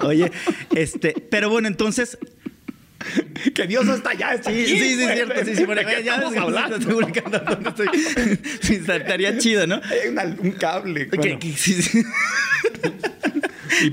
Oye, 0.00 0.30
este, 0.74 1.14
pero 1.30 1.48
bueno, 1.48 1.68
entonces 1.68 2.18
que 3.54 3.66
Dios 3.66 3.84
no 3.84 3.94
está 3.94 4.10
allá, 4.10 4.34
está 4.34 4.50
Sí, 4.50 4.62
aquí, 4.62 4.66
sí, 4.78 4.78
sí, 4.78 5.02
güey. 5.02 5.14
cierto. 5.16 5.44
Sí, 5.44 5.56
sí, 5.56 5.64
bueno, 5.64 5.80
¿De 5.82 5.86
qué 5.96 6.02
ya 6.04 6.14
estamos 6.16 6.36
hablando? 6.36 6.76
estoy 6.76 6.92
publicando 6.94 7.38
dónde 7.40 7.68
estoy. 7.68 7.88
Sí, 8.60 8.74
estaría 8.74 9.38
chido, 9.38 9.66
¿no? 9.66 9.80
Hay 9.84 10.08
una- 10.10 10.24
un 10.38 10.50
cable. 10.52 11.06
Bueno, 11.06 11.38
que- 11.38 11.52
sí, 11.56 11.82
sí. 11.82 12.02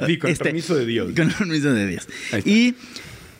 y, 0.07 0.11
y 0.11 0.17
con 0.17 0.27
el 0.29 0.33
Este, 0.33 0.43
permiso 0.43 0.75
de 0.75 0.85
Dios. 0.85 1.13
Con 1.15 1.29
el 1.29 1.33
permiso 1.35 1.73
de 1.73 1.87
Dios. 1.87 2.07
Ahí 2.31 2.39
está. 2.39 2.49
Y 2.49 2.75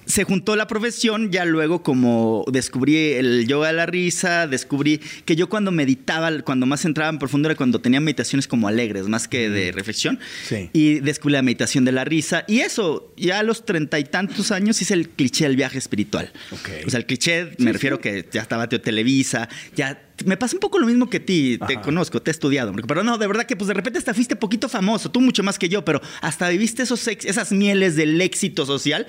se 0.09 0.23
juntó 0.23 0.55
la 0.55 0.65
profesión, 0.65 1.31
ya 1.31 1.45
luego 1.45 1.83
como 1.83 2.43
descubrí 2.51 2.97
el 3.13 3.47
yoga 3.47 3.67
de 3.67 3.73
la 3.73 3.85
risa, 3.85 4.47
descubrí 4.47 4.99
que 5.23 5.35
yo 5.35 5.47
cuando 5.49 5.71
meditaba, 5.71 6.41
cuando 6.41 6.65
más 6.65 6.83
entraba 6.83 7.11
en 7.11 7.19
profundo 7.19 7.47
era 7.47 7.55
cuando 7.55 7.79
tenía 7.79 8.01
meditaciones 8.01 8.47
como 8.47 8.67
alegres, 8.67 9.07
más 9.07 9.27
que 9.27 9.49
de 9.49 9.71
reflexión. 9.71 10.19
Sí. 10.47 10.71
Y 10.73 10.99
descubrí 10.99 11.33
la 11.33 11.43
meditación 11.43 11.85
de 11.85 11.91
la 11.91 12.05
risa. 12.05 12.43
Y 12.47 12.61
eso, 12.61 13.13
ya 13.15 13.39
a 13.39 13.43
los 13.43 13.65
treinta 13.65 13.99
y 13.99 14.03
tantos 14.03 14.51
años 14.51 14.81
hice 14.81 14.95
el 14.95 15.09
cliché 15.09 15.45
del 15.45 15.55
viaje 15.55 15.77
espiritual. 15.77 16.33
Ok. 16.51 16.69
O 16.87 16.89
sea, 16.89 16.99
el 16.99 17.05
cliché, 17.05 17.51
me 17.59 17.71
refiero 17.71 18.01
que 18.01 18.27
ya 18.31 18.41
estaba 18.41 18.67
Teo 18.67 18.81
Televisa, 18.81 19.47
ya... 19.75 20.05
Me 20.25 20.35
pasa 20.35 20.57
un 20.57 20.59
poco 20.59 20.79
lo 20.79 20.85
mismo 20.85 21.09
que 21.09 21.21
ti, 21.21 21.57
te 21.65 21.75
Ajá. 21.75 21.81
conozco, 21.81 22.21
te 22.21 22.29
he 22.29 22.33
estudiado, 22.33 22.73
pero 22.85 23.05
no, 23.05 23.17
de 23.17 23.25
verdad 23.25 23.45
que 23.45 23.55
pues 23.55 23.69
de 23.69 23.73
repente 23.73 23.99
hasta 23.99 24.13
fuiste 24.13 24.35
poquito 24.35 24.67
famoso, 24.67 25.09
tú 25.09 25.21
mucho 25.21 25.43
más 25.43 25.57
que 25.57 25.69
yo, 25.69 25.85
pero 25.85 26.01
hasta 26.19 26.49
viviste 26.49 26.83
esos 26.83 27.07
ex- 27.07 27.23
esas 27.23 27.53
mieles 27.53 27.95
del 27.95 28.19
éxito 28.19 28.65
social 28.65 29.07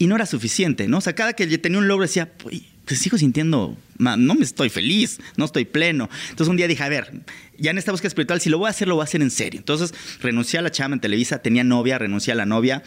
y 0.00 0.06
no 0.08 0.16
era 0.16 0.24
suficiente, 0.26 0.88
¿no? 0.88 0.98
O 0.98 1.00
sea, 1.00 1.14
cada 1.14 1.34
que 1.34 1.46
tenía 1.58 1.78
un 1.78 1.86
logro 1.86 2.02
decía, 2.02 2.32
pues 2.36 2.62
sigo 2.98 3.18
sintiendo, 3.18 3.76
no 3.98 4.34
me 4.34 4.42
estoy 4.44 4.70
feliz, 4.70 5.20
no 5.36 5.44
estoy 5.44 5.64
pleno. 5.66 6.08
Entonces 6.30 6.48
un 6.50 6.56
día 6.56 6.66
dije, 6.66 6.82
a 6.82 6.88
ver, 6.88 7.12
ya 7.58 7.70
en 7.70 7.78
esta 7.78 7.92
búsqueda 7.92 8.08
espiritual, 8.08 8.40
si 8.40 8.48
lo 8.50 8.58
voy 8.58 8.66
a 8.66 8.70
hacer, 8.70 8.88
lo 8.88 8.94
voy 8.96 9.02
a 9.02 9.04
hacer 9.04 9.20
en 9.22 9.30
serio. 9.30 9.60
Entonces 9.60 9.94
renuncié 10.20 10.58
a 10.58 10.62
la 10.62 10.70
chama 10.70 10.94
en 10.96 11.00
Televisa, 11.00 11.42
tenía 11.42 11.62
novia, 11.64 11.98
renuncié 11.98 12.32
a 12.32 12.36
la 12.36 12.46
novia, 12.46 12.82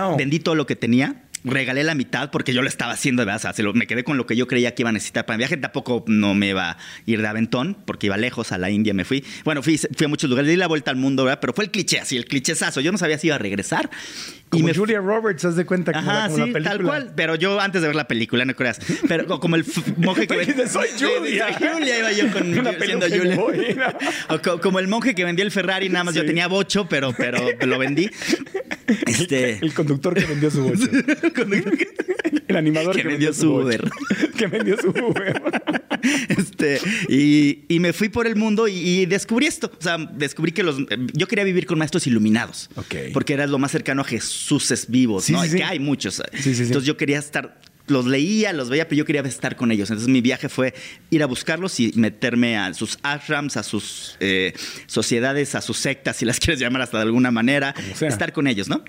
Wow. 0.00 0.16
vendí 0.16 0.40
todo 0.40 0.54
lo 0.56 0.66
que 0.66 0.74
tenía. 0.74 1.20
Regalé 1.46 1.84
la 1.84 1.94
mitad 1.94 2.30
porque 2.30 2.54
yo 2.54 2.62
lo 2.62 2.68
estaba 2.68 2.94
haciendo 2.94 3.20
de 3.20 3.26
verdad. 3.26 3.50
O 3.50 3.54
sea, 3.54 3.64
lo- 3.66 3.74
me 3.74 3.86
quedé 3.86 4.02
con 4.02 4.16
lo 4.16 4.24
que 4.26 4.34
yo 4.34 4.48
creía 4.48 4.74
que 4.74 4.80
iba 4.80 4.88
a 4.88 4.92
necesitar 4.94 5.26
para 5.26 5.36
mi 5.36 5.42
viaje. 5.42 5.58
Tampoco 5.58 6.02
no 6.08 6.32
me 6.34 6.48
iba 6.48 6.70
a 6.70 6.78
ir 7.04 7.20
de 7.20 7.28
aventón 7.28 7.76
porque 7.84 8.06
iba 8.06 8.16
lejos 8.16 8.50
a 8.52 8.56
la 8.56 8.70
India. 8.70 8.94
Me 8.94 9.04
fui. 9.04 9.22
Bueno, 9.44 9.62
fui, 9.62 9.76
fui 9.76 10.06
a 10.06 10.08
muchos 10.08 10.30
lugares, 10.30 10.48
di 10.50 10.56
la 10.56 10.68
vuelta 10.68 10.90
al 10.90 10.96
mundo, 10.96 11.22
¿verdad? 11.24 11.40
Pero 11.42 11.52
fue 11.52 11.64
el 11.66 11.70
cliché, 11.70 12.00
así, 12.00 12.16
el 12.16 12.24
clichezazo. 12.24 12.80
Yo 12.80 12.90
no 12.92 12.96
sabía 12.96 13.18
si 13.18 13.26
iba 13.26 13.36
a 13.36 13.38
regresar. 13.38 13.90
Como 14.54 14.66
me 14.66 14.74
Julia 14.74 14.98
Roberts, 15.00 15.44
haz 15.44 15.56
de 15.56 15.64
cuenta 15.66 15.92
como, 15.92 16.04
la, 16.06 16.12
Ajá, 16.18 16.26
como 16.28 16.38
la 16.38 16.44
sí, 16.46 16.52
película. 16.52 16.76
tal 16.76 16.82
cual. 16.86 17.12
Pero 17.14 17.34
yo 17.36 17.60
antes 17.60 17.82
de 17.82 17.88
ver 17.88 17.96
la 17.96 18.08
película, 18.08 18.44
no 18.44 18.54
creas. 18.54 18.78
Pero 19.08 19.26
co- 19.26 19.40
como 19.40 19.56
el 19.56 19.64
monje 19.98 20.26
que 20.26 20.38
Dices, 20.46 20.72
"Soy 20.72 20.88
Julia". 20.98 21.46
soy 21.58 21.68
Julia, 21.68 21.98
iba 21.98 22.12
yo 22.12 22.32
con 22.32 22.58
Una 22.58 22.72
siendo 22.78 23.06
Julia. 23.08 23.96
O 24.28 24.40
co- 24.40 24.60
como 24.60 24.78
el 24.78 24.88
monje 24.88 25.14
que 25.14 25.24
vendió 25.24 25.44
el 25.44 25.50
Ferrari, 25.50 25.88
nada 25.88 26.04
más 26.04 26.14
yo 26.14 26.22
Sí. 26.22 26.26
tenía 26.28 26.46
bocho, 26.48 26.86
pero, 26.88 27.12
pero 27.16 27.38
lo 27.66 27.78
vendí. 27.78 28.10
Este. 29.06 29.58
El 29.62 29.72
conductor 29.74 30.14
que 30.14 30.24
vendió 30.24 30.50
su 30.50 30.62
bocho. 30.64 30.88
El 30.90 32.42
animador 32.48 32.94
Que 33.00 33.02
vendió 33.04 33.32
su. 33.32 33.52
Uber. 33.54 33.90
que 34.36 34.46
vendió 34.46 34.76
su 34.80 34.88
Uber. 34.90 35.42
Este, 36.28 36.80
y, 37.08 37.64
y 37.68 37.80
me 37.80 37.92
fui 37.92 38.08
por 38.08 38.26
el 38.26 38.36
mundo 38.36 38.68
y, 38.68 38.74
y 38.76 39.06
descubrí 39.06 39.46
esto. 39.46 39.70
O 39.78 39.82
sea, 39.82 39.96
descubrí 39.98 40.52
que 40.52 40.62
los. 40.62 40.76
Yo 41.12 41.26
quería 41.28 41.44
vivir 41.44 41.66
con 41.66 41.78
maestros 41.78 42.06
iluminados. 42.06 42.68
Ok. 42.76 42.94
Porque 43.12 43.32
era 43.34 43.46
lo 43.46 43.58
más 43.58 43.70
cercano 43.72 44.02
a 44.02 44.04
Jesús 44.04 44.70
es 44.70 44.90
vivos, 44.90 45.24
Sí, 45.24 45.32
¿no? 45.32 45.40
sí, 45.42 45.46
Y 45.46 45.50
sí. 45.50 45.56
Que 45.58 45.64
hay 45.64 45.78
muchos. 45.78 46.22
Sí, 46.34 46.42
sí, 46.42 46.54
sí. 46.54 46.62
Entonces 46.64 46.86
yo 46.86 46.96
quería 46.96 47.18
estar. 47.18 47.60
Los 47.86 48.06
leía, 48.06 48.54
los 48.54 48.70
veía, 48.70 48.88
pero 48.88 49.00
yo 49.00 49.04
quería 49.04 49.20
estar 49.22 49.56
con 49.56 49.70
ellos. 49.70 49.90
Entonces 49.90 50.08
mi 50.10 50.22
viaje 50.22 50.48
fue 50.48 50.72
ir 51.10 51.22
a 51.22 51.26
buscarlos 51.26 51.78
y 51.80 51.92
meterme 51.96 52.56
a 52.56 52.72
sus 52.72 52.98
ashrams, 53.02 53.58
a 53.58 53.62
sus 53.62 54.16
eh, 54.20 54.54
sociedades, 54.86 55.54
a 55.54 55.60
sus 55.60 55.76
sectas, 55.76 56.16
si 56.16 56.24
las 56.24 56.40
quieres 56.40 56.60
llamar 56.60 56.80
hasta 56.80 56.96
de 56.96 57.02
alguna 57.02 57.30
manera. 57.30 57.74
Estar 58.00 58.32
con 58.32 58.46
ellos, 58.46 58.68
¿no? 58.70 58.82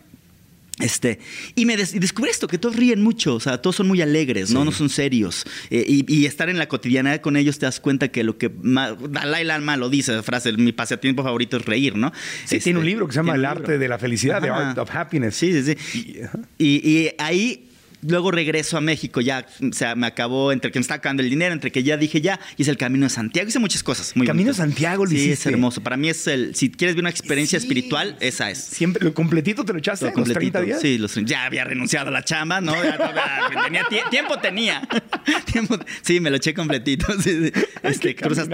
Este, 0.79 1.19
y 1.55 1.65
me 1.65 1.77
des- 1.77 1.93
y 1.93 1.99
descubrí 1.99 2.29
esto, 2.31 2.47
que 2.47 2.57
todos 2.57 2.75
ríen 2.75 3.01
mucho, 3.01 3.35
o 3.35 3.39
sea, 3.39 3.61
todos 3.61 3.77
son 3.77 3.87
muy 3.87 4.01
alegres, 4.01 4.51
¿no? 4.51 4.65
No 4.65 4.73
son 4.73 4.89
serios. 4.89 5.45
Eh, 5.69 5.85
y, 5.87 6.13
y 6.13 6.25
estar 6.25 6.49
en 6.49 6.57
la 6.57 6.67
cotidianidad 6.67 7.21
con 7.21 7.37
ellos 7.37 7.59
te 7.59 7.65
das 7.65 7.79
cuenta 7.79 8.09
que 8.09 8.25
lo 8.25 8.37
que 8.37 8.49
más, 8.61 8.93
Dalai 9.09 9.45
Lama 9.45 9.77
lo 9.77 9.89
dice, 9.89 10.21
frase, 10.21 10.51
mi 10.51 10.73
pasatiempo 10.73 11.23
favorito 11.23 11.55
es 11.55 11.65
reír, 11.65 11.95
¿no? 11.95 12.11
Sí, 12.43 12.57
Este, 12.57 12.59
tiene 12.65 12.79
un 12.79 12.85
libro 12.85 13.07
que 13.07 13.13
se 13.13 13.19
llama 13.19 13.35
El 13.35 13.45
arte 13.45 13.77
de 13.77 13.87
la 13.87 13.97
felicidad, 13.97 14.41
The. 14.41 14.49
Art 14.49 14.77
of 14.77 14.93
Happiness. 14.93 15.35
Sí, 15.35 15.53
sí, 15.63 15.75
sí. 15.75 15.97
Y- 15.97 16.21
ajá. 16.23 16.39
Y, 16.57 16.89
y 16.89 17.09
ahí 17.19 17.69
luego 18.07 18.31
regreso 18.31 18.77
a 18.77 18.81
México, 18.81 19.21
ya, 19.21 19.45
o 19.61 19.73
sea, 19.73 19.95
me 19.95 20.07
acabó 20.07 20.51
entre 20.51 20.71
que 20.71 20.79
me 20.79 20.81
está 20.81 20.95
acabando 20.95 21.23
el 21.23 21.29
dinero, 21.29 21.53
entre 21.53 21.71
que 21.71 21.83
ya 21.83 21.97
dije 21.97 22.21
ya, 22.21 22.39
hice 22.57 22.71
el 22.71 22.77
Camino 22.77 23.05
de 23.05 23.09
Santiago, 23.09 23.47
hice 23.49 23.59
muchas 23.59 23.83
cosas. 23.83 24.15
Muy 24.15 24.27
Camino 24.27 24.49
de. 24.51 24.55
Santiago 24.57 25.05
lo 25.05 25.11
Sí, 25.11 25.31
es 25.31 25.45
hermoso. 25.45 25.81
Para 25.81 25.97
mí 25.97 26.09
es 26.09 26.27
el, 26.27 26.55
si 26.55 26.69
quieres 26.71 26.95
ver 26.95 27.03
una 27.03 27.09
experiencia 27.09 27.59
Sí. 27.59 27.65
espiritual, 27.65 28.17
esa 28.19 28.49
es. 28.51 28.59
Siempre, 28.59 29.03
lo 29.03 29.13
completito 29.13 29.63
te 29.65 29.73
lo 29.73 29.79
echaste, 29.79 30.07
Todo 30.11 30.19
los 30.19 30.29
30 30.33 30.59
completito. 30.59 30.65
días. 30.65 30.81
Sí, 30.81 30.97
los, 30.97 31.15
ya 31.25 31.45
había 31.45 31.63
renunciado 31.63 32.09
a 32.09 32.11
la 32.11 32.23
chamba, 32.23 32.61
¿no? 32.61 32.73
Ya, 32.75 32.97
ya, 32.97 33.63
tenía 33.63 33.83
tie- 33.85 34.09
tiempo 34.09 34.37
tenía. 34.39 34.81
Tiempo- 35.51 35.77
sí, 36.01 36.19
me 36.19 36.29
lo 36.29 36.37
eché 36.37 36.53
completito. 36.53 37.05
Sí, 37.21 37.45
sí. 37.47 37.51
Este, 37.83 38.15
cruzas 38.15 38.49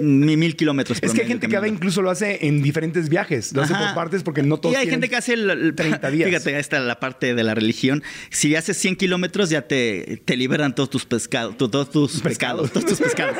mil 0.00 0.56
kilómetros. 0.56 0.98
Es 1.02 1.12
que 1.12 1.22
hay 1.22 1.28
gente 1.28 1.46
que 1.48 1.56
ahora 1.56 1.68
incluso 1.68 2.00
lo 2.02 2.10
hace 2.10 2.46
en 2.46 2.62
diferentes 2.62 3.08
viajes. 3.10 3.52
Lo 3.52 3.62
hace 3.62 3.74
por 3.74 3.94
partes 3.94 4.22
porque 4.22 4.42
no 4.42 4.58
todos 4.58 4.74
Y 4.74 4.78
hay 4.78 4.88
gente 4.88 5.08
que 5.10 5.16
hace 5.16 5.34
el, 5.34 5.50
el- 5.50 5.74
30 5.74 6.10
días. 6.10 6.28
Fíjate, 6.28 6.54
ahí 6.54 6.60
está 6.60 6.80
la 6.80 6.98
parte 6.98 7.34
de 7.34 7.42
la 7.44 7.54
religión. 7.54 8.02
Si 8.30 8.56
haces 8.56 8.76
100 8.82 8.96
kilómetros, 8.96 9.48
ya 9.48 9.62
te, 9.62 10.20
te 10.24 10.36
liberan 10.36 10.74
todos 10.74 10.90
tus 10.90 11.04
pescados, 11.06 11.56
tu- 11.56 11.68
todos 11.68 11.90
tus 11.90 12.20
Pescados. 12.20 12.68
pecados, 12.70 12.72
todos 12.72 12.86
tus 12.86 12.98
pescados. 13.00 13.36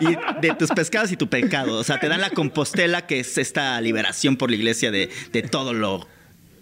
y 0.00 0.40
de 0.40 0.54
tus 0.54 0.70
pescados 0.70 1.10
y 1.10 1.16
tu 1.16 1.28
pecado. 1.28 1.76
O 1.78 1.84
sea, 1.84 1.98
te 1.98 2.08
dan 2.08 2.20
la 2.20 2.30
compostela, 2.30 3.06
que 3.06 3.18
es 3.20 3.36
esta 3.36 3.80
liberación 3.80 4.36
por 4.36 4.50
la 4.50 4.56
iglesia 4.56 4.90
de, 4.92 5.10
de 5.32 5.42
todo 5.42 5.72
lo 5.72 6.06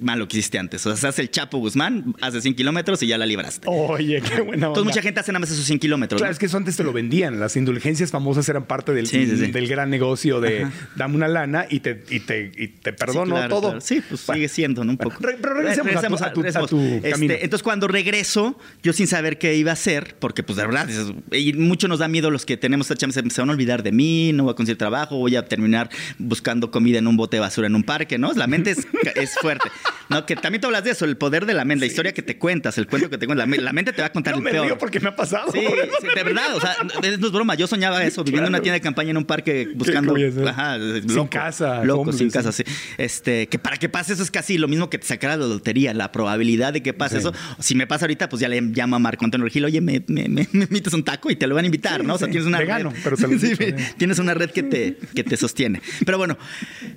malo 0.05 0.29
que 0.29 0.37
hiciste 0.39 0.59
antes. 0.59 0.85
O 0.87 0.91
sea, 0.91 0.97
se 0.97 1.09
hace 1.09 1.23
el 1.23 1.31
Chapo 1.31 1.59
Guzmán, 1.59 2.15
hace 2.21 2.41
100 2.41 2.55
kilómetros 2.55 3.03
y 3.03 3.07
ya 3.07 3.19
la 3.19 3.27
libraste. 3.27 3.67
Oye, 3.69 4.21
qué 4.23 4.41
buena 4.43 4.69
onda. 4.69 4.69
Entonces, 4.69 4.85
mucha 4.85 5.03
gente 5.03 5.21
hace 5.21 5.33
nada 5.33 5.41
más 5.41 5.51
esos 5.51 5.65
100 5.65 5.79
kilómetros. 5.79 6.21
Claro, 6.21 6.31
¿no? 6.31 6.33
es 6.33 6.39
que 6.39 6.47
eso 6.47 6.57
antes 6.57 6.77
te 6.77 6.85
lo 6.85 6.93
vendían. 6.93 7.41
Las 7.41 7.57
indulgencias 7.57 8.11
famosas 8.11 8.49
eran 8.49 8.65
parte 8.67 8.93
del, 8.93 9.07
Sí, 9.07 9.27
sí, 9.27 9.37
sí. 9.37 9.51
del 9.51 9.67
gran 9.69 9.91
negocio 9.91 10.41
de 10.41 10.67
dame 10.97 11.17
una 11.17 11.29
lana 11.29 11.67
y 11.69 11.81
te, 11.81 12.05
y 12.11 12.21
te, 12.21 12.53
y 12.57 12.69
te 12.69 12.93
perdono 12.93 13.35
claro, 13.35 13.49
todo. 13.49 13.61
claro. 13.71 13.81
Sí, 13.81 14.03
pues 14.09 14.25
Bueno, 14.27 14.37
sigue 14.39 14.49
siendo, 14.49 14.85
¿no? 14.85 14.93
Un 14.93 14.99
poco. 14.99 15.17
re- 15.21 15.39
pero 15.41 15.55
regresemos 15.55 15.95
a 15.97 16.01
tu- 16.01 16.25
a 16.25 16.33
tu- 16.33 16.43
regresemos. 16.43 16.67
a 16.67 16.69
tu 16.71 16.79
Este, 16.81 17.11
camino. 17.11 17.35
entonces, 17.35 17.63
cuando 17.63 17.89
regreso, 17.89 18.59
yo 18.83 18.93
sin 18.93 19.07
saber 19.07 19.39
qué 19.39 19.55
iba 19.57 19.71
a 19.71 19.75
hacer, 19.75 20.17
porque 20.19 20.43
pues 20.43 20.57
de 20.57 20.67
verdad, 20.67 20.89
y 21.33 21.53
mucho 21.55 21.89
nos 21.89 21.99
da 21.99 22.09
miedo 22.09 22.31
los 22.31 22.45
que 22.47 22.57
tenemos 22.57 22.87
esta 22.91 22.97
chamba, 22.97 23.15
se, 23.15 23.31
se 23.31 23.41
van 23.41 23.51
a 23.51 23.53
olvidar 23.53 23.83
de 23.83 23.93
mí, 23.93 24.33
no 24.33 24.45
voy 24.45 24.53
a 24.53 24.57
conseguir 24.57 24.79
trabajo, 24.79 25.17
voy 25.17 25.37
a 25.37 25.45
terminar 25.47 25.89
buscando 26.19 26.71
comida 26.71 26.99
en 26.99 27.07
un 27.07 27.17
bote 27.17 27.37
de 27.37 27.41
basura 27.41 27.67
en 27.67 27.75
un 27.75 27.83
parque, 27.83 28.19
¿no? 28.19 28.33
La 28.35 28.47
mente 28.47 28.71
es, 28.73 28.87
es 29.15 29.35
fuerte. 29.41 29.69
¿No? 30.09 30.27
Que 30.27 30.37
también 30.37 30.61
tú 30.61 30.67
hablas 30.69 30.85
de 30.85 30.91
eso, 30.91 31.05
el 31.05 31.17
poder 31.17 31.47
de 31.47 31.55
la 31.55 31.65
mente, 31.65 31.81
la 31.81 31.87
historia 31.87 32.13
que 32.13 32.23
te 32.23 32.39
cuentas, 32.39 32.77
el 32.79 32.87
cuento 32.87 33.09
que 33.11 33.19
te 33.19 33.27
cuentas, 33.27 33.47
la, 33.47 33.51
me- 33.57 33.63
la 33.63 33.73
mente 33.73 33.93
te 33.93 34.03
va 34.03 34.07
a 34.09 34.13
contar 34.13 34.33
No 34.35 34.39
el 34.39 34.45
me 34.45 34.51
peor. 34.51 34.67
río 34.67 34.79
porque 34.79 35.01
me 35.01 35.09
ha 35.09 35.17
pasado. 35.17 35.51
Sí, 35.53 35.61
sí, 35.61 36.07
de 36.15 36.23
verdad, 36.23 36.55
o 36.57 36.61
sea, 36.61 36.77
no 36.83 37.07
es 37.09 37.19
broma. 37.33 37.55
Yo 37.55 37.67
soñaba 37.67 38.05
eso, 38.05 38.23
viviendo 38.25 38.49
en 38.49 38.55
una 38.55 38.61
tienda 38.63 38.75
de 38.75 38.81
campaña 38.81 39.11
en 39.11 39.17
un 39.17 39.25
parque 39.25 39.69
buscando. 39.75 40.15
Ajá, 40.49 40.79
Sin 41.09 41.27
casa, 41.29 41.85
Loco, 41.85 42.13
sin 42.13 42.31
casa, 42.31 42.53
sí. 42.53 42.65
Este, 42.99 43.47
que 43.49 43.59
para 43.59 43.77
que 43.77 43.89
pase 43.89 44.13
eso 44.13 44.23
es 44.23 44.31
casi 44.31 44.59
lo 44.59 44.69
mismo 44.69 44.91
que 44.91 44.99
te 44.99 45.07
sacara 45.07 45.37
la 45.37 45.47
lotería, 45.47 45.95
la 45.95 46.13
probabilidad 46.13 46.73
de 46.73 46.83
que 46.83 46.93
pase 46.95 47.19
eso. 47.19 47.33
Si 47.59 47.75
me 47.75 47.87
pasa 47.87 48.05
ahorita, 48.05 48.29
pues 48.29 48.41
ya 48.41 48.49
le 48.49 48.61
llamo 48.61 48.97
a 48.97 48.99
Marco 48.99 49.25
Antonio 49.25 49.45
Regil, 49.45 49.65
oye, 49.65 49.81
me, 49.81 50.03
me, 50.09 50.29
me, 50.29 50.49
me 50.53 50.65
invitas 50.65 50.93
un 50.95 51.03
taco 51.05 51.31
y 51.31 51.37
te 51.37 51.47
lo 51.47 51.55
van 51.55 51.65
a 51.65 51.67
invitar, 51.67 52.05
¿no? 52.05 52.15
O 52.15 52.19
sea, 52.19 52.29
tienes 52.29 52.47
una 52.47 52.59
Vegano, 52.59 52.91
red. 52.91 52.99
pero 53.03 53.17
te 53.17 53.39
Sí, 53.39 53.57
sí. 53.57 53.75
tienes 53.99 54.19
una 54.19 54.35
red 54.35 54.51
que 54.51 54.63
te, 54.63 54.97
que 55.15 55.25
te 55.25 55.37
sostiene. 55.37 55.81
Pero 56.07 56.19
bueno, 56.19 56.37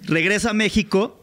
regreso 0.04 0.50
a 0.50 0.54
México 0.54 1.20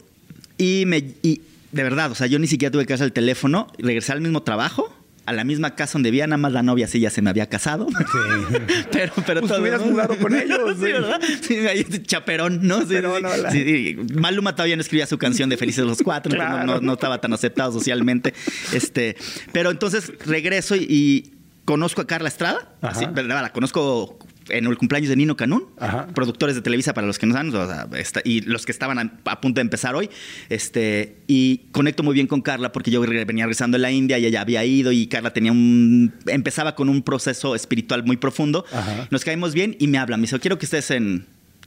y 0.57 0.83
me. 0.87 0.97
Y, 1.21 1.41
de 1.75 1.83
verdad, 1.83 2.11
o 2.11 2.15
sea, 2.15 2.27
yo 2.27 2.39
ni 2.39 2.47
siquiera 2.47 2.71
tuve 2.71 2.85
que 2.85 2.93
hacer 2.93 3.05
el 3.05 3.11
teléfono, 3.13 3.67
regresé 3.77 4.11
al 4.13 4.21
mismo 4.21 4.41
trabajo 4.43 4.93
a 5.27 5.33
la 5.33 5.43
misma 5.43 5.73
casa 5.73 5.93
donde 5.93 6.11
vivía, 6.11 6.27
nada 6.27 6.37
más 6.37 6.51
la 6.53 6.61
novia 6.61 6.87
sí 6.87 6.99
ya 6.99 7.09
se 7.09 7.19
me 7.23 7.31
había 7.31 7.47
casado. 7.49 7.87
pero, 8.91 9.11
pero 9.25 9.41
Pues 9.41 9.51
te 9.53 9.59
hubieras 9.59 9.83
mudado 9.83 10.15
con 10.17 10.35
ellos, 10.35 10.59
sí, 10.79 10.85
sí. 10.85 10.91
¿verdad? 10.91 11.21
Sí, 11.41 11.57
ahí, 11.67 11.83
chaperón, 12.05 12.59
¿no? 12.61 12.81
Sí, 12.81 12.89
Chaperón, 12.89 13.23
sí, 13.23 13.39
hola. 13.39 13.51
sí, 13.51 13.63
sí. 13.63 13.97
Maluma 14.13 14.53
todavía 14.55 14.75
no 14.75 14.81
escribía 14.83 15.07
su 15.07 15.17
canción 15.17 15.49
de 15.49 15.57
Felices 15.57 15.83
los 15.83 16.01
Cuatro, 16.03 16.29
no- 16.31 16.35
Claro. 16.37 16.65
no, 16.65 16.79
no 16.79 16.93
estaba 16.93 17.19
tan 17.21 17.33
aceptado 17.33 17.71
socialmente. 17.71 18.35
Este, 18.71 19.17
pero 19.51 19.71
entonces 19.71 20.11
regreso 20.27 20.75
y, 20.75 20.85
y 20.87 21.31
conozco 21.65 22.01
a 22.01 22.07
Carla 22.07 22.27
Estrada. 22.29 22.75
Sí, 22.97 23.05
la 23.15 23.51
conozco 23.51 24.19
en 24.49 24.65
el 24.65 24.77
cumpleaños 24.77 25.09
de 25.09 25.15
Nino 25.15 25.35
Canún, 25.35 25.65
Ajá. 25.79 26.07
productores 26.13 26.55
de 26.55 26.61
Televisa 26.61 26.93
para 26.93 27.07
los 27.07 27.17
que 27.17 27.25
no 27.25 27.33
saben, 27.33 27.53
o 27.55 27.65
sea, 27.67 27.87
está- 27.99 28.21
y 28.23 28.41
los 28.41 28.65
que 28.65 28.71
estaban 28.71 28.99
a, 28.99 29.11
a 29.25 29.41
punto 29.41 29.59
de 29.59 29.63
empezar 29.63 29.95
hoy. 29.95 30.09
Este, 30.49 31.17
y 31.27 31.57
conecto 31.71 32.03
muy 32.03 32.13
bien 32.13 32.27
con 32.27 32.41
Carla 32.41 32.71
porque 32.71 32.91
yo 32.91 33.01
venía 33.01 33.25
regresando 33.45 33.77
de 33.77 33.81
la 33.81 33.91
India 33.91 34.19
y 34.19 34.25
ella 34.25 34.41
había 34.41 34.63
ido 34.65 34.91
y 34.91 35.07
Carla 35.07 35.33
tenía 35.33 35.51
un 35.51 36.13
empezaba 36.27 36.75
con 36.75 36.89
un 36.89 37.01
proceso 37.01 37.55
espiritual 37.55 38.03
muy 38.05 38.17
profundo. 38.17 38.65
Ajá. 38.71 39.07
Nos 39.11 39.23
caímos 39.25 39.53
bien 39.53 39.75
y 39.79 39.87
me 39.87 39.97
habla, 39.97 40.17
me 40.17 40.21
dice, 40.21 40.39
quiero 40.39 40.57
que 40.59 40.65
estés 40.65 40.91
en, 40.91 41.25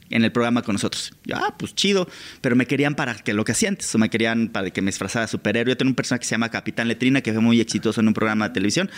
en 0.09 0.23
el 0.23 0.31
programa 0.31 0.61
con 0.61 0.73
nosotros. 0.73 1.13
Yo, 1.25 1.35
ah, 1.35 1.55
pues 1.57 1.75
chido, 1.75 2.07
pero 2.41 2.55
me 2.55 2.65
querían 2.65 2.95
para 2.95 3.15
que 3.15 3.33
lo 3.33 3.45
que 3.45 3.51
hacía 3.51 3.69
antes, 3.69 3.93
o 3.93 3.97
me 3.97 4.09
querían 4.09 4.49
para 4.49 4.69
que 4.71 4.81
me 4.81 4.87
disfrazara 4.87 5.27
superhéroe. 5.27 5.71
Yo 5.71 5.77
tengo 5.77 5.89
un 5.89 5.95
personaje 5.95 6.21
que 6.21 6.25
se 6.25 6.31
llama 6.31 6.49
Capitán 6.49 6.87
Letrina, 6.87 7.21
que 7.21 7.31
fue 7.31 7.41
muy 7.41 7.61
exitoso 7.61 8.01
en 8.01 8.07
un 8.07 8.13
programa 8.13 8.47
de 8.47 8.53
televisión, 8.53 8.89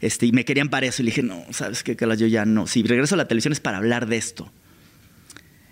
este, 0.00 0.26
y 0.26 0.32
me 0.32 0.44
querían 0.44 0.68
para 0.68 0.86
eso. 0.86 1.02
Y 1.02 1.06
le 1.06 1.10
dije, 1.10 1.22
no, 1.22 1.44
¿sabes 1.50 1.82
qué, 1.82 1.96
Carla? 1.96 2.14
Yo 2.14 2.26
ya 2.26 2.44
no. 2.44 2.66
Si 2.66 2.82
regreso 2.82 3.14
a 3.14 3.18
la 3.18 3.28
televisión 3.28 3.52
es 3.52 3.60
para 3.60 3.78
hablar 3.78 4.06
de 4.06 4.16
esto. 4.16 4.52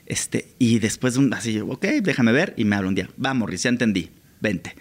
Este, 0.07 0.55
y 0.59 0.79
después 0.79 1.19
así, 1.33 1.61
ok, 1.61 1.85
déjame 2.03 2.31
ver, 2.31 2.55
y 2.57 2.65
me 2.65 2.77
habla 2.77 2.89
un 2.89 2.95
día, 2.95 3.11
vamos, 3.17 3.41
Morris, 3.41 3.65
ya 3.65 3.71
entendí, 3.71 4.11
vente. 4.41 4.77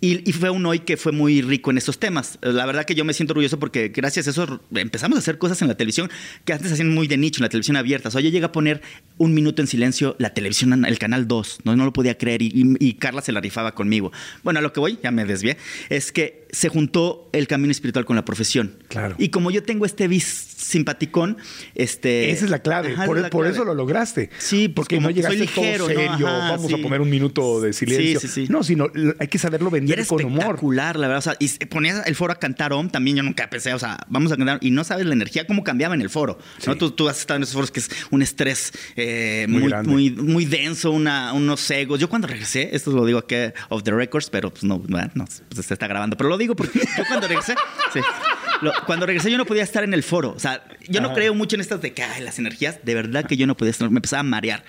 Y, 0.00 0.32
fue 0.32 0.50
un 0.50 0.66
hoy 0.66 0.80
que 0.80 0.98
fue 0.98 1.12
muy 1.12 1.40
rico 1.40 1.70
en 1.70 1.78
estos 1.78 1.98
temas. 1.98 2.38
La 2.42 2.66
verdad 2.66 2.84
que 2.84 2.94
yo 2.94 3.04
me 3.04 3.14
siento 3.14 3.32
orgulloso 3.32 3.58
porque 3.58 3.88
gracias 3.88 4.26
a 4.26 4.30
eso 4.30 4.60
empezamos 4.74 5.16
a 5.16 5.18
hacer 5.20 5.38
cosas 5.38 5.62
en 5.62 5.68
la 5.68 5.76
televisión 5.76 6.10
que 6.44 6.52
antes 6.52 6.70
hacían 6.70 6.92
muy 6.92 7.08
de 7.08 7.16
nicho, 7.16 7.40
en 7.40 7.44
la 7.44 7.48
televisión 7.48 7.76
abierta. 7.76 8.08
O 8.10 8.12
sea, 8.12 8.20
yo 8.20 8.28
llegué 8.28 8.44
a 8.44 8.52
poner 8.52 8.82
un 9.16 9.32
minuto 9.32 9.62
en 9.62 9.68
silencio 9.68 10.14
la 10.18 10.34
televisión, 10.34 10.84
el 10.84 10.98
canal 10.98 11.26
2, 11.26 11.60
no, 11.64 11.76
no 11.76 11.84
lo 11.86 11.92
podía 11.94 12.18
creer 12.18 12.40
y 12.42 12.94
Carla 12.94 13.22
se 13.22 13.32
la 13.32 13.40
rifaba 13.40 13.74
conmigo. 13.74 14.12
Bueno, 14.42 14.58
a 14.58 14.62
lo 14.62 14.72
que 14.72 14.80
voy, 14.80 14.98
ya 15.02 15.10
me 15.10 15.24
desvié, 15.24 15.56
es 15.88 16.12
que 16.12 16.45
se 16.50 16.68
juntó 16.68 17.28
el 17.32 17.46
camino 17.46 17.70
espiritual 17.70 18.04
con 18.04 18.16
la 18.16 18.24
profesión. 18.24 18.76
Claro. 18.88 19.14
Y 19.18 19.28
como 19.30 19.50
yo 19.50 19.62
tengo 19.62 19.84
este 19.86 20.08
bis 20.08 20.24
simpaticón, 20.56 21.36
este... 21.74 22.30
Esa 22.30 22.44
es 22.44 22.50
la 22.50 22.60
clave. 22.60 22.92
Ajá, 22.94 23.06
por 23.06 23.16
esa 23.16 23.20
es 23.20 23.22
la 23.24 23.30
por 23.30 23.42
clave. 23.42 23.54
eso 23.56 23.64
lo 23.64 23.74
lograste. 23.74 24.30
Sí, 24.38 24.68
pues 24.68 24.74
porque 24.86 24.96
como 24.96 25.08
no 25.08 25.14
llegaste 25.14 25.36
ligero, 25.38 25.86
todo 25.86 25.94
¿no? 25.94 26.00
serio. 26.00 26.26
Ajá, 26.28 26.50
Vamos 26.52 26.66
sí. 26.66 26.74
a 26.74 26.82
poner 26.82 27.00
un 27.00 27.10
minuto 27.10 27.60
de 27.60 27.72
silencio. 27.72 28.20
Sí, 28.20 28.28
sí, 28.28 28.46
sí. 28.46 28.52
No, 28.52 28.62
sino 28.62 28.88
hay 29.18 29.28
que 29.28 29.38
saberlo 29.38 29.68
Y 29.68 29.72
vender 29.72 29.98
era 30.00 30.08
con 30.08 30.24
humor. 30.24 30.40
espectacular, 30.40 30.96
la 30.96 31.08
verdad. 31.08 31.18
O 31.18 31.22
sea, 31.22 31.36
y 31.38 31.48
se 31.48 31.66
ponía 31.66 32.02
el 32.02 32.14
foro 32.14 32.32
a 32.32 32.36
cantar 32.38 32.72
OM, 32.72 32.88
también 32.90 33.16
yo 33.16 33.22
nunca 33.22 33.48
pensé, 33.50 33.74
o 33.74 33.78
sea, 33.78 33.98
vamos 34.08 34.32
a 34.32 34.36
cantar. 34.36 34.58
Y 34.60 34.70
no 34.70 34.84
sabes 34.84 35.06
la 35.06 35.12
energía, 35.14 35.46
cómo 35.46 35.62
cambiaba 35.64 35.94
en 35.94 36.00
el 36.02 36.10
foro. 36.10 36.38
¿no? 36.66 36.76
Tú, 36.76 36.90
tú 36.90 37.08
has 37.08 37.18
estado 37.20 37.36
en 37.38 37.42
esos 37.44 37.54
foros 37.54 37.70
que 37.70 37.80
es 37.80 37.90
un 38.10 38.22
estrés 38.22 38.72
eh, 38.96 39.46
Muy 39.48 39.62
muy, 39.62 39.72
muy, 39.84 40.10
muy 40.10 40.44
denso, 40.44 40.90
una, 40.90 41.32
unos 41.32 41.70
egos. 41.70 42.00
Yo 42.00 42.08
cuando 42.08 42.28
regresé, 42.28 42.70
esto 42.72 42.90
lo 42.92 43.04
digo 43.04 43.18
aquí 43.18 43.36
off 43.68 43.82
the 43.82 43.92
records, 43.92 44.30
pero 44.30 44.50
pues 44.50 44.64
no, 44.64 44.78
bueno, 44.78 45.10
no, 45.14 45.24
pues 45.48 45.66
se 45.66 45.74
está 45.74 45.86
grabando. 45.86 46.16
Pero 46.16 46.30
lo 46.36 46.38
digo 46.38 46.54
porque 46.54 46.78
yo 46.80 47.04
cuando 47.08 47.26
regresé, 47.28 47.54
sí. 47.92 48.00
Lo- 48.62 48.72
cuando 48.86 49.06
regresé 49.06 49.30
yo 49.30 49.38
no 49.38 49.46
podía 49.46 49.62
estar 49.62 49.84
en 49.84 49.94
el 49.94 50.02
foro. 50.02 50.32
O 50.36 50.38
sea, 50.38 50.62
yo 50.88 51.00
no 51.00 51.12
creo 51.14 51.34
mucho 51.34 51.56
en 51.56 51.60
estas 51.62 51.80
de 51.82 51.92
que 51.92 52.02
ay, 52.02 52.22
las 52.22 52.38
energías. 52.38 52.78
De 52.84 52.94
verdad 52.94 53.24
que 53.26 53.36
yo 53.36 53.46
no 53.46 53.56
podía 53.56 53.70
estar, 53.70 53.90
me 53.90 53.98
empezaba 53.98 54.20
a 54.20 54.24
marear. 54.24 54.64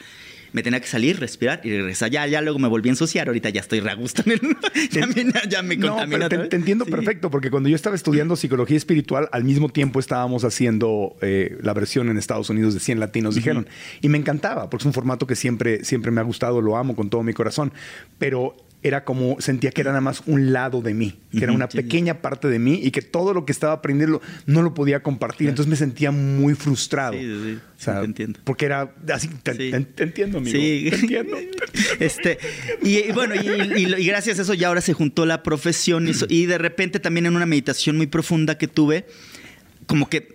Me 0.54 0.64
tenía 0.64 0.80
que 0.80 0.88
salir, 0.88 1.20
respirar 1.20 1.60
y 1.66 1.70
regresar. 1.72 2.10
Ya, 2.10 2.26
ya 2.26 2.42
luego 2.42 2.58
me 2.58 2.70
volví 2.70 2.88
a 2.88 2.94
ensuciar. 2.94 3.28
Ahorita 3.28 3.50
ya 3.50 3.60
estoy 3.60 3.82
re 3.82 3.94
gusto 3.96 4.24
en 4.26 4.32
el. 4.32 4.40
Ya 4.92 5.06
me, 5.06 5.26
ya 5.50 5.62
me 5.62 5.76
No, 5.76 5.90
contamina 5.90 6.30
pero 6.30 6.48
te, 6.48 6.56
entiendo 6.56 6.86
Sí. 6.86 6.92
perfecto, 6.92 7.30
porque 7.30 7.52
cuando 7.52 7.68
yo 7.70 7.76
estaba 7.76 7.96
estudiando 7.98 8.36
psicología 8.38 8.78
espiritual, 8.78 9.28
al 9.34 9.44
mismo 9.44 9.68
tiempo 9.70 10.00
estábamos 10.00 10.46
haciendo 10.46 11.16
eh, 11.22 11.58
la 11.62 11.74
versión 11.74 12.10
en 12.10 12.18
Estados 12.18 12.50
Unidos 12.50 12.74
de 12.74 12.80
100 12.80 13.00
latinos, 13.02 13.36
dijeron. 13.36 13.68
Y 14.02 14.08
me 14.10 14.18
encantaba, 14.18 14.70
porque 14.70 14.84
es 14.84 14.86
un 14.86 14.94
formato 14.94 15.28
que 15.28 15.36
siempre, 15.36 15.84
siempre 15.84 16.12
me 16.12 16.22
ha 16.22 16.24
gustado, 16.24 16.62
lo 16.62 16.78
amo 16.78 16.96
con 16.96 17.10
todo 17.10 17.24
mi 17.24 17.34
corazón. 17.34 17.74
Pero 18.18 18.56
era 18.84 19.04
como, 19.04 19.42
sentía 19.42 19.72
que 19.72 19.82
era 19.82 19.92
nada 19.92 20.02
más 20.02 20.22
un 20.28 20.54
lado 20.54 20.82
de 20.82 20.94
mí, 20.94 21.16
que 21.32 21.44
era 21.44 21.52
una 21.52 21.68
pequeña 21.68 22.22
parte 22.22 22.48
de 22.48 22.60
mí 22.60 22.80
y 22.84 22.92
que 22.92 23.02
todo 23.02 23.34
lo 23.34 23.44
que 23.46 23.52
estaba 23.52 23.74
aprendiendo 23.74 24.22
no 24.46 24.62
lo 24.62 24.74
podía 24.74 25.02
compartir. 25.02 25.50
Entonces 25.50 25.70
me 25.70 25.76
sentía 25.76 26.12
muy 26.12 26.54
frustrado. 26.54 27.14
Sí, 27.14 27.20
sí, 27.22 27.42
sí. 27.44 27.58
O 27.58 27.82
sea, 27.82 27.94
Sí, 27.96 28.00
te 28.02 28.06
entiendo. 28.06 28.40
Porque 28.44 28.66
era 28.66 28.94
así, 29.14 29.28
te, 29.44 29.54
Sí. 29.54 29.72
te- 29.72 29.80
te 29.82 30.04
entiendo, 30.04 30.38
amigo. 30.38 30.56
Sí. 30.58 30.88
Te 30.92 30.96
entiendo. 30.96 31.38
Este, 32.00 32.38
y, 32.84 32.98
y 33.00 33.12
bueno, 33.12 33.34
y, 33.36 33.82
y- 33.82 33.96
y 34.02 34.06
gracias 34.06 34.40
a 34.40 34.44
eso 34.44 34.54
ya 34.54 34.68
ahora 34.68 34.82
se 34.82 34.94
juntó 34.94 35.26
la 35.26 35.42
profesión 35.44 36.08
y, 36.30 36.46
de 36.46 36.58
repente 36.58 37.00
también 37.00 37.26
en 37.26 37.36
una 37.36 37.46
meditación 37.46 37.98
muy 37.98 38.08
profunda 38.08 38.58
que 38.58 38.68
tuve, 38.68 39.06
como 39.88 40.10
que, 40.10 40.34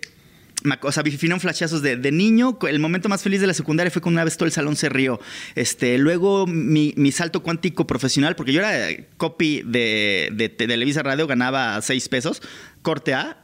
o 0.81 0.91
sea, 0.91 1.03
vinieron 1.03 1.39
flashazos 1.39 1.81
de, 1.81 1.97
de 1.97 2.11
niño, 2.11 2.57
el 2.67 2.79
momento 2.79 3.09
más 3.09 3.21
feliz 3.21 3.41
de 3.41 3.47
la 3.47 3.53
secundaria 3.53 3.91
fue 3.91 4.01
cuando 4.01 4.17
una 4.17 4.23
vez 4.23 4.37
todo 4.37 4.45
el 4.45 4.51
salón 4.51 4.75
se 4.75 4.89
rió. 4.89 5.19
Este, 5.55 5.97
luego 5.97 6.47
mi, 6.47 6.93
mi 6.95 7.11
salto 7.11 7.43
cuántico 7.43 7.85
profesional, 7.85 8.35
porque 8.35 8.53
yo 8.53 8.59
era 8.59 8.89
eh, 8.89 9.07
copy 9.17 9.61
de, 9.65 10.29
de 10.33 10.49
Televisa 10.49 11.03
Radio, 11.03 11.27
ganaba 11.27 11.81
seis 11.81 12.07
pesos, 12.09 12.41
corte 12.81 13.13
A, 13.13 13.37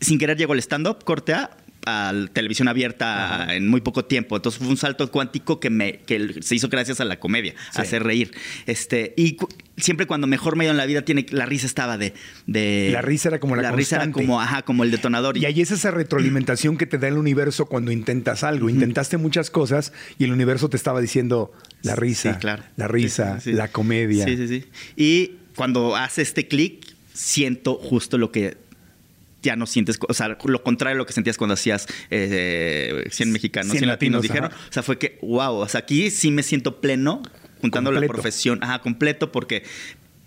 sin 0.00 0.18
querer 0.18 0.36
llegó 0.38 0.54
el 0.54 0.60
stand-up, 0.60 1.04
corte 1.04 1.34
A, 1.34 1.50
a 1.86 2.12
la 2.12 2.26
televisión 2.28 2.68
abierta 2.68 3.54
en 3.54 3.68
muy 3.68 3.80
poco 3.80 4.04
tiempo. 4.04 4.36
Entonces 4.36 4.58
fue 4.58 4.68
un 4.68 4.76
salto 4.76 5.10
cuántico 5.10 5.58
que, 5.60 5.70
me, 5.70 5.98
que 6.00 6.36
se 6.42 6.54
hizo 6.54 6.68
gracias 6.68 7.00
a 7.00 7.04
la 7.04 7.18
comedia, 7.18 7.54
a 7.74 7.80
hacer 7.82 8.02
reír. 8.02 8.32
Este, 8.66 9.14
y 9.16 9.36
cu- 9.36 9.48
siempre 9.76 10.06
cuando 10.06 10.26
mejor 10.26 10.56
me 10.56 10.64
ha 10.64 10.66
ido 10.66 10.72
en 10.72 10.76
la 10.76 10.86
vida, 10.86 11.02
tiene, 11.02 11.24
la 11.30 11.46
risa 11.46 11.66
estaba 11.66 11.96
de, 11.96 12.12
de- 12.46 12.90
La 12.92 13.00
risa 13.02 13.28
era 13.28 13.40
como 13.40 13.56
la 13.56 13.70
risa 13.72 13.96
era 13.96 14.10
como, 14.10 14.40
ajá, 14.40 14.62
como 14.62 14.84
el 14.84 14.90
detonador. 14.90 15.36
Y 15.38 15.46
ahí 15.46 15.60
es 15.60 15.70
esa 15.70 15.90
retroalimentación 15.90 16.76
que 16.76 16.86
te 16.86 16.98
da 16.98 17.08
el 17.08 17.16
universo 17.16 17.66
cuando 17.66 17.90
intentas 17.92 18.44
algo. 18.44 18.68
Intentaste 18.68 19.16
muchas 19.16 19.50
cosas 19.50 19.92
y 20.18 20.24
el 20.24 20.32
universo 20.32 20.68
te 20.68 20.76
estaba 20.76 21.00
diciendo 21.00 21.52
la 21.82 21.94
risa, 21.96 22.34
Sí, 22.34 22.38
claro. 22.40 22.64
la 22.76 22.88
risa, 22.88 23.36
Sí, 23.40 23.44
sí, 23.44 23.50
sí. 23.52 23.56
la 23.56 23.68
comedia. 23.68 24.24
Sí, 24.24 24.36
sí, 24.36 24.48
sí. 24.48 24.64
Y 24.96 25.32
cuando 25.56 25.96
hace 25.96 26.22
este 26.22 26.48
clic, 26.48 26.84
siento 27.14 27.74
justo 27.76 28.18
lo 28.18 28.30
que 28.30 28.56
ya 29.42 29.56
no 29.56 29.66
sientes, 29.66 29.98
o 30.08 30.14
sea, 30.14 30.36
lo 30.44 30.62
contrario 30.62 30.96
a 30.96 30.98
lo 30.98 31.06
que 31.06 31.12
sentías 31.12 31.36
cuando 31.36 31.54
hacías 31.54 31.86
eh, 32.10 33.04
100 33.10 33.32
mexicanos, 33.32 33.70
100, 33.70 33.78
100 33.80 33.88
latinos, 33.88 34.18
latinos, 34.18 34.22
dijeron. 34.22 34.50
O 34.68 34.72
sea, 34.72 34.82
fue 34.82 34.98
que, 34.98 35.18
wow, 35.22 35.54
o 35.56 35.68
sea, 35.68 35.80
aquí 35.80 36.10
sí 36.10 36.30
me 36.30 36.42
siento 36.42 36.80
pleno, 36.80 37.22
juntando 37.60 37.92
la 37.92 38.00
profesión, 38.06 38.58
ajá, 38.62 38.80
completo, 38.80 39.32
porque... 39.32 39.62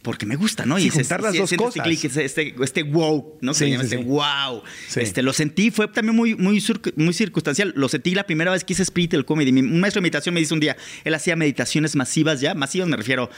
Porque 0.02 0.26
me 0.26 0.36
gusta, 0.36 0.65
¿no? 0.65 0.80
Sí, 0.80 0.88
ese- 0.88 0.97
juntar 0.97 1.21
las 1.21 1.34
sí, 1.34 1.38
dos 1.38 1.54
cosas. 1.54 1.86
Este, 1.88 2.26
este, 2.26 2.56
este 2.63 2.82
wow, 2.82 3.38
¿no? 3.41 3.54
Sí, 3.54 3.65
se 3.65 3.69
llama 3.69 3.84
sí, 3.84 3.93
este 3.93 4.04
wow. 4.04 4.63
Este, 4.95 5.21
lo 5.21 5.32
sentí, 5.32 5.69
fue 5.69 5.88
también 5.89 6.15
muy, 6.15 6.34
muy, 6.34 6.60
muy 6.95 7.13
circunstancial. 7.13 7.71
Lo 7.76 7.88
sentí 7.88 8.15
la 8.15 8.24
primera 8.24 8.50
vez 8.52 8.63
que 8.63 8.74
hice 8.74 8.84
Spiritual 8.84 9.26
Comedy. 9.26 9.52
Mi- 9.52 9.62
un 9.62 9.80
maestro 9.80 10.00
de 10.00 10.02
meditación 10.02 10.34
me 10.34 10.39
dice 10.39 10.56
un 10.56 10.60
día, 10.60 10.76
él 11.04 11.13
hacía 11.13 11.36
meditaciones 11.36 11.95
masivas 11.95 12.41
ya, 12.41 12.56
masivas 12.56 12.89
me 12.89 12.97
refiero 12.97 13.30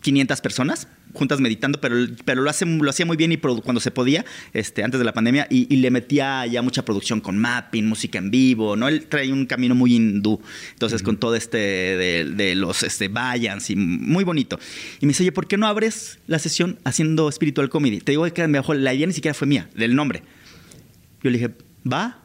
500 0.00 0.40
personas 0.40 0.86
juntas 1.12 1.40
meditando, 1.40 1.80
pero, 1.80 1.96
pero 2.24 2.42
lo, 2.42 2.50
hace, 2.50 2.66
lo 2.66 2.88
hacía 2.90 3.06
muy 3.06 3.16
bien 3.16 3.32
y 3.32 3.36
cuando 3.36 3.80
se 3.80 3.90
podía, 3.90 4.24
este, 4.52 4.82
antes 4.82 4.98
de 4.98 5.04
la 5.04 5.12
pandemia, 5.12 5.46
y, 5.50 5.72
y 5.72 5.78
le 5.78 5.90
metía 5.90 6.46
ya 6.46 6.62
mucha 6.62 6.84
producción 6.84 7.20
con 7.20 7.38
mapping, 7.38 7.86
música 7.86 8.18
en 8.18 8.30
vivo, 8.30 8.76
¿no? 8.76 8.88
Él 8.88 9.06
trae 9.06 9.32
un 9.32 9.46
camino 9.46 9.74
muy 9.74 9.94
hindú, 9.94 10.40
entonces 10.72 11.02
con 11.02 11.16
todo 11.16 11.34
este 11.34 11.58
de, 11.58 12.24
de 12.24 12.54
los 12.54 12.82
este, 12.82 13.08
Vayans 13.08 13.70
y 13.70 13.76
muy 13.76 14.24
bonito. 14.24 14.58
Y 15.00 15.06
me 15.06 15.10
dice, 15.10 15.22
oye, 15.22 15.32
¿por 15.32 15.46
qué 15.46 15.56
no 15.56 15.66
abres 15.66 16.18
la 16.26 16.38
sesión 16.38 16.78
haciendo 16.84 17.30
spiritual 17.30 17.68
comedy? 17.68 18.00
Te 18.00 18.12
digo 18.12 18.24
que 18.32 18.46
me 18.46 18.58
bajó, 18.58 18.74
la 18.74 18.94
idea 18.94 19.06
ni 19.06 19.12
siquiera 19.12 19.34
fue 19.34 19.46
mía, 19.46 19.68
del 19.74 19.94
nombre. 19.94 20.22
Yo 21.22 21.30
le 21.30 21.38
dije, 21.38 21.54
va, 21.90 22.22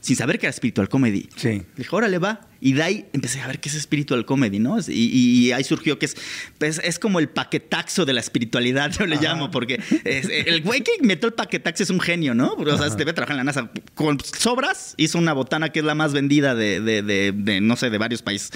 sin 0.00 0.16
saber 0.16 0.38
que 0.38 0.46
era 0.46 0.52
spiritual 0.52 0.88
comedy. 0.88 1.28
Sí. 1.36 1.48
Le 1.48 1.64
dije, 1.76 1.88
órale, 1.94 2.18
va. 2.18 2.48
Y 2.60 2.72
de 2.74 2.82
ahí 2.82 3.06
empecé 3.12 3.40
a 3.40 3.46
ver 3.46 3.60
qué 3.60 3.68
es 3.68 3.80
spiritual 3.80 4.24
comedy, 4.26 4.58
¿no? 4.58 4.78
Y, 4.88 5.50
ahí 5.52 5.64
surgió 5.64 5.98
que 5.98 6.06
es, 6.06 6.16
pues, 6.58 6.80
es 6.84 6.98
como 6.98 7.18
el 7.18 7.28
paquetaxo 7.28 8.04
de 8.04 8.12
la 8.12 8.20
espiritualidad, 8.20 8.90
yo 8.98 9.06
le 9.06 9.16
llamo, 9.16 9.50
porque 9.50 9.80
es- 10.04 10.28
el 10.30 10.62
güey 10.62 10.82
que 10.82 10.92
inventó 11.00 11.26
el 11.26 11.32
paquetaxo 11.34 11.82
es 11.82 11.90
un 11.90 12.00
genio, 12.00 12.34
¿no? 12.34 12.52
O 12.54 12.78
sea, 12.78 12.88
debe 12.90 13.12
trabajar 13.12 13.34
en 13.34 13.38
la 13.38 13.44
NASA. 13.44 13.70
Con 13.94 14.18
sobras 14.20 14.94
hizo 14.96 15.18
una 15.18 15.32
botana 15.32 15.70
que 15.70 15.78
es 15.80 15.84
la 15.84 15.94
más 15.94 16.12
vendida 16.12 16.54
de, 16.54 16.80
de- 16.80 17.02
de- 17.02 17.32
de, 17.34 17.60
no 17.60 17.76
sé, 17.76 17.90
de 17.90 17.98
varios 17.98 18.22
países. 18.22 18.50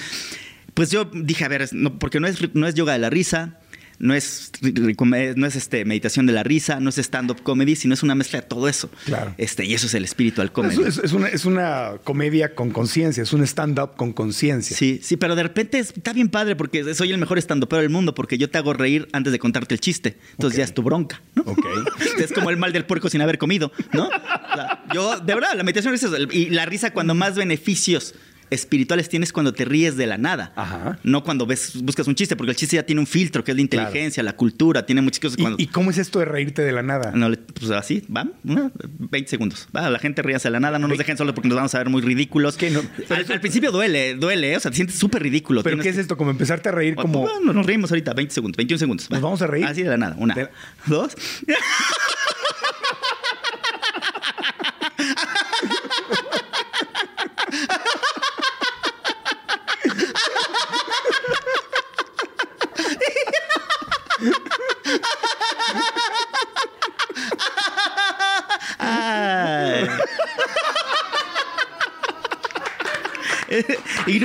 Pues 0.75 0.91
yo 0.91 1.05
dije, 1.05 1.45
a 1.45 1.49
ver, 1.49 1.69
no, 1.73 1.99
porque 1.99 2.19
no 2.21 2.27
es, 2.27 2.55
no 2.55 2.67
es 2.67 2.75
yoga 2.75 2.95
de 2.95 2.99
la 2.99 3.09
risa, 3.11 3.61
no 3.99 4.15
es, 4.15 4.51
no 4.63 5.47
es 5.47 5.57
este, 5.57 5.85
meditación 5.85 6.27
de 6.27 6.33
la 6.33 6.43
risa, 6.43 6.81
no 6.81 6.91
es 6.91 6.99
stand-up 6.99 7.43
comedy, 7.43 7.77
sino 7.77 7.95
es 7.95 8.03
una 8.03 8.15
mezcla 8.15 8.41
de 8.41 8.47
todo 8.47 8.69
eso. 8.69 8.91
Claro. 9.05 9.35
Este, 9.39 9.65
y 9.65 9.75
eso 9.75 9.87
es 9.87 9.95
el 9.95 10.07
spiritual 10.09 10.53
comedy. 10.53 10.83
Es, 10.85 10.99
es- 10.99 11.13
una, 11.13 11.29
es 11.29 11.45
una 11.45 11.93
comedia 12.05 12.55
con 12.55 12.71
conciencia, 12.71 13.23
es 13.23 13.33
un 13.33 13.43
stand-up 13.47 13.97
con 13.97 14.13
conciencia. 14.13 14.77
Sí, 14.77 15.01
sí, 15.03 15.17
pero 15.17 15.37
de 15.37 15.43
repente 15.45 15.79
es- 15.79 15.93
está 15.97 16.13
bien 16.13 16.29
padre 16.29 16.57
porque 16.57 16.95
soy 16.95 17.13
el 17.13 17.19
mejor 17.19 17.39
estandopero 17.39 17.83
del 17.83 17.91
mundo 17.91 18.15
porque 18.15 18.37
yo 18.39 18.51
te 18.51 18.59
hago 18.59 18.73
reír 18.73 19.09
antes 19.13 19.33
de 19.33 19.39
contarte 19.39 19.75
el 19.75 19.81
chiste. 19.81 20.17
Entonces 20.33 20.59
ya 20.59 20.65
es 20.65 20.75
tu 20.75 20.83
bronca, 20.83 21.23
¿no? 21.35 21.43
Ok. 21.47 21.65
es 22.19 22.33
como 22.33 22.51
el 22.51 22.57
mal 22.57 22.73
del 22.73 22.85
puerco 22.85 23.09
sin 23.09 23.21
haber 23.21 23.39
comido, 23.39 23.73
¿no? 23.93 24.07
O 24.07 24.57
sea, 24.57 24.85
yo, 24.93 25.19
de 25.21 25.35
verdad, 25.35 25.51
la 25.55 25.63
meditación 25.63 25.95
es 25.95 26.03
eso. 26.03 26.17
Y 26.33 26.51
la 26.51 26.67
risa 26.67 26.93
cuando 26.93 27.15
más 27.15 27.35
beneficios 27.37 28.15
espirituales 28.51 29.09
tienes 29.09 29.33
cuando 29.33 29.53
te 29.53 29.65
ríes 29.65 29.97
de 29.97 30.07
la 30.07 30.19
nada. 30.19 30.53
Ajá. 30.57 30.99
No 31.03 31.23
cuando 31.25 31.47
ves, 31.47 31.83
buscas 31.83 32.07
un 32.09 32.15
chiste, 32.15 32.37
porque 32.37 32.51
el 32.51 32.57
chiste 32.57 32.77
ya 32.77 32.83
tiene 32.85 33.01
un 33.01 33.07
filtro, 33.07 33.43
que 33.45 33.51
es 33.53 33.57
la 33.57 33.63
inteligencia, 33.63 34.23
la 34.23 34.35
cultura, 34.35 34.87
tiene 34.87 35.03
muchas 35.03 35.21
cosas. 35.21 35.39
¿Y, 35.39 35.43
Cuando, 35.43 35.63
y 35.63 35.67
cómo 35.69 35.91
es 35.91 35.99
esto 35.99 36.19
de 36.19 36.25
reírte 36.25 36.63
de 36.63 36.73
la 36.73 36.83
nada? 36.83 37.13
no, 37.15 37.29
le- 37.29 37.37
pues 37.39 37.71
así, 37.71 38.03
va, 38.15 38.27
una, 38.45 38.71
20 38.99 39.29
segundos. 39.31 39.69
Va, 39.77 39.91
la 39.91 39.99
gente 39.99 40.23
ríase 40.23 40.49
de 40.49 40.53
la 40.53 40.61
nada, 40.61 40.79
no 40.79 40.89
nos 40.89 40.99
dejen 40.99 41.17
solos 41.17 41.35
porque 41.35 41.49
nos 41.49 41.57
vamos 41.57 41.75
a 41.75 41.79
ver 41.79 41.89
muy 41.89 42.03
ridículos. 42.03 42.57
que 42.57 42.71
no- 42.71 42.83
al, 43.11 43.27
al 43.31 43.41
principio 43.41 43.71
duele, 43.73 44.15
duele, 44.15 44.53
¿eh? 44.53 44.57
o 44.57 44.61
sea, 44.61 44.71
te 44.71 44.77
sientes 44.77 44.97
súper 44.97 45.23
ridículo. 45.23 45.63
¿Pero 45.63 45.77
Tienes 45.77 45.85
qué 45.85 45.91
es 45.91 45.99
esto? 45.99 46.17
Como 46.17 46.31
empezarte 46.31 46.69
a 46.69 46.73
reír 46.73 46.95
como... 46.97 47.23
Bueno, 47.23 47.53
nos 47.53 47.67
reímos 47.67 47.91
ahorita, 47.91 48.13
20 48.15 48.33
segundos, 48.35 48.57
21 48.57 48.79
segundos. 48.79 49.11
¿Nos 49.11 49.21
vamos 49.21 49.43
a 49.43 49.47
reír? 49.47 49.65
Así 49.67 49.83
de 49.83 49.91
la 49.91 49.97
nada. 49.97 50.17
Una, 50.19 50.35
De- 50.35 50.49
dos. 50.87 51.15
y. 74.07 74.25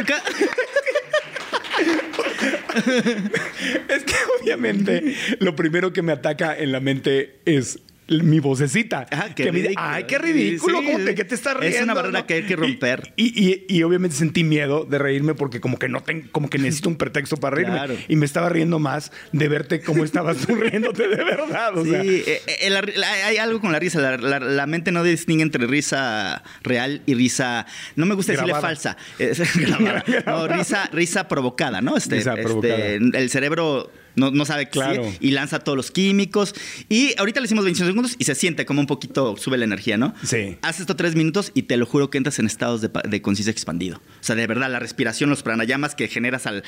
Es 3.87 4.03
que 4.03 4.15
obviamente 4.39 5.15
lo 5.39 5.55
primero 5.55 5.91
que 5.93 6.01
me 6.01 6.11
ataca 6.11 6.57
en 6.57 6.71
la 6.71 6.79
mente 6.79 7.39
es 7.45 7.79
mi 8.09 8.39
vocecita. 8.39 9.05
Ah, 9.11 9.29
que 9.35 9.45
me 9.51 9.59
dice, 9.59 9.67
ridículo. 9.69 9.87
Ay, 9.89 10.03
qué 10.05 10.17
ridículo. 10.17 10.79
Sí, 10.79 10.85
¿Cómo 10.85 10.99
sí. 10.99 11.05
te, 11.05 11.15
qué 11.15 11.23
te 11.25 11.35
estás 11.35 11.55
Es 11.55 11.59
riendo? 11.61 11.83
una 11.83 11.93
barrera 11.93 12.25
que 12.25 12.33
hay 12.35 12.43
que 12.43 12.55
romper. 12.55 13.13
Y, 13.15 13.27
y- 13.47 13.65
y 13.69 13.83
obviamente 13.83 14.15
sentí 14.15 14.43
miedo 14.43 14.85
de 14.85 14.97
reírme 14.97 15.33
porque 15.35 15.59
como 15.61 15.77
que 15.79 15.89
no 15.89 16.01
tengo, 16.01 16.27
como 16.31 16.49
que 16.49 16.57
necesito 16.59 16.89
un 16.89 16.95
pretexto 16.97 17.37
para 17.37 17.55
reírme. 17.55 17.75
Claro. 17.75 17.95
Y 18.07 18.15
me 18.15 18.25
estaba 18.25 18.49
riendo 18.49 18.79
más 18.79 19.11
de 19.31 19.47
verte 19.47 19.81
cómo 19.81 20.03
estabas 20.03 20.37
tú 20.37 20.55
riéndote 20.55 21.07
de 21.07 21.23
verdad. 21.23 21.77
O 21.77 21.83
sí, 21.83 21.91
sea, 21.91 22.01
eh, 22.03 22.41
eh, 22.61 22.69
la- 22.69 22.81
la- 22.81 23.25
hay 23.27 23.37
algo 23.37 23.59
con 23.61 23.71
la 23.71 23.79
risa. 23.79 23.99
La, 24.17 24.39
la- 24.39 24.65
mente 24.67 24.91
no 24.91 25.03
distingue 25.03 25.43
entre 25.43 25.65
risa 25.67 26.43
real 26.63 27.01
y 27.05 27.13
risa. 27.15 27.65
No 27.95 28.05
me 28.05 28.15
gusta 28.15 28.33
decirle 28.33 28.53
falsa. 28.59 28.97
Es- 29.17 29.41
grabada. 29.55 30.03
No, 30.25 30.47
risa, 30.47 30.89
risa 30.91 31.27
provocada, 31.27 31.81
¿no? 31.81 31.97
Este, 31.97 32.15
Risa 32.15 32.31
este, 32.33 32.43
provocada. 32.43 32.75
el 32.85 33.29
cerebro. 33.29 33.91
No, 34.19 34.31
no 34.31 34.45
sabe 34.45 34.65
qué 34.65 34.71
Claro. 34.71 35.03
sí, 35.09 35.17
y 35.21 35.31
lanza 35.31 35.59
todos 35.59 35.75
los 35.75 35.91
químicos. 35.91 36.53
Y 36.89 37.13
ahorita 37.17 37.39
le 37.39 37.45
hicimos 37.45 37.63
25 37.63 37.87
segundos 37.87 38.15
y 38.19 38.23
se 38.25 38.35
siente 38.35 38.65
como 38.65 38.81
un 38.81 38.87
poquito, 38.87 39.35
sube 39.37 39.57
la 39.57 39.65
energía, 39.65 39.97
¿no? 39.97 40.13
Sí. 40.23 40.57
Haz 40.61 40.79
esto 40.79 40.95
tres 40.95 41.15
minutos 41.15 41.51
y 41.53 41.63
te 41.63 41.77
lo 41.77 41.85
juro 41.85 42.09
que 42.09 42.17
entras 42.17 42.39
en 42.39 42.45
estados 42.45 42.81
de, 42.81 42.89
de 43.07 43.21
conciencia 43.21 43.51
expandido. 43.51 43.97
O 43.97 44.01
sea, 44.23 44.35
de 44.35 44.45
verdad, 44.47 44.69
la 44.69 44.79
respiración, 44.79 45.29
los 45.29 45.43
pranayamas 45.43 45.95
que 45.95 46.07
generas 46.07 46.45
al, 46.47 46.63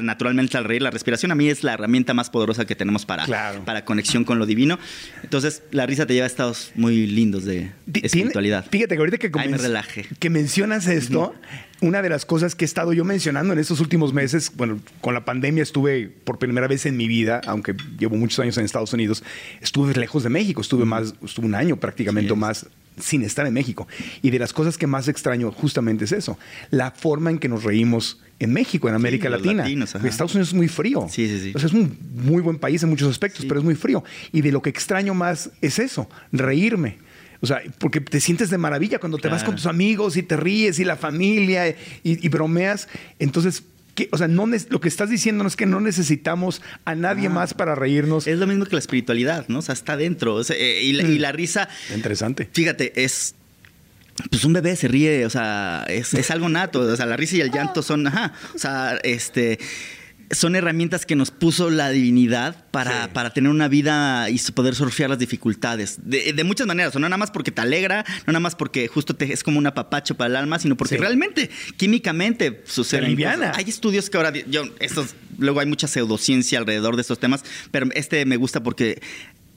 naturalmente 0.00 0.56
al 0.56 0.64
reír, 0.64 0.82
la 0.82 0.90
respiración 0.90 1.32
a 1.32 1.34
mí 1.34 1.48
es 1.48 1.62
la 1.64 1.74
herramienta 1.74 2.14
más 2.14 2.30
poderosa 2.30 2.64
que 2.64 2.74
tenemos 2.76 3.06
para, 3.06 3.24
Claro. 3.24 3.64
para 3.64 3.84
conexión 3.84 4.24
con 4.24 4.38
lo 4.38 4.46
divino. 4.46 4.78
Entonces, 5.22 5.62
la 5.70 5.86
risa 5.86 6.06
te 6.06 6.14
lleva 6.14 6.24
a 6.24 6.28
estados 6.28 6.72
muy 6.74 7.06
lindos 7.06 7.44
de 7.44 7.72
espiritualidad. 7.92 8.66
Fíjate 8.70 8.94
que 8.94 8.98
ahorita 8.98 9.18
que, 9.18 9.30
Ay, 9.34 9.48
me 9.48 9.58
relaje. 9.58 10.06
que 10.18 10.30
mencionas 10.30 10.86
esto, 10.86 11.34
una 11.80 12.02
de 12.02 12.08
las 12.08 12.24
cosas 12.24 12.54
que 12.54 12.64
he 12.64 12.66
estado 12.66 12.92
yo 12.92 13.04
mencionando 13.04 13.52
en 13.52 13.58
estos 13.58 13.80
últimos 13.80 14.12
meses, 14.12 14.52
bueno, 14.56 14.80
con 15.00 15.14
la 15.14 15.24
pandemia 15.24 15.62
estuve 15.62 16.08
por 16.08 16.38
primera 16.38 16.66
vez 16.66 16.86
en 16.86 16.96
mi 16.96 17.06
vida, 17.08 17.40
aunque 17.46 17.74
llevo 17.98 18.16
muchos 18.16 18.38
años 18.38 18.56
en 18.58 18.64
Estados 18.64 18.92
Unidos, 18.92 19.22
estuve 19.60 19.94
lejos 19.94 20.22
de 20.22 20.30
México, 20.30 20.60
estuve 20.60 20.84
más, 20.84 21.14
estuve 21.22 21.46
un 21.46 21.54
año 21.54 21.76
prácticamente 21.76 22.34
más 22.34 22.66
sin 22.98 23.22
estar 23.22 23.46
en 23.46 23.52
México. 23.52 23.86
Y 24.22 24.30
de 24.30 24.38
las 24.38 24.52
cosas 24.52 24.78
que 24.78 24.86
más 24.86 25.08
extraño 25.08 25.52
justamente 25.52 26.06
es 26.06 26.12
eso, 26.12 26.38
la 26.70 26.90
forma 26.90 27.30
en 27.30 27.38
que 27.38 27.48
nos 27.48 27.62
reímos 27.62 28.20
en 28.38 28.52
México, 28.52 28.88
en 28.88 28.94
América 28.94 29.28
Latina. 29.28 29.62
latinos. 29.62 29.94
Estados 29.96 30.34
Unidos 30.34 30.48
es 30.48 30.54
muy 30.54 30.68
frío. 30.68 31.06
Sí, 31.10 31.28
sí, 31.28 31.40
sí. 31.40 31.52
O 31.54 31.58
sea, 31.58 31.68
es 31.68 31.74
un 31.74 31.98
muy 32.14 32.42
buen 32.42 32.58
país 32.58 32.82
en 32.82 32.88
muchos 32.88 33.10
aspectos, 33.10 33.44
pero 33.46 33.60
es 33.60 33.64
muy 33.64 33.74
frío. 33.74 34.02
Y 34.32 34.40
de 34.42 34.52
lo 34.52 34.62
que 34.62 34.70
extraño 34.70 35.14
más 35.14 35.50
es 35.60 35.78
eso, 35.78 36.08
reírme. 36.32 36.98
O 37.40 37.46
sea, 37.46 37.62
porque 37.78 38.00
te 38.00 38.20
sientes 38.20 38.50
de 38.50 38.58
maravilla 38.58 38.98
cuando 38.98 39.18
te 39.18 39.28
vas 39.28 39.44
con 39.44 39.56
tus 39.56 39.66
amigos 39.66 40.16
y 40.16 40.22
te 40.22 40.36
ríes 40.36 40.78
y 40.78 40.84
la 40.84 40.96
familia 40.96 41.68
y, 41.68 41.76
y 42.02 42.28
bromeas. 42.28 42.88
Entonces, 43.18 43.64
¿qué? 43.94 44.08
o 44.12 44.18
sea, 44.18 44.28
no 44.28 44.46
lo 44.46 44.80
que 44.80 44.88
estás 44.88 45.10
diciendo 45.10 45.42
no 45.42 45.48
es 45.48 45.56
que 45.56 45.66
no 45.66 45.80
necesitamos 45.80 46.62
a 46.84 46.94
nadie 46.94 47.28
más 47.28 47.54
para 47.54 47.74
reírnos. 47.74 48.26
Es 48.26 48.38
lo 48.38 48.46
mismo 48.46 48.64
que 48.64 48.76
la 48.76 48.80
espiritualidad, 48.80 49.46
¿no? 49.48 49.58
O 49.58 49.62
sea, 49.62 49.72
está 49.72 49.96
dentro. 49.96 50.34
O 50.34 50.44
sea, 50.44 50.56
eh, 50.56 50.82
y, 50.82 50.92
la, 50.92 51.02
y 51.02 51.18
la 51.18 51.32
risa, 51.32 51.68
Interesante. 51.94 52.48
fíjate, 52.52 53.04
es. 53.04 53.34
Pues 54.30 54.44
un 54.46 54.54
bebé 54.54 54.76
se 54.76 54.88
ríe, 54.88 55.26
o 55.26 55.30
sea, 55.30 55.84
es, 55.88 56.14
es 56.14 56.30
algo 56.30 56.48
nato. 56.48 56.80
O 56.80 56.96
sea, 56.96 57.04
la 57.04 57.18
risa 57.18 57.36
y 57.36 57.40
el 57.42 57.50
llanto 57.50 57.82
son, 57.82 58.06
ajá. 58.06 58.32
O 58.54 58.58
sea, 58.58 58.98
este. 59.02 59.58
Son 60.30 60.56
herramientas 60.56 61.06
que 61.06 61.14
nos 61.16 61.30
puso 61.30 61.70
la 61.70 61.90
divinidad 61.90 62.64
para, 62.70 63.04
Sí. 63.04 63.10
para 63.12 63.30
tener 63.32 63.50
una 63.50 63.68
vida 63.68 64.28
y 64.30 64.38
poder 64.52 64.74
surfear 64.74 65.10
las 65.10 65.18
dificultades. 65.18 65.98
De, 66.02 66.32
de 66.32 66.44
muchas 66.44 66.66
maneras. 66.66 66.94
No 66.94 67.00
nada 67.00 67.16
más 67.16 67.30
porque 67.30 67.50
te 67.50 67.60
alegra, 67.60 68.04
no 68.26 68.32
nada 68.32 68.40
más 68.40 68.54
porque 68.56 68.88
justo 68.88 69.14
te, 69.14 69.32
es 69.32 69.42
como 69.42 69.58
un 69.58 69.66
apapacho 69.66 70.16
para 70.16 70.28
el 70.28 70.36
alma, 70.36 70.58
sino 70.58 70.76
porque 70.76 70.96
Sí. 70.96 71.00
realmente, 71.00 71.50
químicamente, 71.76 72.62
cosas. 72.66 73.56
Hay 73.56 73.64
estudios 73.68 74.10
que 74.10 74.16
ahora, 74.16 74.32
yo, 74.48 74.64
estos, 74.80 75.14
luego 75.38 75.60
hay 75.60 75.66
mucha 75.66 75.86
pseudociencia 75.86 76.58
alrededor 76.58 76.96
de 76.96 77.02
estos 77.02 77.18
temas, 77.20 77.44
pero 77.70 77.88
este 77.94 78.24
me 78.26 78.36
gusta 78.36 78.62
porque 78.62 79.00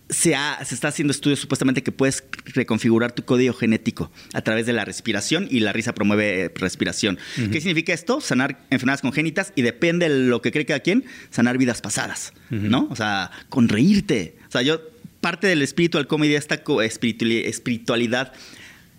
se, 0.10 0.36
ha- 0.36 0.64
se 0.66 0.74
está 0.74 0.88
haciendo 0.88 1.12
estudios 1.12 1.39
supuestamente 1.39 1.84
que 1.84 1.91
puedes 1.91 2.24
reconfigurar 2.55 3.12
tu 3.12 3.24
código 3.26 3.53
genético 3.53 4.12
a 4.34 4.41
través 4.41 4.66
de 4.66 4.74
la 4.74 4.84
respiración 4.84 5.47
y 5.51 5.60
la 5.60 5.72
risa 5.72 5.93
promueve 5.93 6.45
eh, 6.45 6.51
respiración. 6.55 7.20
¿Qué 7.36 7.62
significa 7.62 7.93
esto? 7.93 8.20
Sanar 8.20 8.60
enfermedades 8.72 9.01
congénitas 9.01 9.53
y 9.55 9.62
depende 9.62 10.10
de 10.10 10.16
lo 10.26 10.41
que 10.41 10.51
cree 10.51 10.66
cada 10.66 10.80
quien, 10.80 11.05
sanar 11.30 11.57
vidas 11.60 11.82
pasadas, 11.82 12.34
¿no? 12.49 12.88
O 12.89 12.95
sea, 12.95 13.30
con 13.49 13.70
reírte. 13.70 14.36
O 14.47 14.51
sea, 14.51 14.62
yo, 14.64 14.82
parte 15.22 15.45
del 15.47 15.62
espiritual 15.62 16.07
comedy, 16.07 16.34
esta 16.36 16.60
espiritualidad 17.45 18.34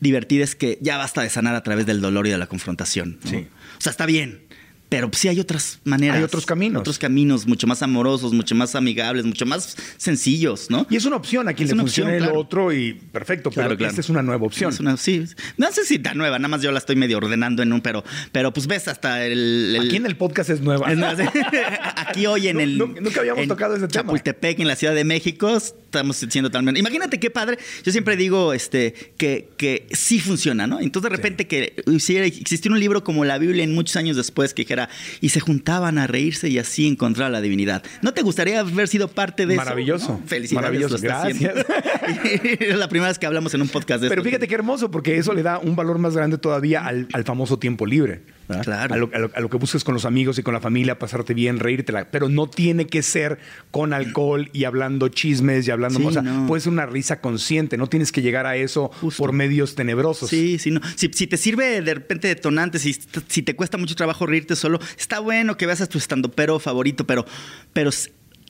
divertida 0.00 0.44
es 0.44 0.54
que 0.54 0.78
ya 0.80 0.96
basta 0.96 1.22
de 1.22 1.30
sanar 1.30 1.54
a 1.54 1.62
través 1.62 1.86
del 1.86 2.00
dolor 2.00 2.26
y 2.26 2.30
de 2.30 2.38
la 2.38 2.46
confrontación. 2.46 3.18
¿no? 3.24 3.30
Sí. 3.30 3.36
O 3.78 3.80
sea, 3.80 3.90
está 3.90 4.06
bien. 4.06 4.42
Pero 4.90 5.08
sí 5.14 5.28
hay 5.28 5.40
otras 5.40 5.78
maneras. 5.84 6.18
Hay 6.18 6.22
otros 6.24 6.44
caminos. 6.44 6.80
Otros 6.80 6.98
caminos 6.98 7.46
mucho 7.46 7.66
más 7.66 7.80
amorosos, 7.82 8.32
mucho 8.34 8.54
más 8.54 8.74
amigables, 8.74 9.24
mucho 9.24 9.46
más 9.46 9.76
sencillos, 9.96 10.68
¿no? 10.68 10.86
Y 10.90 10.96
es 10.96 11.04
una 11.06 11.16
opción 11.16 11.48
a 11.48 11.54
quien 11.54 11.68
Es 11.68 11.74
le 11.74 11.80
funcione 11.80 12.10
opción, 12.10 12.22
el 12.24 12.28
claro. 12.30 12.40
otro 12.40 12.72
y 12.72 12.92
perfecto, 12.94 13.50
pero 13.50 13.62
Claro, 13.68 13.76
claro. 13.78 13.90
esta 13.90 14.00
es 14.00 14.08
una 14.10 14.22
nueva 14.22 14.44
opción. 14.46 14.72
Es 14.72 14.80
una- 14.80 14.96
sí. 14.96 15.24
No 15.56 15.70
sé 15.72 15.84
si 15.84 15.98
tan 16.00 16.18
nueva, 16.18 16.38
nada 16.38 16.48
más 16.48 16.60
yo 16.60 16.72
la 16.72 16.78
estoy 16.78 16.96
medio 16.96 17.16
ordenando 17.18 17.62
en 17.62 17.72
un, 17.72 17.80
pero, 17.80 18.02
pero 18.32 18.52
pues 18.52 18.66
ves 18.66 18.88
hasta 18.88 19.24
el. 19.24 19.76
el- 19.76 19.86
Aquí 19.86 19.96
en 19.96 20.06
el 20.06 20.16
podcast 20.16 20.50
es 20.50 20.60
nueva. 20.60 20.90
es 20.92 20.98
más, 20.98 21.16
aquí 21.96 22.26
hoy 22.26 22.48
en 22.48 22.60
el. 22.60 22.76
nu- 22.78 22.94
nunca 23.00 23.20
habíamos 23.20 23.42
en 23.42 23.48
tocado 23.48 23.76
ese 23.76 23.86
tema. 23.88 24.02
Chapultepec, 24.04 24.58
en 24.60 24.68
la 24.68 24.76
Ciudad 24.76 24.94
de 24.94 25.04
México, 25.04 25.56
estamos 25.90 26.16
siendo 26.16 26.50
también. 26.50 26.76
Imagínate 26.76 27.18
qué 27.18 27.30
padre. 27.30 27.58
Yo 27.84 27.90
siempre 27.92 28.16
digo 28.16 28.52
este, 28.52 28.94
que, 29.16 29.48
que 29.56 29.86
sí 29.90 30.20
funciona, 30.20 30.66
¿no? 30.66 30.80
Entonces, 30.80 31.10
de 31.10 31.16
repente, 31.16 31.46
que 31.46 31.82
si 31.98 32.16
existiera 32.16 32.74
un 32.74 32.80
libro 32.80 33.02
como 33.02 33.24
la 33.24 33.38
Biblia 33.38 33.64
en 33.64 33.74
muchos 33.74 33.96
años 33.96 34.16
después 34.16 34.54
que 34.54 34.62
dijera, 34.62 34.88
y 35.20 35.30
se 35.30 35.40
juntaban 35.40 35.98
a 35.98 36.06
reírse 36.06 36.48
y 36.48 36.58
así 36.58 36.86
encontrar 36.86 37.30
la 37.30 37.40
divinidad. 37.40 37.82
¿No 38.02 38.14
te 38.14 38.22
gustaría 38.22 38.60
haber 38.60 38.88
sido 38.88 39.08
parte 39.08 39.46
de 39.46 39.56
Maravilloso. 39.56 40.04
eso? 40.04 40.12
¿No? 40.20 40.26
Felicidades. 40.26 40.62
Maravilloso. 40.62 40.96
Gracias. 41.00 41.54
es 42.60 42.76
la 42.76 42.88
primera 42.88 43.08
vez 43.08 43.18
que 43.18 43.26
hablamos 43.26 43.52
en 43.54 43.62
un 43.62 43.68
podcast 43.68 44.02
de 44.02 44.08
Pero 44.08 44.22
esto. 44.22 44.28
fíjate 44.28 44.46
qué 44.46 44.54
hermoso, 44.54 44.90
porque 44.90 45.16
eso 45.16 45.34
le 45.34 45.42
da 45.42 45.58
un 45.58 45.74
valor 45.74 45.98
más 45.98 46.14
grande 46.14 46.38
todavía 46.38 46.84
al, 46.86 47.08
al 47.12 47.24
famoso 47.24 47.58
tiempo 47.58 47.84
libre. 47.86 48.22
Claro. 48.62 48.94
A 48.94 48.96
lo, 48.98 49.10
a 49.14 49.18
lo- 49.18 49.30
a 49.34 49.40
lo 49.40 49.48
que 49.48 49.56
buscas 49.56 49.84
con 49.84 49.94
los 49.94 50.04
amigos 50.04 50.38
y 50.38 50.42
con 50.42 50.54
la 50.54 50.60
familia, 50.60 50.98
pasarte 50.98 51.34
bien, 51.34 51.58
reírtela. 51.58 52.10
Pero 52.10 52.28
no 52.28 52.48
tiene 52.48 52.86
que 52.86 53.02
ser 53.02 53.38
con 53.70 53.92
alcohol 53.92 54.50
y 54.52 54.64
hablando 54.64 55.08
chismes 55.08 55.68
y 55.68 55.70
hablando. 55.70 55.98
Sí, 56.00 56.06
o 56.06 56.10
sea, 56.12 56.22
no. 56.22 56.46
puede 56.46 56.60
ser 56.60 56.72
una 56.72 56.86
risa 56.86 57.20
consciente. 57.20 57.76
No 57.76 57.86
tienes 57.88 58.12
que 58.12 58.22
llegar 58.22 58.46
a 58.46 58.56
eso 58.56 58.90
Justo. 59.00 59.22
por 59.22 59.32
medios 59.32 59.74
tenebrosos. 59.74 60.28
Sí, 60.30 60.58
sí, 60.58 60.70
no. 60.70 60.80
Si, 60.96 61.10
si 61.12 61.26
te 61.26 61.36
sirve 61.36 61.80
de 61.80 61.94
repente 61.94 62.28
detonante, 62.28 62.78
si, 62.78 62.96
si 63.28 63.42
te 63.42 63.54
cuesta 63.56 63.78
mucho 63.78 63.94
trabajo 63.94 64.26
reírte 64.26 64.56
solo, 64.56 64.80
está 64.98 65.20
bueno 65.20 65.56
que 65.56 65.66
veas 65.66 65.80
a 65.80 65.86
tu 65.86 65.98
estandopero 65.98 66.58
favorito, 66.58 67.06
pero, 67.06 67.24
pero 67.72 67.90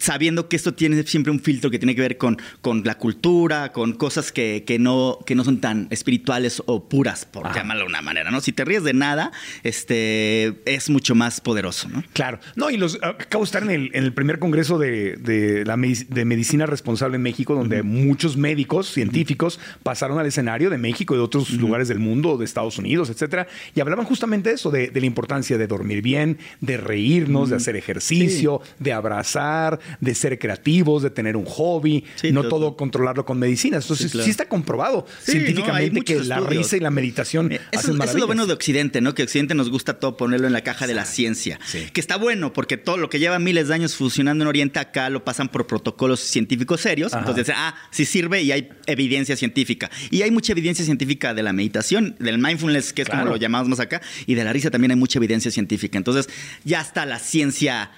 sabiendo 0.00 0.48
que 0.48 0.56
esto 0.56 0.74
tiene 0.74 1.00
siempre 1.04 1.30
un 1.30 1.40
filtro 1.40 1.70
que 1.70 1.78
tiene 1.78 1.94
que 1.94 2.00
ver 2.00 2.16
con, 2.16 2.38
con 2.62 2.82
la 2.84 2.96
cultura, 2.96 3.70
con 3.70 3.92
cosas 3.92 4.32
que, 4.32 4.64
que 4.66 4.78
no, 4.78 5.18
que 5.24 5.34
no 5.34 5.44
son 5.44 5.60
tan 5.60 5.86
espirituales 5.90 6.62
o 6.66 6.88
puras, 6.88 7.26
por 7.26 7.46
Ajá. 7.46 7.60
llamarlo 7.60 7.84
de 7.84 7.88
una 7.90 8.02
manera, 8.02 8.30
¿no? 8.30 8.40
Si 8.40 8.52
te 8.52 8.64
ríes 8.64 8.82
de 8.82 8.94
nada, 8.94 9.30
este 9.62 10.54
es 10.64 10.90
mucho 10.90 11.14
más 11.14 11.40
poderoso, 11.40 11.88
¿no? 11.88 12.02
Claro. 12.14 12.40
No, 12.56 12.70
y 12.70 12.78
los 12.78 12.96
acabo 13.02 13.44
de 13.44 13.46
estar 13.46 13.62
en 13.62 13.70
el, 13.70 13.90
en 13.92 14.04
el 14.04 14.12
primer 14.14 14.38
congreso 14.38 14.78
de, 14.78 15.16
de 15.16 15.64
la 15.66 15.76
de 15.76 16.24
medicina 16.24 16.66
responsable 16.66 17.16
en 17.16 17.22
México, 17.22 17.54
donde 17.54 17.82
muchos 17.82 18.36
médicos, 18.36 18.90
científicos, 18.90 19.60
pasaron 19.82 20.18
al 20.18 20.26
escenario 20.26 20.70
de 20.70 20.78
México 20.78 21.14
y 21.14 21.18
de 21.18 21.22
otros 21.22 21.50
lugares 21.52 21.88
del 21.88 21.98
mundo, 21.98 22.38
de 22.38 22.46
Estados 22.46 22.78
Unidos, 22.78 23.10
etcétera, 23.10 23.46
y 23.74 23.80
hablaban 23.80 24.06
justamente 24.06 24.48
de 24.48 24.54
eso, 24.54 24.70
de, 24.70 24.88
de 24.88 25.00
la 25.00 25.06
importancia 25.06 25.58
de 25.58 25.66
dormir 25.66 26.00
bien, 26.00 26.38
de 26.60 26.78
reírnos, 26.78 27.50
de 27.50 27.56
hacer 27.56 27.76
ejercicio, 27.76 28.62
de 28.78 28.92
abrazar, 28.92 29.78
de 30.00 30.14
ser 30.14 30.38
creativos, 30.38 31.02
de 31.02 31.10
tener 31.10 31.36
un 31.36 31.44
hobby, 31.44 32.04
Sí, 32.16 32.32
no 32.32 32.42
todo. 32.42 32.50
todo 32.50 32.76
controlarlo 32.76 33.24
con 33.24 33.38
medicinas. 33.38 33.84
Entonces, 33.84 34.10
Sí, 34.12 34.30
está 34.30 34.46
comprobado 34.48 35.06
Sí, 35.24 35.32
no, 35.32 35.38
hay 35.38 35.44
científicamente 35.46 36.00
que 36.02 36.20
la 36.24 36.40
risa 36.40 36.76
y 36.76 36.80
la 36.80 36.90
meditación 36.90 37.52
Eh, 37.52 37.60
hacen 37.74 37.94
Eso, 37.94 38.02
eso 38.04 38.12
es 38.14 38.20
lo 38.20 38.26
bueno 38.26 38.46
de 38.46 38.52
Occidente, 38.52 39.00
¿no? 39.00 39.14
Que 39.14 39.22
Occidente 39.22 39.54
nos 39.54 39.70
gusta 39.70 39.98
todo 39.98 40.16
ponerlo 40.16 40.46
en 40.46 40.52
la 40.52 40.62
caja 40.62 40.86
de 40.86 40.94
la 40.94 41.04
ciencia. 41.04 41.58
Sí. 41.66 41.86
Que 41.92 42.00
está 42.00 42.16
bueno, 42.16 42.52
porque 42.52 42.76
todo 42.76 42.96
lo 42.96 43.08
que 43.08 43.18
lleva 43.18 43.38
miles 43.38 43.68
de 43.68 43.74
años 43.74 43.94
funcionando 43.96 44.44
en 44.44 44.48
Oriente 44.48 44.78
acá 44.78 45.08
lo 45.10 45.24
pasan 45.24 45.48
por 45.48 45.66
protocolos 45.66 46.20
científicos 46.20 46.80
serios. 46.80 47.12
Ajá. 47.12 47.20
Entonces, 47.20 47.54
ah, 47.56 47.74
sí 47.90 48.04
sirve 48.04 48.42
y 48.42 48.52
hay 48.52 48.68
evidencia 48.86 49.36
científica. 49.36 49.90
Y 50.10 50.22
hay 50.22 50.30
mucha 50.30 50.52
evidencia 50.52 50.84
científica 50.84 51.34
de 51.34 51.42
la 51.42 51.52
meditación, 51.52 52.16
del 52.18 52.38
mindfulness, 52.38 52.92
que 52.92 53.02
es 53.02 53.08
Claro. 53.08 53.22
como 53.24 53.32
lo 53.34 53.40
llamamos 53.40 53.68
más 53.68 53.80
acá, 53.80 54.00
y 54.26 54.34
de 54.34 54.44
la 54.44 54.52
risa 54.52 54.70
también 54.70 54.90
hay 54.92 54.96
mucha 54.96 55.18
evidencia 55.18 55.50
científica. 55.50 55.96
Entonces, 55.98 56.28
ya 56.64 56.80
está 56.80 57.06
la 57.06 57.18
ciencia 57.18 57.90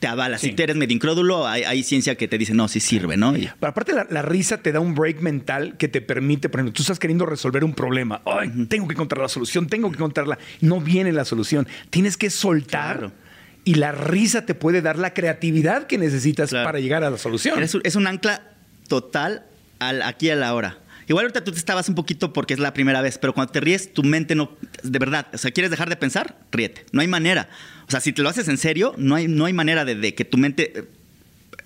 te 0.00 0.06
avala. 0.06 0.38
Sí. 0.38 0.48
Si 0.48 0.52
tú 0.54 0.62
eres 0.62 0.76
medio 0.76 0.94
incrédulo, 0.94 1.46
hay, 1.46 1.64
hay 1.64 1.82
ciencia 1.82 2.14
que 2.14 2.28
te 2.28 2.38
dice, 2.38 2.54
no, 2.54 2.68
sí 2.68 2.80
sirve, 2.80 3.16
¿no? 3.16 3.36
Y- 3.36 3.50
Pero 3.58 3.70
aparte 3.70 3.92
la, 3.92 4.06
la 4.10 4.22
risa 4.22 4.58
te 4.58 4.70
da 4.72 4.80
un 4.80 4.94
break 4.94 5.20
mental 5.20 5.76
que 5.76 5.88
te 5.88 6.00
permite, 6.00 6.48
por 6.48 6.60
ejemplo, 6.60 6.72
tú 6.74 6.82
estás 6.82 6.98
queriendo 6.98 7.26
resolver 7.26 7.64
un 7.64 7.74
problema. 7.74 8.22
Ay, 8.24 8.50
tengo 8.68 8.86
que 8.86 8.94
encontrar 8.94 9.20
la 9.22 9.28
solución, 9.28 9.66
tengo 9.66 9.90
que 9.90 9.96
encontrarla. 9.96 10.38
No 10.60 10.80
viene 10.80 11.12
la 11.12 11.24
solución. 11.24 11.66
Tienes 11.90 12.16
que 12.16 12.30
soltar 12.30 12.98
Claro. 12.98 13.12
y 13.64 13.74
la 13.74 13.92
risa 13.92 14.46
te 14.46 14.54
puede 14.54 14.82
dar 14.82 14.98
la 14.98 15.14
creatividad 15.14 15.86
que 15.86 15.98
necesitas 15.98 16.50
Claro. 16.50 16.64
para 16.66 16.78
llegar 16.80 17.02
a 17.04 17.10
la 17.10 17.18
solución. 17.18 17.62
Es 17.62 17.74
un, 17.74 17.80
es 17.84 17.96
un 17.96 18.06
ancla 18.06 18.42
total 18.88 19.44
al 19.80 20.02
aquí 20.02 20.26
y 20.26 20.30
a 20.30 20.36
la 20.36 20.54
hora. 20.54 20.78
Igual 21.08 21.24
ahorita 21.24 21.42
tú 21.42 21.52
te 21.52 21.58
estabas 21.58 21.88
un 21.88 21.94
poquito 21.94 22.32
porque 22.32 22.54
es 22.54 22.60
la 22.60 22.74
primera 22.74 23.00
vez, 23.00 23.18
pero 23.18 23.32
cuando 23.34 23.52
te 23.52 23.60
ríes, 23.60 23.92
tu 23.94 24.02
mente 24.02 24.34
no. 24.34 24.56
De 24.82 24.98
verdad, 24.98 25.26
o 25.32 25.38
sea, 25.38 25.50
¿quieres 25.50 25.70
dejar 25.70 25.88
de 25.88 25.96
pensar? 25.96 26.36
Ríete. 26.52 26.84
No 26.92 27.00
hay 27.00 27.08
manera. 27.08 27.48
O 27.86 27.90
sea, 27.90 28.00
si 28.00 28.12
te 28.12 28.22
lo 28.22 28.28
haces 28.28 28.48
en 28.48 28.58
serio, 28.58 28.94
no 28.98 29.14
hay, 29.14 29.26
no 29.28 29.46
hay 29.46 29.52
manera 29.52 29.84
de, 29.84 29.94
de 29.94 30.14
que 30.14 30.24
tu 30.24 30.36
mente. 30.38 30.72
eh, 30.78 30.84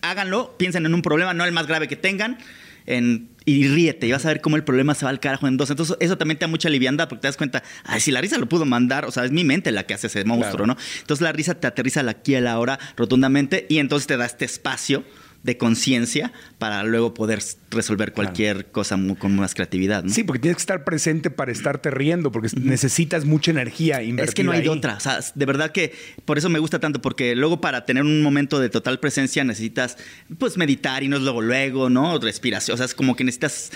háganlo, 0.01 0.55
piensen 0.59 0.87
en 0.87 0.95
un 0.95 1.03
problema, 1.03 1.35
no 1.35 1.45
el 1.45 1.53
más 1.53 1.67
grave 1.67 1.89
que 1.89 1.97
tengan, 1.97 2.39
en- 2.87 3.29
y 3.45 3.67
ríete. 3.67 4.07
Y 4.07 4.13
vas 4.13 4.25
a 4.25 4.29
ver 4.29 4.41
cómo 4.41 4.55
el 4.57 4.63
problema 4.63 4.95
se 4.95 5.05
va 5.05 5.11
al 5.11 5.19
carajo 5.19 5.49
en 5.49 5.57
dos. 5.57 5.69
Entonces, 5.71 5.97
eso 5.99 6.17
también 6.17 6.39
te 6.39 6.45
da 6.45 6.49
mucha 6.49 6.69
liviandad 6.69 7.09
porque 7.09 7.23
te 7.23 7.29
das 7.29 7.37
cuenta, 7.37 7.63
ay, 7.85 8.01
si 8.01 8.13
la 8.13 8.21
risa 8.21 8.39
lo 8.39 8.49
pudo 8.49 8.65
mandar, 8.65 9.05
o 9.05 9.11
sea, 9.11 9.25
es 9.25 9.33
mi 9.33 9.43
mente 9.43 9.73
la 9.73 9.85
que 9.85 9.95
hace 9.95 10.07
ese 10.07 10.25
monstruo, 10.25 10.65
Claro. 10.65 10.67
¿no? 10.67 10.77
Entonces, 11.01 11.23
la 11.23 11.33
risa 11.33 11.55
te 11.55 11.67
aterriza 11.67 12.09
aquí 12.09 12.37
a 12.37 12.41
la 12.41 12.59
hora 12.61 12.79
rotundamente 12.97 13.67
y 13.69 13.79
entonces 13.79 14.07
te 14.07 14.17
da 14.17 14.27
este 14.27 14.45
espacio 14.45 15.03
de 15.43 15.57
conciencia 15.57 16.33
para 16.59 16.85
luego 16.85 17.15
poder 17.15 17.43
resolver 17.71 18.13
cualquier 18.13 18.71
cosa 18.71 18.99
con 19.19 19.35
más 19.35 19.55
creatividad. 19.55 20.05
¿no? 20.05 20.11
Sí, 20.13 20.23
porque 20.23 20.41
tienes 20.41 20.57
que 20.57 20.63
estar 20.63 20.85
presente 20.85 21.31
para 21.31 21.51
estarte 21.51 21.91
riendo, 21.91 22.31
porque 22.31 22.49
necesitas 22.61 23.25
mucha 23.25 23.51
energía 23.51 24.03
invertida 24.03 24.31
Es 24.31 24.35
que 24.35 24.45
no 24.45 24.53
hay 24.53 24.63
de 24.63 24.69
otra. 24.69 24.97
O 24.97 25.01
sea, 25.01 25.21
de 25.35 25.47
verdad 25.47 25.73
que 25.73 25.93
por 26.25 26.39
eso 26.39 26.49
me 26.49 26.61
gusta 26.61 26.79
tanto, 26.79 27.03
porque 27.03 27.35
luego 27.35 27.61
para 27.61 27.85
tener 27.85 28.05
un 28.05 28.23
momento 28.23 28.61
de 28.61 28.69
total 28.69 29.01
presencia 29.01 29.43
necesitas, 29.43 29.99
pues, 30.39 30.57
meditar 30.57 31.03
y 31.03 31.09
no 31.09 31.17
es 31.17 31.23
luego, 31.23 31.43
luego, 31.43 31.91
¿no? 31.91 32.19
Respiración. 32.19 32.75
O 32.75 32.77
sea, 32.77 32.87
es 32.87 32.95
como 32.95 33.17
que 33.17 33.25
necesitas 33.25 33.73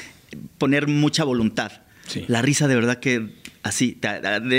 poner 0.58 0.86
mucha 0.86 1.24
voluntad. 1.24 1.72
Sí. 2.06 2.24
La 2.28 2.42
risa 2.42 2.68
de 2.68 2.76
verdad 2.76 3.00
que 3.00 3.32
así, 3.66 3.92
te- 3.92 4.08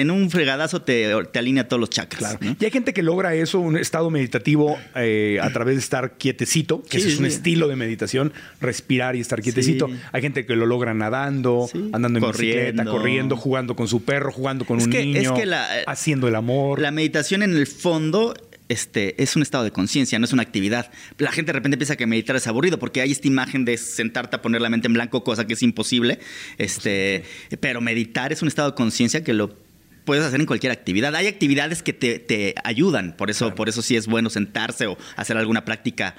en 0.01 0.11
un 0.11 0.29
fregadazo 0.29 0.81
te, 0.81 1.11
te 1.31 1.39
alinea 1.39 1.67
todos 1.67 1.79
los 1.79 1.89
chakras. 1.89 2.19
Claro. 2.19 2.39
¿no? 2.41 2.55
Y 2.59 2.65
hay 2.65 2.71
gente 2.71 2.93
que 2.93 3.01
logra 3.03 3.33
eso, 3.35 3.59
un 3.59 3.77
estado 3.77 4.09
meditativo, 4.09 4.77
eh, 4.95 5.39
a 5.41 5.49
través 5.51 5.75
de 5.75 5.79
estar 5.81 6.17
quietecito, 6.17 6.81
que 6.83 6.97
Sí, 6.99 7.05
ese 7.05 7.07
es 7.09 7.19
un 7.19 7.25
sí. 7.29 7.35
estilo 7.35 7.67
de 7.67 7.75
meditación, 7.75 8.33
respirar 8.61 9.15
y 9.15 9.19
estar 9.19 9.41
quietecito. 9.41 9.87
Sí. 9.87 9.93
Hay 10.11 10.21
gente 10.21 10.45
que 10.45 10.55
lo 10.55 10.65
logra 10.65 10.93
nadando, 10.93 11.69
andando 11.93 12.19
en 12.19 12.25
bicicleta, 12.31 12.83
Corriendo. 12.83 12.91
corriendo, 12.91 13.37
jugando 13.37 13.75
con 13.75 13.87
su 13.87 14.03
perro, 14.03 14.31
jugando 14.31 14.65
con 14.65 14.77
Es 14.79 14.85
un 14.85 14.91
que- 14.91 15.05
niño, 15.05 15.21
es 15.21 15.31
que 15.39 15.45
la- 15.45 15.67
haciendo 15.87 16.27
el 16.27 16.35
amor. 16.35 16.79
La 16.79 16.91
meditación 16.91 17.43
en 17.43 17.55
el 17.55 17.67
fondo 17.67 18.33
este, 18.69 19.21
es 19.21 19.35
un 19.35 19.41
estado 19.41 19.63
de 19.63 19.71
conciencia, 19.71 20.19
no 20.19 20.25
es 20.25 20.33
una 20.33 20.43
actividad. 20.43 20.91
La 21.17 21.31
gente 21.31 21.49
de 21.49 21.53
repente 21.53 21.77
piensa 21.77 21.95
que 21.95 22.07
meditar 22.07 22.35
es 22.35 22.47
aburrido 22.47 22.79
porque 22.79 23.01
hay 23.01 23.11
esta 23.11 23.27
imagen 23.27 23.65
de 23.65 23.77
sentarte 23.77 24.35
a 24.35 24.41
poner 24.41 24.61
la 24.61 24.69
mente 24.69 24.87
en 24.87 24.93
blanco, 24.93 25.23
cosa 25.23 25.45
que 25.45 25.53
es 25.53 25.63
imposible. 25.63 26.19
Este, 26.57 27.23
Pero 27.59 27.81
meditar 27.81 28.31
es 28.33 28.41
un 28.41 28.47
estado 28.47 28.71
de 28.71 28.75
conciencia 28.75 29.23
que 29.23 29.33
lo 29.33 29.66
puedes 30.07 30.23
hacer 30.25 30.39
en 30.39 30.45
cualquier 30.47 30.71
actividad. 30.71 31.13
Hay 31.15 31.27
actividades 31.27 31.83
que 31.83 31.93
te, 31.93 32.17
te 32.17 32.55
ayudan, 32.63 33.15
por 33.15 33.29
eso, 33.29 33.53
por 33.53 33.67
eso 33.69 33.83
sí 33.83 33.95
es 33.95 34.07
bueno 34.07 34.29
sentarse 34.31 34.87
o 34.87 34.97
hacer 35.17 35.37
alguna 35.37 35.65
práctica 35.65 36.15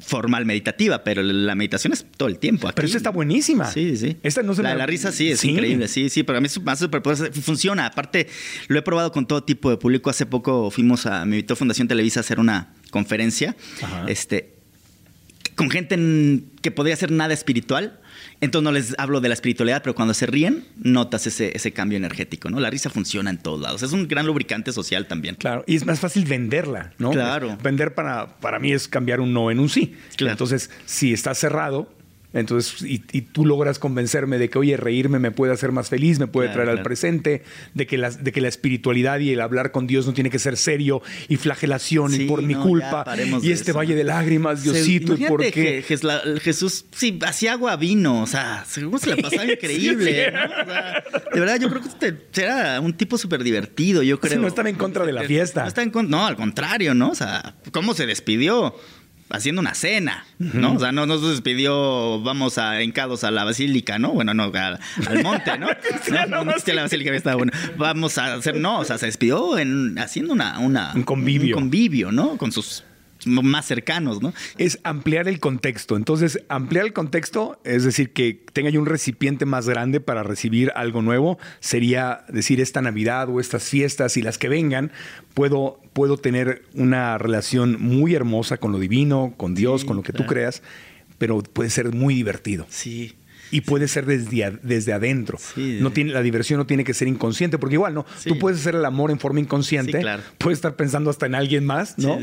formal 0.00 0.46
meditativa, 0.46 1.04
pero 1.04 1.22
la 1.22 1.54
meditación 1.54 1.92
es 1.92 2.06
todo 2.16 2.28
el 2.30 2.38
tiempo. 2.38 2.68
Pero 2.74 2.86
esta 2.86 2.96
está 2.96 3.10
buenísima. 3.10 3.70
Sí, 3.70 3.96
sí. 3.98 4.16
Esta 4.22 4.42
no 4.42 4.54
se 4.54 4.62
la, 4.62 4.70
me- 4.70 4.76
la 4.78 4.86
risa 4.86 5.12
sí 5.12 5.30
es 5.30 5.40
Sí. 5.40 5.50
increíble, 5.50 5.86
sí, 5.86 6.08
sí, 6.08 6.22
pero 6.22 6.38
a 6.38 6.40
mí 6.40 6.46
es 6.46 6.60
más 6.62 6.78
superpoderosa. 6.78 7.30
Funciona. 7.42 7.84
Aparte, 7.86 8.26
lo 8.68 8.78
he 8.78 8.82
probado 8.82 9.12
con 9.12 9.26
todo 9.26 9.44
tipo 9.44 9.68
de 9.70 9.76
público. 9.76 10.08
Hace 10.08 10.24
poco 10.24 10.70
fuimos 10.70 11.04
a, 11.04 11.26
me 11.26 11.36
invitó 11.36 11.54
Fundación 11.56 11.86
Televisa 11.88 12.20
a 12.20 12.22
hacer 12.22 12.40
una 12.40 12.72
conferencia. 12.90 13.54
Ajá. 13.82 14.06
Este, 14.08 14.54
con 15.56 15.70
gente 15.70 15.94
en- 15.94 16.50
que 16.62 16.70
podría 16.70 16.96
ser 16.96 17.10
nada 17.12 17.34
espiritual. 17.34 18.00
Entonces 18.40 18.64
no 18.64 18.72
les 18.72 18.94
hablo 18.98 19.20
de 19.20 19.28
la 19.28 19.34
espiritualidad, 19.34 19.82
pero 19.82 19.94
cuando 19.94 20.14
se 20.14 20.26
ríen, 20.26 20.64
notas 20.76 21.26
ese, 21.26 21.56
ese 21.56 21.72
cambio 21.72 21.96
energético, 21.96 22.50
¿no? 22.50 22.60
La 22.60 22.70
risa 22.70 22.90
funciona 22.90 23.30
en 23.30 23.38
todos 23.38 23.60
lados. 23.60 23.82
Es 23.82 23.92
un 23.92 24.08
gran 24.08 24.26
lubricante 24.26 24.72
social 24.72 25.06
también. 25.06 25.36
Claro, 25.36 25.64
y 25.66 25.76
es 25.76 25.86
más 25.86 26.00
fácil 26.00 26.24
venderla, 26.26 26.92
¿no? 26.98 27.10
Claro. 27.10 27.56
Vender 27.62 27.94
para, 27.94 28.38
para 28.38 28.58
mí 28.58 28.72
es 28.72 28.88
cambiar 28.88 29.20
un 29.20 29.32
no 29.32 29.50
en 29.50 29.60
un 29.60 29.68
sí. 29.68 29.94
Claro. 30.16 30.32
Entonces, 30.32 30.70
si 30.84 31.12
está 31.12 31.34
cerrado, 31.34 31.88
entonces, 32.38 32.82
y, 32.82 33.02
y 33.12 33.22
tú 33.22 33.44
logras 33.46 33.78
convencerme 33.78 34.38
de 34.38 34.48
que, 34.50 34.58
oye, 34.58 34.76
reírme 34.76 35.18
me 35.18 35.30
puede 35.30 35.52
hacer 35.52 35.72
más 35.72 35.88
feliz, 35.88 36.18
me 36.18 36.26
puede 36.26 36.48
Claro, 36.48 36.62
traer 36.64 36.78
al 36.78 36.82
presente, 36.82 37.42
de 37.74 37.86
que, 37.86 37.98
la, 37.98 38.10
de 38.10 38.30
que 38.32 38.40
la 38.40 38.48
espiritualidad 38.48 39.18
y 39.20 39.32
el 39.32 39.40
hablar 39.40 39.72
con 39.72 39.86
Dios 39.86 40.06
no 40.06 40.12
tiene 40.12 40.30
que 40.30 40.38
ser 40.38 40.56
serio 40.56 41.02
y 41.28 41.36
flagelación 41.36 42.14
y 42.14 42.26
por 42.26 42.42
mi 42.42 42.54
culpa 42.54 43.04
y 43.42 43.50
este 43.50 43.70
eso. 43.70 43.78
valle 43.78 43.94
de 43.94 44.04
lágrimas, 44.04 44.60
Se- 44.60 44.72
Diosito, 44.72 45.14
y 45.14 45.24
por 45.26 45.42
qué. 45.42 45.50
que 45.50 45.82
Jes- 45.84 46.02
la- 46.04 46.22
Jesús, 46.40 46.84
sí, 46.92 47.18
hacía 47.26 47.52
agua 47.52 47.76
vino, 47.76 48.22
o 48.22 48.26
sea, 48.26 48.64
seguro 48.66 48.98
se 48.98 49.10
la 49.10 49.16
pasaba 49.16 49.44
increíble. 49.52 50.30
¿no? 50.32 50.44
O 50.44 50.64
sea, 50.66 51.04
de 51.34 51.40
verdad, 51.40 51.58
yo 51.60 51.68
creo 51.70 51.82
que 51.82 51.88
este 51.88 52.42
era 52.42 52.80
un 52.80 52.92
tipo 52.92 53.18
súper 53.18 53.42
divertido, 53.42 54.02
yo 54.02 54.20
creo. 54.20 54.38
no 54.40 54.46
estaba 54.48 54.68
en 54.68 54.76
contra 54.76 55.04
de 55.06 55.12
la 55.12 55.22
fiesta. 55.24 55.62
No, 55.62 55.68
estaba 55.68 55.84
en 55.84 56.10
no, 56.10 56.26
al 56.26 56.36
contrario, 56.36 56.94
¿no? 56.94 57.10
O 57.10 57.14
sea, 57.14 57.56
¿cómo 57.72 57.94
se 57.94 58.06
despidió? 58.06 58.74
Haciendo 59.28 59.60
una 59.60 59.74
cena, 59.74 60.24
¿no? 60.38 60.74
O 60.74 60.78
sea, 60.78 60.92
no, 60.92 61.04
no 61.04 61.18
se 61.18 61.26
despidió, 61.26 62.20
vamos 62.22 62.58
a 62.58 62.82
hincados 62.82 63.24
a 63.24 63.32
la 63.32 63.42
basílica, 63.42 63.98
¿no? 63.98 64.12
Bueno, 64.12 64.34
no, 64.34 64.44
al, 64.44 64.78
al 65.08 65.22
monte, 65.22 65.58
¿no? 65.58 65.66
No, 66.10 66.26
no, 66.26 66.44
no 66.44 66.50
existía 66.52 66.74
la 66.74 66.82
basílica, 66.82 67.10
había 67.10 67.18
estado 67.18 67.38
bueno. 67.38 67.52
Vamos 67.76 68.18
a 68.18 68.34
hacer, 68.34 68.56
no, 68.56 68.78
o 68.78 68.84
sea, 68.84 68.98
se 68.98 69.06
despidió 69.06 69.58
en, 69.58 69.98
haciendo 69.98 70.32
una, 70.32 70.60
una, 70.60 70.92
Un 70.94 71.02
convivio. 71.02 71.56
Un 71.56 71.62
convivio, 71.62 72.12
¿no? 72.12 72.36
Con 72.36 72.52
sus 72.52 72.84
más 73.26 73.66
cercanos, 73.66 74.22
¿no? 74.22 74.32
es 74.58 74.78
ampliar 74.84 75.28
el 75.28 75.40
contexto. 75.40 75.96
Entonces, 75.96 76.40
ampliar 76.48 76.86
el 76.86 76.92
contexto, 76.92 77.60
es 77.64 77.84
decir, 77.84 78.12
que 78.12 78.40
tenga 78.52 78.70
yo 78.70 78.80
un 78.80 78.86
recipiente 78.86 79.44
más 79.44 79.68
grande 79.68 80.00
para 80.00 80.22
recibir 80.22 80.72
algo 80.74 81.02
nuevo, 81.02 81.38
sería 81.60 82.24
decir 82.28 82.60
esta 82.60 82.80
Navidad 82.82 83.28
o 83.28 83.40
estas 83.40 83.64
fiestas 83.64 84.16
y 84.16 84.22
las 84.22 84.38
que 84.38 84.48
vengan, 84.48 84.92
puedo, 85.34 85.80
puedo 85.92 86.16
tener 86.16 86.62
una 86.74 87.18
relación 87.18 87.76
muy 87.80 88.14
hermosa 88.14 88.56
con 88.58 88.72
lo 88.72 88.78
divino, 88.78 89.34
con 89.36 89.54
Dios, 89.54 89.82
Sí, 89.82 89.86
con 89.86 89.96
lo 89.96 90.02
que 90.02 90.12
tú 90.12 90.24
creas, 90.26 90.62
pero 91.18 91.42
puede 91.42 91.70
ser 91.70 91.92
muy 91.92 92.14
divertido. 92.14 92.66
Sí. 92.70 93.16
Y 93.50 93.60
puede 93.62 93.88
ser 93.88 94.06
desde, 94.06 94.44
a- 94.44 94.50
desde 94.50 94.92
adentro. 94.92 95.38
Sí. 95.38 95.78
No 95.80 95.92
tiene, 95.92 96.12
la 96.12 96.22
diversión 96.22 96.58
no 96.58 96.66
tiene 96.66 96.84
que 96.84 96.94
ser 96.94 97.08
inconsciente, 97.08 97.58
porque 97.58 97.74
igual, 97.74 97.94
¿no? 97.94 98.04
Sí. 98.18 98.28
Tú 98.30 98.38
puedes 98.38 98.60
hacer 98.60 98.74
el 98.74 98.84
amor 98.84 99.10
en 99.10 99.18
forma 99.18 99.40
inconsciente, 99.40 99.92
Sí, 99.98 99.98
claro. 100.02 100.22
puedes 100.38 100.58
estar 100.58 100.76
pensando 100.76 101.10
hasta 101.10 101.26
en 101.26 101.34
alguien 101.34 101.64
más, 101.64 101.96
¿no? 101.98 102.18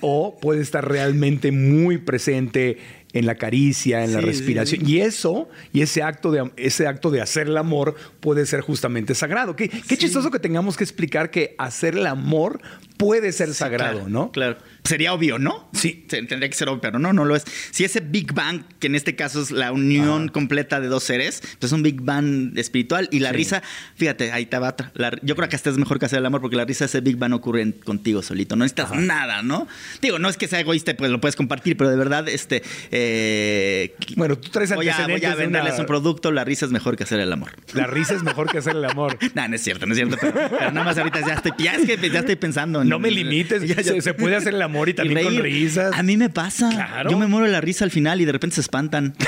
O 0.00 0.38
puede 0.40 0.60
estar 0.62 0.88
realmente 0.88 1.52
muy 1.52 1.98
presente 1.98 2.78
en 3.14 3.26
la 3.26 3.34
caricia, 3.34 4.04
en 4.04 4.14
la 4.14 4.22
respiración. 4.22 4.88
Y 4.88 5.00
eso, 5.00 5.50
y 5.74 5.82
ese 5.82 6.02
acto, 6.02 6.30
de, 6.30 6.50
ese 6.56 6.86
acto 6.86 7.10
de 7.10 7.20
hacer 7.20 7.46
el 7.46 7.58
amor 7.58 7.94
puede 8.20 8.46
ser 8.46 8.62
justamente 8.62 9.14
sagrado. 9.14 9.54
Qué, 9.54 9.68
qué 9.68 9.98
chistoso 9.98 10.30
que 10.30 10.38
tengamos 10.38 10.78
que 10.78 10.84
explicar 10.84 11.30
que 11.30 11.54
hacer 11.58 11.94
el 11.98 12.06
amor 12.06 12.60
puede 12.96 13.32
ser 13.32 13.52
sagrado, 13.52 13.94
Claro, 13.98 14.08
¿no? 14.08 14.32
Claro. 14.32 14.56
Sería 14.84 15.14
obvio, 15.14 15.38
¿no? 15.38 15.68
Sí. 15.72 16.04
Tendría 16.08 16.48
que 16.48 16.54
ser 16.54 16.68
obvio, 16.68 16.80
pero 16.80 16.98
no, 16.98 17.12
no 17.12 17.24
lo 17.24 17.36
es. 17.36 17.44
Si 17.70 17.84
ese 17.84 18.00
Big 18.00 18.32
Bang, 18.34 18.62
que 18.80 18.88
en 18.88 18.96
este 18.96 19.14
caso 19.14 19.40
es 19.40 19.52
la 19.52 19.70
unión 19.70 20.28
completa 20.28 20.80
de 20.80 20.88
dos 20.88 21.04
seres, 21.04 21.40
pues 21.60 21.70
es 21.70 21.72
un 21.72 21.82
Big 21.84 22.00
Bang 22.00 22.58
espiritual. 22.58 23.08
Y 23.12 23.20
la 23.20 23.30
Sí. 23.30 23.36
risa, 23.36 23.62
fíjate, 23.94 24.32
ahí 24.32 24.46
te 24.46 24.58
va. 24.58 24.74
La- 24.94 25.12
yo 25.22 25.36
creo 25.36 25.48
que 25.48 25.54
hasta 25.56 25.70
es 25.70 25.78
mejor 25.78 25.98
que 26.00 26.06
hacer 26.06 26.18
el 26.18 26.26
amor, 26.26 26.40
porque 26.40 26.56
la 26.56 26.64
risa, 26.64 26.86
ese 26.86 27.00
Big 27.00 27.16
Bang 27.16 27.32
ocurre 27.32 27.62
en- 27.62 27.72
contigo 27.72 28.22
solito. 28.22 28.56
No 28.56 28.64
necesitas 28.64 28.92
nada, 28.98 29.42
¿no? 29.42 29.68
Digo, 30.00 30.18
no 30.18 30.28
es 30.28 30.36
que 30.36 30.48
sea 30.48 30.58
egoísta, 30.60 30.94
pues 30.96 31.10
lo 31.12 31.20
puedes 31.20 31.36
compartir, 31.36 31.76
pero 31.76 31.88
de 31.88 31.96
verdad, 31.96 32.28
este. 32.28 32.62
eh, 32.90 33.94
Bueno, 34.16 34.36
tú 34.36 34.48
traes 34.50 34.74
voy 34.74 34.88
a, 34.88 35.06
voy 35.06 35.24
a 35.24 35.30
de 35.30 35.36
venderles 35.36 35.74
una- 35.74 35.80
un 35.82 35.86
producto, 35.86 36.32
la 36.32 36.44
risa 36.44 36.66
es 36.66 36.72
mejor 36.72 36.96
que 36.96 37.04
hacer 37.04 37.20
el 37.20 37.32
amor. 37.32 37.52
La 37.74 37.86
risa 37.86 38.14
es 38.14 38.22
mejor 38.22 38.50
que 38.50 38.58
hacer 38.58 38.74
el 38.76 38.84
amor. 38.84 39.16
No, 39.34 39.48
no 39.48 39.54
es 39.56 39.62
cierto, 39.62 39.86
no 39.86 39.92
es 39.92 39.98
cierto. 39.98 40.16
Pero, 40.20 40.32
pero 40.34 40.72
nada 40.72 40.84
más 40.84 40.98
ahorita 40.98 41.20
ya 41.26 41.34
estoy, 41.34 41.52
ya, 41.58 41.74
es 41.74 41.86
que 41.86 42.10
ya 42.10 42.18
estoy 42.20 42.36
pensando 42.36 42.82
en. 42.82 42.88
No 42.88 42.98
me 42.98 43.10
limites. 43.10 43.62
Ya, 43.72 43.82
se 44.02 44.14
puede 44.14 44.36
hacer 44.36 44.54
el 44.54 44.62
amor 44.62 44.71
y 44.88 44.94
también 44.94 45.24
con 45.24 45.36
reír. 45.36 45.64
risas. 45.64 45.94
A 45.96 46.02
mí 46.02 46.16
me 46.16 46.30
pasa. 46.30 46.70
Claro. 46.70 47.10
Yo 47.10 47.18
me 47.18 47.26
muero 47.26 47.46
de 47.46 47.52
la 47.52 47.60
risa 47.60 47.84
al 47.84 47.90
final 47.90 48.20
y 48.20 48.24
de 48.24 48.32
repente 48.32 48.54
se 48.54 48.60
espantan. 48.60 49.14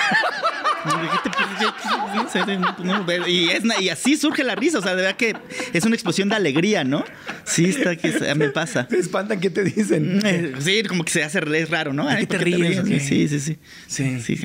y, 3.27 3.51
es, 3.51 3.63
y 3.81 3.89
así 3.89 4.17
surge 4.17 4.45
la 4.45 4.55
risa, 4.55 4.79
o 4.79 4.83
sea, 4.83 4.95
de 4.95 5.03
verdad 5.03 5.17
que 5.17 5.35
es 5.73 5.85
una 5.85 5.95
explosión 5.95 6.29
de 6.29 6.37
alegría, 6.37 6.85
¿no? 6.85 7.05
Sí, 7.45 7.67
está 7.67 7.97
que 7.97 8.13
me 8.35 8.51
pasa. 8.51 8.87
¿Te 8.87 8.99
espantan? 8.99 9.41
¿Qué 9.41 9.51
te 9.51 9.65
dicen? 9.65 10.21
Eh, 10.25 10.55
sí, 10.59 10.83
como 10.85 11.05
que 11.05 11.13
se 11.13 11.23
hace 11.25 11.39
es 11.39 11.71
raro, 11.71 11.93
¿no? 11.93 12.09
Ay, 12.09 12.27
te 12.27 12.39
ríes. 12.39 12.83
Sí, 13.03 13.29
sí, 13.29 13.41
sí. 13.41 13.59
Sí. 13.87 14.21
sí. 14.21 14.41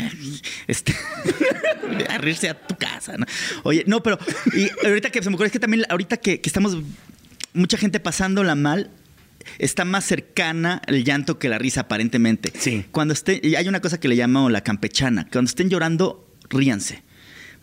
Este, 0.67 0.95
a 2.09 2.17
reírse 2.17 2.49
a 2.49 2.53
tu 2.53 2.75
casa, 2.75 3.17
¿no? 3.17 3.25
Oye, 3.63 3.83
no, 3.87 4.01
pero 4.03 4.17
y 4.53 4.69
ahorita 4.85 5.09
que 5.09 5.21
se 5.21 5.29
me 5.29 5.35
ocurre 5.35 5.47
es 5.47 5.53
que 5.53 5.59
también 5.59 5.85
ahorita 5.89 6.17
que, 6.17 6.41
que 6.41 6.49
estamos 6.49 6.77
mucha 7.53 7.77
gente 7.77 7.99
pasándola 7.99 8.55
mal, 8.55 8.91
está 9.57 9.85
más 9.85 10.05
cercana 10.05 10.81
el 10.87 11.03
llanto 11.03 11.39
que 11.39 11.49
la 11.49 11.57
risa, 11.57 11.81
aparentemente. 11.81 12.51
Sí. 12.57 12.85
Cuando 12.91 13.13
esté, 13.13 13.39
y 13.43 13.55
hay 13.55 13.67
una 13.67 13.81
cosa 13.81 13.99
que 13.99 14.07
le 14.07 14.15
llamo 14.15 14.49
la 14.49 14.61
campechana. 14.61 15.27
Cuando 15.31 15.49
estén 15.49 15.69
llorando, 15.69 16.27
ríanse. 16.49 17.03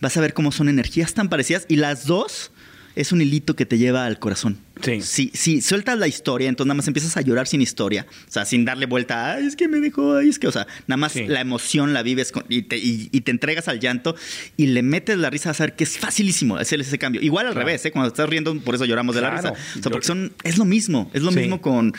Vas 0.01 0.16
a 0.16 0.20
ver 0.20 0.34
cómo 0.34 0.53
son 0.53 0.68
energías 0.68 1.14
tan 1.14 1.28
parecidas 1.28 1.64
y 1.68 1.76
las 1.76 2.07
dos 2.07 2.53
es 2.95 3.12
un 3.12 3.20
hilito 3.20 3.57
que 3.57 3.66
te 3.66 3.78
lleva 3.78 4.07
al 4.07 4.18
corazón. 4.18 4.59
Sí. 4.83 5.01
Si, 5.01 5.31
si 5.35 5.61
sueltas 5.62 5.99
la 5.99 6.07
historia, 6.07 6.49
entonces 6.49 6.68
nada 6.68 6.77
más 6.77 6.87
empiezas 6.89 7.16
a 7.16 7.22
llorar 7.22 7.47
sin 7.47 7.62
historia. 7.62 8.07
O 8.29 8.31
sea, 8.31 8.45
sin 8.45 8.64
darle 8.64 8.87
vuelta, 8.87 9.33
ay, 9.35 9.47
es 9.47 9.57
que 9.57 9.68
me 9.68 9.81
dejó, 9.81 10.16
ay, 10.16 10.29
es 10.29 10.39
que, 10.39 10.49
o 10.49 10.53
sea, 10.53 10.66
nada 10.87 10.97
más 10.99 11.12
Sí. 11.12 11.27
la 11.27 11.41
emoción 11.41 11.95
la 11.95 12.03
vives 12.03 12.31
con- 12.31 12.45
y, 12.49 12.62
te, 12.62 12.77
y- 12.77 13.09
y 13.11 13.22
te 13.22 13.31
entregas 13.31 13.68
al 13.68 13.81
llanto 13.81 14.14
y 14.57 14.66
le 14.66 14.83
metes 14.83 15.16
la 15.18 15.31
risa 15.31 15.51
a 15.51 15.55
saber 15.55 15.74
que 15.77 15.85
es 15.85 15.97
facilísimo 15.99 16.57
hacer 16.57 16.81
ese 16.81 16.99
cambio. 16.99 17.22
Igual 17.22 17.47
al 17.47 17.55
revés, 17.55 17.85
¿eh? 17.87 17.91
Cuando 17.91 18.09
estás 18.09 18.29
riendo, 18.29 18.55
por 18.61 18.74
eso 18.74 18.85
lloramos 18.85 19.14
de 19.14 19.22
la 19.22 19.31
risa. 19.31 19.53
O 19.53 19.83
sea, 19.83 19.91
porque 19.91 20.07
son, 20.07 20.33
es 20.45 20.59
lo 20.59 20.64
mismo, 20.66 21.11
es 21.14 21.22
lo 21.22 21.33
Sí. 21.33 21.39
mismo 21.41 21.61
con, 21.62 21.93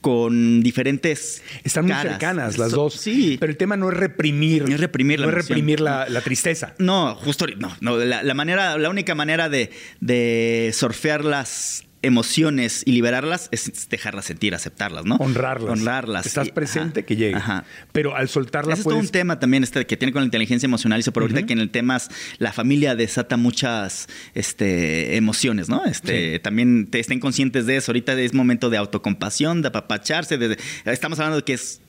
con 0.00 0.62
diferentes. 0.62 1.42
Están 1.64 1.86
muy 1.86 1.94
cercanas 1.94 2.58
las 2.58 2.70
So- 2.70 2.76
dos. 2.76 2.94
Sí. 2.94 3.36
Pero 3.38 3.50
el 3.50 3.56
tema 3.56 3.76
no 3.76 3.90
es 3.90 3.96
reprimir. 3.96 4.68
No 4.68 4.74
es 4.74 4.80
reprimir 4.80 5.20
la 5.20 5.26
No 5.26 5.32
es 5.32 5.46
reprimir 5.46 5.80
la, 5.80 6.08
la 6.08 6.20
tristeza. 6.22 6.74
No, 6.78 7.14
justo 7.14 7.46
no, 7.58 7.76
no 7.80 7.96
la, 7.98 8.22
la 8.22 8.34
manera, 8.34 8.78
la 8.78 8.90
única 8.90 9.14
manera 9.14 9.48
de, 9.48 9.70
de 10.00 10.70
surfear 10.74 11.24
las 11.24 11.84
emociones 12.02 12.82
y 12.86 12.92
liberarlas 12.92 13.48
es 13.52 13.88
dejarlas 13.88 14.24
sentir, 14.24 14.54
aceptarlas, 14.54 15.04
¿no? 15.04 15.16
Honrarlas. 15.16 15.70
Honrarlas. 15.78 16.26
Estás 16.26 16.48
Y- 16.48 16.52
presente 16.52 17.00
ajá, 17.00 17.06
que 17.06 17.16
llegue. 17.16 17.34
Ajá. 17.36 17.64
Pero 17.92 18.16
al 18.16 18.28
soltarla 18.28 18.72
Ese 18.74 18.80
es 18.82 18.88
todo 18.88 18.96
un 18.96 19.08
tema 19.08 19.38
también 19.38 19.62
este 19.64 19.86
que 19.86 19.96
tiene 19.96 20.12
con 20.12 20.22
la 20.22 20.24
inteligencia 20.26 20.66
emocional 20.66 20.98
y 20.98 21.02
eso, 21.02 21.12
pero 21.12 21.24
ahorita 21.24 21.44
que 21.46 21.52
en 21.52 21.60
el 21.60 21.70
tema 21.70 21.98
la 22.38 22.52
familia 22.52 22.94
desata 22.94 23.36
muchas 23.36 24.08
este, 24.34 25.16
emociones, 25.16 25.68
¿no? 25.68 25.84
Este, 25.84 26.38
También 26.38 26.86
te 26.86 27.00
estén 27.00 27.20
conscientes 27.20 27.66
de 27.66 27.76
eso. 27.76 27.90
Ahorita 27.92 28.18
es 28.20 28.32
momento 28.34 28.70
de 28.70 28.76
autocompasión, 28.78 29.62
de 29.62 29.68
apapacharse. 29.68 30.38
de- 30.38 30.58
estamos 30.86 31.18
hablando 31.18 31.36
de 31.36 31.44
que 31.44 31.54
es 31.54 31.80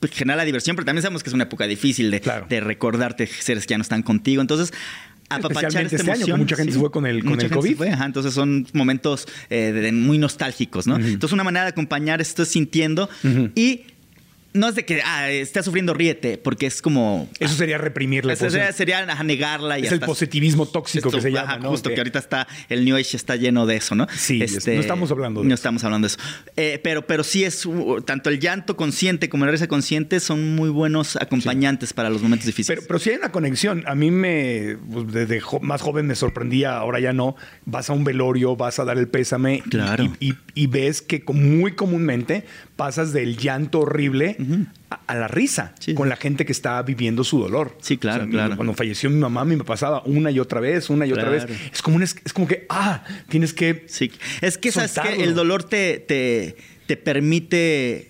pues, 0.00 0.12
genera 0.12 0.36
la 0.36 0.44
diversión, 0.46 0.76
pero 0.76 0.86
también 0.86 1.02
sabemos 1.02 1.22
que 1.22 1.28
es 1.28 1.34
una 1.34 1.44
época 1.44 1.66
difícil 1.66 2.10
de, 2.10 2.20
Claro. 2.22 2.46
de 2.48 2.60
recordarte 2.60 3.26
seres 3.26 3.66
que 3.66 3.72
ya 3.72 3.78
no 3.78 3.82
están 3.82 4.02
contigo. 4.02 4.40
Entonces, 4.40 4.72
apapachar 5.36 5.84
esta 5.84 5.96
este 5.96 6.10
año, 6.10 6.26
que 6.26 6.34
mucha 6.34 6.56
gente 6.56 6.72
se 6.72 6.78
fue 6.78 6.90
con 6.90 7.06
el- 7.06 7.20
con 7.22 7.30
Mucha 7.34 7.46
el 7.46 7.52
COVID. 7.52 7.76
fue, 7.76 7.90
ajá, 7.90 8.04
entonces 8.06 8.34
son 8.34 8.66
momentos 8.72 9.26
eh, 9.48 9.72
de- 9.72 9.92
muy 9.92 10.18
nostálgicos, 10.18 10.86
¿no? 10.86 10.96
Entonces, 10.96 11.32
una 11.32 11.44
manera 11.44 11.64
de 11.64 11.70
acompañar 11.70 12.20
esto 12.20 12.42
es 12.42 12.48
sintiendo 12.48 13.08
y 13.54 13.82
no 14.52 14.68
es 14.68 14.74
de 14.74 14.84
que 14.84 15.00
ah, 15.04 15.30
estás 15.30 15.64
sufriendo, 15.64 15.94
ríete, 15.94 16.36
porque 16.38 16.66
es 16.66 16.82
como. 16.82 17.28
Eso 17.38 17.54
sería 17.54 17.78
reprimir 17.78 18.24
la 18.24 18.32
Eso 18.32 18.50
sería, 18.50 18.72
sería 18.72 19.22
negarla 19.22 19.78
y 19.78 19.86
Es 19.86 19.92
el 19.92 20.00
positivismo 20.00 20.66
tóxico 20.66 21.08
Esto, 21.08 21.18
que 21.18 21.22
se 21.22 21.36
ajá, 21.38 21.52
llama, 21.52 21.58
¿no? 21.64 21.70
Justo 21.70 21.88
que, 21.88 21.94
Que- 21.94 22.00
ahorita 22.00 22.18
está, 22.18 22.48
el 22.68 22.84
New 22.84 22.96
Age 22.96 23.16
está 23.16 23.36
lleno 23.36 23.66
de 23.66 23.76
eso, 23.76 23.94
¿no? 23.94 24.06
Sí, 24.16 24.38
no 24.38 24.44
estamos 24.80 25.10
hablando 25.10 25.42
de 25.42 25.48
No 25.48 25.54
eso. 25.54 25.60
estamos 25.60 25.84
hablando 25.84 26.08
de 26.08 26.14
eso. 26.14 26.18
Eh, 26.56 26.80
pero, 26.82 27.06
pero 27.06 27.22
sí 27.24 27.44
es, 27.44 27.68
tanto 28.04 28.30
el 28.30 28.40
llanto 28.40 28.76
consciente 28.76 29.28
como 29.28 29.44
la 29.46 29.52
risa 29.52 29.68
consciente 29.68 30.20
son 30.20 30.54
muy 30.56 30.68
buenos 30.70 31.16
acompañantes 31.16 31.92
para 31.92 32.10
los 32.10 32.22
momentos 32.22 32.46
difíciles. 32.46 32.78
Pero, 32.80 32.86
pero 32.88 32.98
sí 32.98 33.10
hay 33.10 33.16
una 33.16 33.30
conexión. 33.32 33.84
A 33.86 33.94
mí 33.94 34.10
me, 34.10 34.76
pues, 34.92 35.12
desde 35.12 35.40
jo- 35.40 35.60
más 35.60 35.80
joven 35.82 36.06
me 36.06 36.14
sorprendía, 36.16 36.76
ahora 36.76 36.98
ya 37.00 37.12
no. 37.12 37.36
Vas 37.66 37.90
a 37.90 37.92
un 37.92 38.04
velorio, 38.04 38.56
vas 38.56 38.78
a 38.78 38.84
dar 38.84 38.98
el 38.98 39.08
pésame 39.08 39.62
y- 39.64 39.70
Claro. 39.70 40.12
y, 40.18 40.30
y- 40.30 40.34
y 40.54 40.66
ves 40.66 41.02
que 41.02 41.22
muy 41.32 41.72
comúnmente 41.72 42.44
pasas 42.76 43.12
del 43.12 43.36
llanto 43.36 43.80
horrible 43.80 44.36
a, 44.90 45.00
a 45.06 45.14
la 45.14 45.28
risa 45.28 45.74
Sí. 45.78 45.94
con 45.94 46.08
la 46.08 46.16
gente 46.16 46.44
que 46.44 46.52
está 46.52 46.82
viviendo 46.82 47.24
su 47.24 47.38
dolor. 47.40 47.76
Sí, 47.80 47.96
claro, 47.96 48.28
claro. 48.28 48.56
Cuando 48.56 48.74
falleció 48.74 49.10
mi 49.10 49.16
mamá, 49.18 49.44
mí 49.44 49.56
me 49.56 49.64
pasaba 49.64 50.02
una 50.04 50.30
y 50.30 50.38
otra 50.40 50.60
vez, 50.60 50.90
una 50.90 51.06
y 51.06 51.12
otra 51.12 51.28
vez. 51.30 51.46
Es 51.72 51.82
como, 51.82 51.96
un 51.96 52.02
es, 52.02 52.16
es 52.24 52.32
como 52.32 52.46
que, 52.46 52.66
ah, 52.68 53.04
tienes 53.28 53.52
que... 53.52 53.84
Sí, 53.88 54.10
es 54.40 54.58
que 54.58 54.72
sabes 54.72 54.92
que 54.98 55.22
el 55.22 55.34
dolor 55.34 55.64
te, 55.64 55.98
te, 55.98 56.56
te 56.86 56.96
permite 56.96 58.09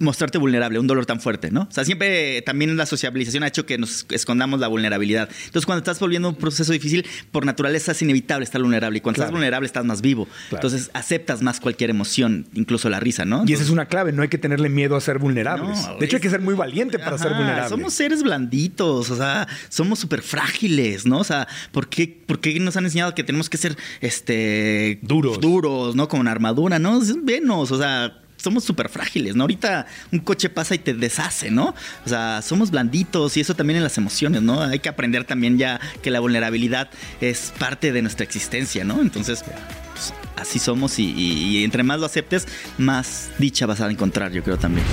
mostrarte 0.00 0.38
vulnerable, 0.38 0.78
un 0.80 0.86
dolor 0.88 1.06
tan 1.06 1.20
fuerte, 1.20 1.50
¿no? 1.52 1.62
O 1.62 1.72
sea, 1.72 1.84
siempre 1.84 2.42
también 2.42 2.76
la 2.76 2.86
sociabilización 2.86 3.44
ha 3.44 3.46
hecho 3.46 3.66
que 3.66 3.78
nos 3.78 4.06
escondamos 4.10 4.58
la 4.58 4.66
vulnerabilidad. 4.66 5.28
Entonces, 5.44 5.66
cuando 5.66 5.78
estás 5.78 6.00
volviendo 6.00 6.28
un 6.30 6.34
proceso 6.34 6.72
difícil, 6.72 7.06
por 7.30 7.46
naturaleza 7.46 7.92
es 7.92 8.02
inevitable 8.02 8.44
estar 8.44 8.60
vulnerable. 8.60 8.98
Y 8.98 9.00
cuando 9.00 9.16
Claro. 9.16 9.28
estás 9.28 9.32
vulnerable, 9.38 9.66
estás 9.66 9.84
más 9.84 10.00
vivo. 10.00 10.24
Claro. 10.48 10.66
Entonces, 10.66 10.90
aceptas 10.94 11.42
más 11.42 11.60
cualquier 11.60 11.90
emoción, 11.90 12.46
incluso 12.54 12.88
la 12.90 12.98
risa, 12.98 13.24
¿no? 13.24 13.44
Y 13.46 13.52
esa 13.52 13.62
es 13.62 13.70
una 13.70 13.86
clave, 13.86 14.12
no 14.12 14.22
hay 14.22 14.28
que 14.28 14.38
tenerle 14.38 14.68
miedo 14.68 14.96
a 14.96 15.00
ser 15.00 15.18
vulnerables. 15.18 15.86
No, 15.86 15.96
de 15.98 16.06
hecho, 16.06 16.16
hay 16.16 16.22
que 16.22 16.30
ser 16.30 16.40
muy 16.40 16.54
valiente 16.54 16.98
para 16.98 17.16
ser 17.18 17.28
Ajá, 17.28 17.36
vulnerable. 17.38 17.68
Somos 17.68 17.94
seres 17.94 18.22
blanditos, 18.22 19.10
o 19.10 19.16
sea, 19.16 19.46
somos 19.68 19.98
súper 19.98 20.22
frágiles, 20.22 21.06
¿no? 21.06 21.18
O 21.18 21.24
sea, 21.24 21.46
¿por 21.72 21.88
qué, 21.88 22.08
por 22.26 22.40
qué 22.40 22.58
nos 22.58 22.76
han 22.76 22.84
enseñado 22.86 23.14
que 23.14 23.22
tenemos 23.22 23.48
que 23.50 23.58
ser 23.58 23.76
este 24.00 24.98
Duros. 25.02 25.40
Duros, 25.40 25.94
¿no? 25.94 26.08
Como 26.08 26.22
una 26.22 26.30
armadura, 26.32 26.78
¿no? 26.78 27.00
Venos, 27.22 27.70
o 27.70 27.78
sea. 27.78 28.19
Somos 28.40 28.64
súper 28.64 28.88
frágiles, 28.88 29.36
¿no? 29.36 29.44
Ahorita 29.44 29.86
un 30.12 30.20
coche 30.20 30.48
pasa 30.48 30.74
y 30.74 30.78
te 30.78 30.94
deshace, 30.94 31.50
¿no? 31.50 31.74
O 32.06 32.08
sea, 32.08 32.40
somos 32.42 32.70
blanditos 32.70 33.36
y 33.36 33.40
eso 33.40 33.54
también 33.54 33.76
en 33.78 33.82
las 33.82 33.98
emociones, 33.98 34.42
¿no? 34.42 34.62
Hay 34.62 34.78
que 34.78 34.88
aprender 34.88 35.24
también 35.24 35.58
ya 35.58 35.78
que 36.02 36.10
la 36.10 36.20
vulnerabilidad 36.20 36.88
es 37.20 37.52
parte 37.58 37.92
de 37.92 38.02
nuestra 38.02 38.24
existencia, 38.24 38.84
¿no? 38.84 39.00
Entonces, 39.02 39.42
pues, 39.44 40.12
así 40.36 40.58
somos 40.58 40.98
y, 40.98 41.04
y- 41.10 41.58
y 41.58 41.64
entre 41.64 41.82
más 41.82 42.00
lo 42.00 42.06
aceptes, 42.06 42.46
más 42.78 43.30
dicha 43.38 43.66
vas 43.66 43.80
a 43.80 43.90
encontrar, 43.90 44.32
yo 44.32 44.42
creo 44.42 44.56
también. 44.58 44.86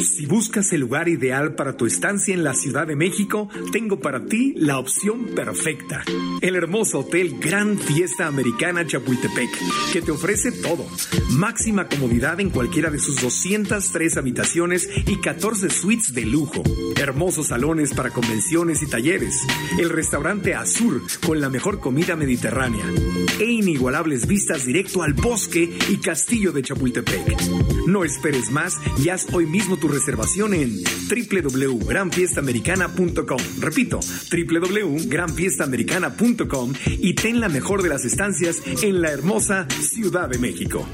Si 0.00 0.26
buscas 0.26 0.72
el 0.72 0.80
lugar 0.80 1.08
ideal 1.08 1.54
para 1.54 1.76
tu 1.76 1.86
estancia 1.86 2.34
en 2.34 2.42
la 2.42 2.54
Ciudad 2.54 2.86
de 2.86 2.96
México, 2.96 3.48
tengo 3.72 4.00
para 4.00 4.24
ti 4.24 4.54
la 4.56 4.78
opción 4.78 5.26
perfecta. 5.34 6.02
El 6.40 6.56
hermoso 6.56 7.00
hotel 7.00 7.38
Gran 7.38 7.78
Fiesta 7.78 8.26
Americana 8.26 8.86
Chapultepec, 8.86 9.50
que 9.92 10.00
te 10.00 10.10
ofrece 10.10 10.50
todo. 10.50 10.86
Máxima 11.30 11.88
comodidad 11.88 12.40
en 12.40 12.50
cualquiera 12.50 12.90
de 12.90 12.98
sus 12.98 13.20
203 13.20 14.16
habitaciones 14.16 14.88
y 15.06 15.16
14 15.16 15.70
suites 15.70 16.14
de 16.14 16.24
lujo. 16.24 16.62
Hermosos 16.96 17.48
salones 17.48 17.92
para 17.92 18.10
convenciones 18.10 18.82
y 18.82 18.86
talleres. 18.88 19.46
El 19.78 19.90
restaurante 19.90 20.54
Azur 20.54 21.02
con 21.24 21.40
la 21.40 21.50
mejor 21.50 21.80
comida 21.80 22.16
mediterránea. 22.16 22.84
E 23.38 23.44
inigualables 23.44 24.26
vistas 24.26 24.64
directo 24.64 25.02
al 25.02 25.12
bosque 25.12 25.76
y 25.88 25.96
castillo 25.98 26.52
de 26.52 26.62
Chapultepec. 26.62 27.36
No 27.86 28.04
esperes 28.04 28.50
más 28.50 28.78
y 29.02 29.10
haz 29.10 29.26
hoy 29.32 29.46
mismo 29.46 29.76
tu 29.82 29.88
reservación 29.88 30.54
en 30.54 30.78
www.granfiestamericana.com. 31.10 33.38
Repito, 33.60 33.98
www.granfiestamericana.com 34.30 36.72
y 36.86 37.14
ten 37.14 37.40
la 37.40 37.48
mejor 37.48 37.82
de 37.82 37.88
las 37.88 38.04
estancias 38.04 38.62
en 38.82 39.02
la 39.02 39.10
hermosa 39.10 39.66
Ciudad 39.68 40.28
de 40.28 40.38
México. 40.38 40.86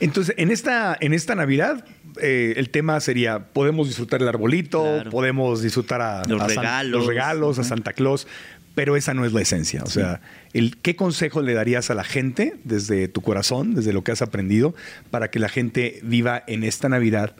Entonces, 0.00 0.34
en 0.38 0.50
esta, 0.50 0.96
en 0.98 1.12
esta 1.12 1.34
Navidad, 1.34 1.84
eh, 2.20 2.54
el 2.56 2.70
tema 2.70 2.98
sería: 3.00 3.52
podemos 3.52 3.86
disfrutar 3.88 4.22
el 4.22 4.28
arbolito, 4.28 4.82
Claro. 4.82 5.10
podemos 5.10 5.60
disfrutar 5.62 6.00
a, 6.00 6.22
Los 6.26 6.40
a 6.40 6.48
San- 6.48 6.56
regalos. 6.56 6.92
los 7.00 7.06
regalos, 7.06 7.58
a 7.58 7.64
Santa 7.64 7.92
Claus, 7.92 8.26
pero 8.74 8.96
esa 8.96 9.14
no 9.14 9.24
es 9.24 9.32
la 9.32 9.40
esencia. 9.40 9.82
O 9.84 9.90
sea, 9.90 10.20
el, 10.52 10.78
¿qué 10.78 10.96
consejo 10.96 11.42
le 11.42 11.54
darías 11.54 11.90
a 11.90 11.94
la 11.94 12.04
gente 12.04 12.58
desde 12.64 13.08
tu 13.08 13.20
corazón, 13.20 13.74
desde 13.74 13.92
lo 13.92 14.02
que 14.02 14.12
has 14.12 14.22
aprendido, 14.22 14.74
para 15.10 15.30
que 15.30 15.38
la 15.38 15.48
gente 15.48 16.00
viva 16.02 16.42
en 16.46 16.64
esta 16.64 16.88
Navidad? 16.88 17.34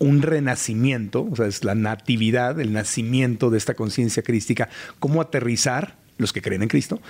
un 0.00 0.22
renacimiento, 0.22 1.28
o 1.30 1.36
sea, 1.36 1.46
es 1.46 1.62
la 1.62 1.74
natividad, 1.74 2.58
el 2.58 2.72
nacimiento 2.72 3.50
de 3.50 3.58
esta 3.58 3.74
conciencia 3.74 4.22
crística, 4.22 4.70
cómo 4.98 5.20
aterrizar 5.20 5.96
los 6.16 6.32
que 6.32 6.42
creen 6.42 6.62
en 6.62 6.68
Cristo, 6.68 7.00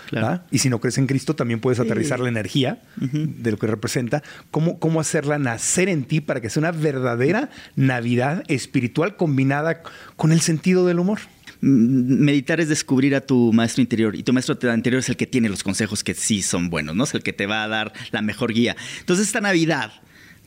y 0.50 0.58
si 0.58 0.70
no 0.70 0.80
crees 0.80 0.98
en 0.98 1.06
Cristo, 1.06 1.34
también 1.36 1.60
puedes 1.60 1.80
aterrizar 1.80 2.20
la 2.20 2.28
energía 2.28 2.80
de 2.96 3.50
lo 3.50 3.58
que 3.58 3.66
representa, 3.66 4.22
cómo, 4.50 4.78
cómo 4.78 5.00
hacerla 5.00 5.38
nacer 5.38 5.88
en 5.88 6.04
ti 6.04 6.20
para 6.20 6.40
que 6.40 6.50
sea 6.50 6.60
una 6.60 6.72
verdadera 6.72 7.50
Navidad 7.76 8.44
espiritual 8.48 9.16
combinada 9.16 9.82
con 10.16 10.32
el 10.32 10.40
sentido 10.40 10.86
del 10.86 10.98
humor. 10.98 11.20
Meditar 11.60 12.60
es 12.60 12.68
descubrir 12.68 13.14
a 13.14 13.20
tu 13.20 13.52
maestro 13.52 13.82
interior 13.82 14.16
y 14.16 14.22
tu 14.22 14.32
maestro 14.32 14.56
interior 14.74 15.00
es 15.00 15.08
el 15.08 15.16
que 15.16 15.26
tiene 15.26 15.48
los 15.48 15.62
consejos 15.62 16.02
que 16.02 16.14
sí 16.14 16.42
son 16.42 16.70
buenos, 16.70 16.96
¿no? 16.96 17.04
Es 17.04 17.14
el 17.14 17.22
que 17.22 17.32
te 17.32 17.46
va 17.46 17.64
a 17.64 17.68
dar 17.68 17.92
la 18.12 18.22
mejor 18.22 18.52
guía. 18.52 18.76
Entonces 19.00 19.26
esta 19.26 19.40
Navidad 19.40 19.92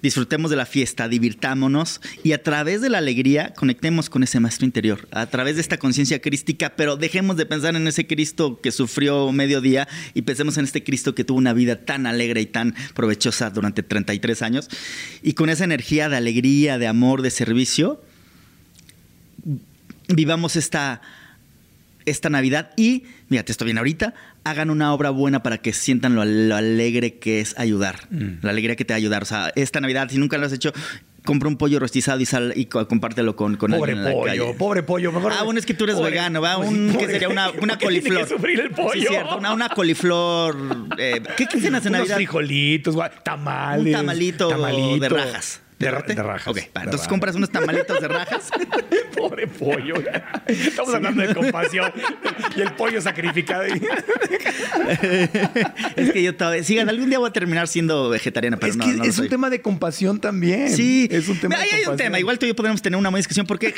disfrutemos 0.03 0.51
de 0.51 0.57
la 0.57 0.66
fiesta, 0.66 1.07
divirtámonos 1.07 2.01
y 2.24 2.34
a 2.34 2.43
través 2.43 2.82
de 2.82 2.89
la 2.89 2.97
alegría 2.97 3.53
conectemos 3.53 4.09
con 4.09 4.22
ese 4.22 4.39
maestro 4.41 4.66
interior, 4.66 5.07
a 5.11 5.28
través 5.28 5.55
de 5.55 5.61
esta 5.61 5.78
conciencia 5.78 6.22
crística, 6.22 6.76
pero 6.76 6.97
dejemos 6.97 7.38
de 7.38 7.45
pensar 7.45 7.76
en 7.78 7.88
ese 7.88 8.05
Cristo 8.05 8.59
que 8.61 8.74
sufrió 8.74 9.32
medio 9.32 9.61
día 9.61 9.88
y 10.14 10.24
pensemos 10.24 10.57
en 10.57 10.66
este 10.66 10.84
Cristo 10.84 11.16
que 11.16 11.24
tuvo 11.24 11.38
una 11.38 11.53
vida 11.53 11.86
tan 11.86 12.05
alegre 12.05 12.41
y 12.41 12.45
tan 12.45 12.76
provechosa 12.93 13.49
durante 13.49 13.82
33 13.82 14.41
años 14.41 14.70
y 15.22 15.34
con 15.34 15.49
esa 15.49 15.64
energía 15.64 16.09
de 16.09 16.18
alegría, 16.18 16.78
de 16.78 16.88
amor, 16.88 17.22
de 17.22 17.32
servicio, 17.32 18.01
vivamos 20.16 20.55
esta 20.55 21.01
esta 22.05 22.30
Navidad 22.30 22.72
y, 22.76 23.03
mira, 23.30 23.43
te 23.43 23.53
estoy 23.53 23.66
bien 23.68 23.78
ahorita, 23.78 24.14
hagan 24.43 24.70
una 24.70 24.93
obra 24.93 25.09
buena 25.09 25.41
para 25.41 25.59
que 25.59 25.72
sientan 25.72 26.16
lo, 26.16 26.26
lo 26.26 26.53
alegre 26.57 27.18
que 27.18 27.39
es 27.39 27.57
ayudar, 27.57 28.07
la 28.41 28.49
alegría 28.49 28.76
que 28.76 28.84
te 28.84 28.91
va 28.93 28.95
a 28.95 28.97
ayudar. 28.97 29.24
O 29.24 29.26
sea, 29.26 29.53
esta 29.55 29.80
Navidad, 29.80 30.09
si 30.09 30.18
nunca 30.18 30.38
lo 30.38 30.45
has 30.45 30.51
hecho, 30.51 30.74
compra 31.24 31.47
un 31.47 31.55
pollo 31.55 31.80
rostizado 31.80 32.20
y, 32.20 32.26
sal, 32.26 32.51
y 32.57 32.66
co- 32.66 32.86
compártelo 32.89 33.38
con, 33.38 33.55
con 33.55 33.72
Pobre 33.72 33.93
alguien 33.93 33.99
en 33.99 34.03
la 34.03 34.11
pollo, 34.20 34.26
calle. 34.47 34.53
pobre 34.57 34.84
pollo. 34.84 35.14
Mejor 35.14 35.32
Ah, 35.34 35.43
bueno, 35.43 35.61
es 35.61 35.66
que 35.66 35.74
tú 35.74 35.86
eres 35.86 35.95
Pobre- 35.95 36.09
vegano, 36.11 36.41
¿va? 36.41 36.57
Un, 36.57 36.93
¿Qué 36.99 37.05
sería? 37.07 37.30
Una, 37.30 37.49
una 37.61 37.78
¿Por 37.80 37.88
qué 37.89 38.01
tiene 38.01 38.01
coliflor. 38.01 38.24
que 38.28 38.34
sufrir 38.34 38.59
el 38.59 38.72
pollo? 38.72 38.91
Sí, 39.01 39.05
cierto. 39.07 39.38
Una, 39.38 39.53
una 39.53 39.70
coliflor. 39.70 40.57
eh, 40.97 41.22
¿Qué, 41.38 41.47
qué 41.47 41.61
cenas 41.61 41.86
en 41.86 41.91
Unos 41.93 41.99
Navidad? 42.01 42.16
frijolitos, 42.18 42.95
guay, 42.95 43.11
tamales. 43.24 43.86
Un 43.86 43.91
tamalito, 43.93 44.49
tamalito. 44.49 44.99
de 44.99 45.07
rajas. 45.07 45.61
De, 45.84 46.23
rajas. 46.23 46.47
Ok, 46.47 46.55
de 46.55 46.61
entonces 46.61 46.91
rajas. 46.91 47.07
compras 47.07 47.36
unos 47.36 47.49
tamalitos 47.49 47.99
de 47.99 48.07
rajas. 48.07 48.49
Pobre 49.17 49.47
pollo. 49.47 49.95
Estamos 50.47 50.95
hablando 50.95 51.21
de 51.21 51.34
compasión. 51.34 51.91
y 52.55 52.61
el 52.61 52.73
pollo 52.73 53.01
sacrificado. 53.01 53.63
es 55.95 56.11
que 56.11 56.23
yo 56.23 56.36
todavía. 56.36 56.63
Sí, 56.63 56.79
algún 56.79 57.09
día 57.09 57.19
voy 57.19 57.29
a 57.29 57.34
terminar 57.34 57.67
siendo 57.67 58.09
vegetariana, 58.09 58.57
pero 58.57 58.71
es 58.71 58.77
no, 58.77 58.86
que 58.86 58.93
no 58.93 59.03
es 59.03 59.17
un 59.17 59.29
tema 59.29 59.49
de 59.49 59.61
compasión 59.61 60.19
también. 60.19 60.69
Sí, 60.69 61.07
Es 61.11 61.27
un 61.27 61.39
tema 61.39 61.57
Ahí 61.57 61.69
hay 61.73 61.86
un 61.86 61.97
tema. 61.97 62.19
Igual 62.19 62.39
tú 62.39 62.45
y 62.45 62.49
yo 62.49 62.55
podemos 62.55 62.81
tener 62.81 62.97
una 62.97 63.09
buena 63.09 63.19
discusión 63.19 63.45
porque 63.45 63.73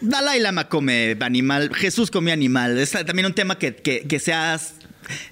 Dalai 0.00 0.40
Lama 0.40 0.68
come 0.68 1.16
animal, 1.20 1.74
Jesús 1.74 2.10
come 2.10 2.32
animal. 2.32 2.78
Es 2.78 2.90
también 2.90 3.26
un 3.26 3.34
tema 3.34 3.58
que, 3.58 3.74
que, 3.74 4.02
que 4.02 4.18
seas. 4.18 4.74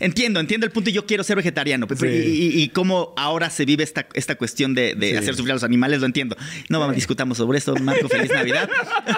Entiendo, 0.00 0.40
entiendo 0.40 0.66
el 0.66 0.72
punto 0.72 0.90
y 0.90 0.92
yo 0.92 1.06
quiero 1.06 1.24
ser 1.24 1.36
vegetariano. 1.36 1.86
pues, 1.86 2.00
Sí. 2.00 2.06
Y, 2.06 2.10
y- 2.10 2.62
y 2.62 2.68
cómo 2.68 3.14
ahora 3.16 3.50
se 3.50 3.64
vive 3.64 3.84
esta, 3.84 4.06
esta 4.14 4.34
cuestión 4.36 4.74
de, 4.74 4.94
de 4.94 5.10
Sí. 5.10 5.16
hacer 5.16 5.34
sufrir 5.34 5.52
a 5.52 5.54
los 5.54 5.64
animales, 5.64 6.00
lo 6.00 6.06
entiendo. 6.06 6.36
No 6.68 6.80
vamos, 6.80 6.94
discutamos 6.96 7.38
sobre 7.38 7.58
esto, 7.58 7.74
Marco, 7.76 8.08
feliz 8.08 8.30
Navidad. 8.30 8.68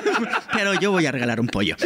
Pero 0.53 0.75
yo 0.75 0.91
voy 0.91 1.07
a 1.07 1.13
regalar 1.13 1.41
un 1.41 1.47
pollo. 1.49 1.77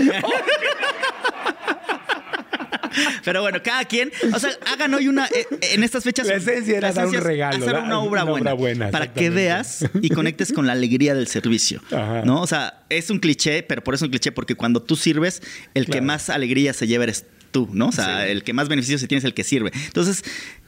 Pero 3.25 3.43
bueno, 3.43 3.63
cada 3.63 3.85
quien, 3.85 4.11
o 4.35 4.39
sea, 4.39 4.51
hagan 4.73 4.93
hoy 4.95 5.07
una, 5.09 5.27
eh, 5.27 5.47
en 5.61 5.83
estas 5.85 6.03
fechas. 6.03 6.27
La 6.27 6.37
esencia 6.37 6.79
era 6.79 6.93
dar 6.93 7.07
un 7.07 7.15
regalo, 7.15 7.59
Hacer 7.65 7.77
una 7.83 8.01
obra 8.01 8.23
una 8.23 8.31
buena. 8.31 8.53
obra 8.53 8.55
buena, 8.55 8.91
para 8.91 9.13
que 9.13 9.31
veas 9.31 9.85
y 10.01 10.09
conectes 10.09 10.53
con 10.53 10.67
la 10.67 10.73
alegría 10.73 11.15
del 11.15 11.29
servicio. 11.29 11.81
Ajá. 11.93 12.23
¿No? 12.25 12.41
O 12.41 12.47
sea, 12.47 12.83
es 12.89 13.11
un 13.11 13.19
cliché, 13.19 13.63
pero 13.63 13.85
por 13.85 13.95
eso 13.95 14.05
es 14.05 14.07
un 14.09 14.11
cliché, 14.11 14.33
porque 14.33 14.55
cuando 14.55 14.83
tú 14.83 14.97
sirves, 14.97 15.43
el 15.75 15.87
que 15.87 16.01
más 16.01 16.31
alegría 16.31 16.73
se 16.73 16.87
lleva 16.87 17.05
eres 17.05 17.27
tú, 17.51 17.69
¿no? 17.73 17.89
O 17.89 17.93
sea, 17.93 18.27
el 18.27 18.43
que 18.45 18.53
más 18.53 18.69
beneficios 18.69 19.01
se 19.01 19.09
tiene 19.09 19.19
es 19.19 19.25
el 19.25 19.35
que 19.35 19.45
sirve. 19.45 19.71
Entonces, 19.87 20.25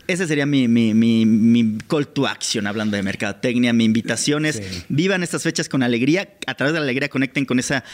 ese 0.07 0.27
sería 0.27 0.47
mi, 0.47 0.67
mi, 0.67 0.93
mi, 0.95 1.25
mi 1.25 1.79
call 1.89 2.09
to 2.09 2.27
action, 2.27 2.67
hablando 2.67 2.97
de 2.97 3.03
mercadotecnia. 3.03 3.73
Mi 3.73 3.85
invitación 3.85 4.45
es, 4.45 4.57
Sí. 4.57 4.83
vivan 4.89 5.23
estas 5.23 5.43
fechas 5.43 5.69
con 5.69 5.83
alegría, 5.83 6.29
a 6.47 6.55
través 6.55 6.73
de 6.75 6.81
la 6.81 6.85
alegría 6.85 7.09
conecten 7.09 7.45
con 7.45 7.59
esa 7.59 7.85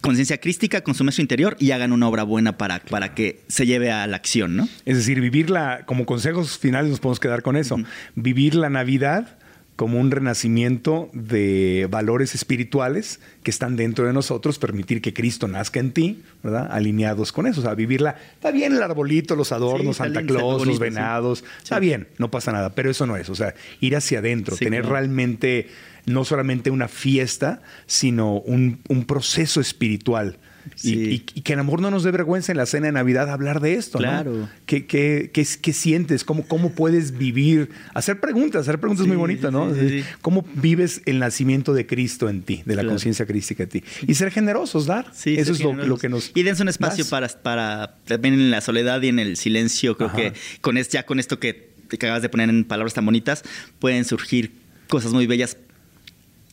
conciencia 0.00 0.38
crística, 0.38 0.82
con 0.82 0.94
su 0.94 1.02
interior 1.20 1.56
y 1.58 1.72
hagan 1.72 1.92
una 1.92 2.08
obra 2.08 2.22
buena 2.22 2.56
para, 2.56 2.78
para 2.78 3.14
que 3.14 3.40
se 3.48 3.66
lleve 3.66 3.90
a 3.90 4.06
la 4.06 4.16
acción, 4.16 4.56
¿no? 4.56 4.68
Es 4.84 4.96
decir, 4.96 5.20
vivirla, 5.20 5.82
como 5.86 6.06
consejos 6.06 6.58
finales 6.58 6.90
nos 6.90 7.00
podemos 7.00 7.18
quedar 7.18 7.42
con 7.42 7.56
eso. 7.56 7.76
Vivir 8.14 8.54
la 8.54 8.70
Navidad 8.70 9.36
como 9.80 9.98
un 9.98 10.10
renacimiento 10.10 11.08
de 11.14 11.88
valores 11.90 12.34
espirituales 12.34 13.18
que 13.42 13.50
están 13.50 13.76
dentro 13.76 14.04
de 14.04 14.12
nosotros, 14.12 14.58
permitir 14.58 15.00
que 15.00 15.14
Cristo 15.14 15.48
nazca 15.48 15.80
en 15.80 15.92
ti, 15.92 16.22
¿verdad? 16.42 16.68
Alineados 16.70 17.32
con 17.32 17.46
eso. 17.46 17.62
O 17.62 17.64
sea, 17.64 17.74
vivirla. 17.74 18.16
Está 18.34 18.50
bien 18.50 18.74
el 18.74 18.82
arbolito, 18.82 19.36
los 19.36 19.52
adornos, 19.52 19.96
Sí, 19.96 20.02
Santa 20.02 20.20
lindo, 20.20 20.34
Claus, 20.34 20.66
los 20.66 20.76
sí. 20.76 20.82
venados. 20.82 21.44
Está 21.62 21.78
bien, 21.78 22.08
no 22.18 22.30
pasa 22.30 22.52
nada, 22.52 22.74
pero 22.74 22.90
eso 22.90 23.06
no 23.06 23.16
es. 23.16 23.30
O 23.30 23.34
sea, 23.34 23.54
ir 23.80 23.96
hacia 23.96 24.18
adentro, 24.18 24.54
tener 24.54 24.82
claro. 24.82 24.96
realmente 24.96 25.68
no 26.04 26.26
solamente 26.26 26.70
una 26.70 26.86
fiesta, 26.86 27.62
sino 27.86 28.34
un, 28.34 28.80
un 28.90 29.06
proceso 29.06 29.62
espiritual. 29.62 30.36
Y- 30.76 30.80
Sí. 30.90 31.24
Y, 31.34 31.38
y 31.38 31.42
que 31.42 31.52
a 31.54 31.56
lo 31.56 31.64
mejor 31.64 31.80
no 31.80 31.90
nos 31.90 32.02
dé 32.02 32.10
vergüenza 32.10 32.52
en 32.52 32.58
la 32.58 32.66
cena 32.66 32.86
de 32.86 32.92
Navidad 32.92 33.30
hablar 33.30 33.60
de 33.60 33.74
esto, 33.74 33.98
¿no? 33.98 34.04
Claro. 34.04 34.48
¿Qué, 34.66 34.86
qué, 34.86 35.30
qué, 35.32 35.46
qué 35.60 35.72
sientes? 35.72 36.24
¿Cómo, 36.24 36.46
¿Cómo 36.46 36.72
puedes 36.72 37.16
vivir? 37.18 37.70
Hacer 37.94 38.20
preguntas, 38.20 38.62
hacer 38.62 38.78
preguntas 38.80 39.02
es 39.04 39.08
muy 39.08 39.16
Sí, 39.16 39.20
bonito, 39.20 39.50
¿no? 39.50 39.74
sí, 39.74 39.80
sí, 39.80 39.88
sí. 40.00 40.04
¿Cómo 40.22 40.44
vives 40.54 41.02
el 41.06 41.18
nacimiento 41.18 41.72
de 41.74 41.86
Cristo 41.86 42.28
en 42.28 42.42
ti, 42.42 42.62
de 42.64 42.74
la 42.74 42.82
Claro. 42.82 42.90
conciencia 42.90 43.26
crística 43.26 43.62
en 43.64 43.68
ti? 43.68 43.84
Y 44.06 44.14
ser 44.14 44.30
generosos, 44.30 44.86
dar. 44.86 45.10
Sí, 45.14 45.36
Eso 45.36 45.52
es 45.52 45.60
lo, 45.60 45.96
que 45.98 46.08
nos. 46.08 46.32
Y 46.34 46.42
dense 46.42 46.62
un 46.62 46.68
espacio 46.68 47.04
das. 47.04 47.10
para, 47.10 47.28
para 47.28 47.96
también 48.06 48.34
en 48.34 48.50
la 48.50 48.60
soledad 48.60 49.00
y 49.02 49.08
en 49.08 49.18
el 49.18 49.36
silencio. 49.36 49.96
Creo 49.96 50.08
Ajá. 50.08 50.16
que 50.16 50.32
con 50.60 50.76
es, 50.76 50.88
ya 50.88 51.04
con 51.06 51.18
esto 51.20 51.38
que, 51.38 51.70
que 51.88 51.96
acabas 51.96 52.22
de 52.22 52.28
poner 52.28 52.48
en 52.50 52.64
palabras 52.64 52.94
tan 52.94 53.04
bonitas, 53.06 53.42
pueden 53.78 54.04
surgir 54.04 54.52
cosas 54.88 55.12
muy 55.12 55.26
bellas 55.26 55.56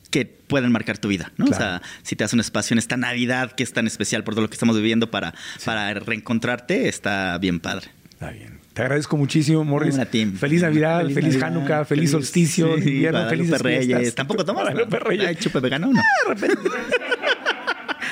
que 0.10 0.26
pueden 0.26 0.72
marcar 0.72 0.98
tu 0.98 1.08
vida, 1.08 1.32
¿no? 1.38 1.46
Claro. 1.46 1.56
O 1.64 1.68
sea, 1.80 1.82
si 2.04 2.16
te 2.16 2.24
das 2.24 2.34
un 2.34 2.40
espacio 2.40 2.74
en 2.74 2.80
esta 2.80 2.98
Navidad 2.98 3.52
que 3.54 3.64
es 3.64 3.74
tan 3.74 3.88
especial 3.88 4.24
por 4.24 4.34
todo 4.36 4.42
lo 4.44 4.50
que 4.50 4.56
estamos 4.56 4.76
viviendo 4.78 5.12
para, 5.12 5.34
para 5.66 5.94
reencontrarte, 5.94 6.88
está 6.88 7.38
bien 7.40 7.60
padre. 7.60 7.88
Está 8.12 8.32
bien. 8.32 8.58
Te 8.74 8.84
agradezco 8.84 9.18
muchísimo, 9.18 9.64
Morris. 9.64 9.96
Feliz 10.40 10.62
Navidad, 10.62 11.02
feliz, 11.02 11.16
Feliz 11.16 11.34
Navidad, 11.34 11.48
Hanukkah, 11.48 11.86
feliz, 11.86 12.10
feliz- 12.10 12.12
solsticio, 12.12 12.76
sí, 12.78 12.90
invierno, 12.90 13.28
felices 13.28 13.62
Reyes. 13.62 14.14
¿Tampoco 14.16 14.46
tomas? 14.46 14.66
Guadalupe 14.66 15.36
chupe 15.38 15.60
vegano, 15.60 15.88
¿no? 15.92 16.00
De 16.36 16.48
repente. 16.48 16.70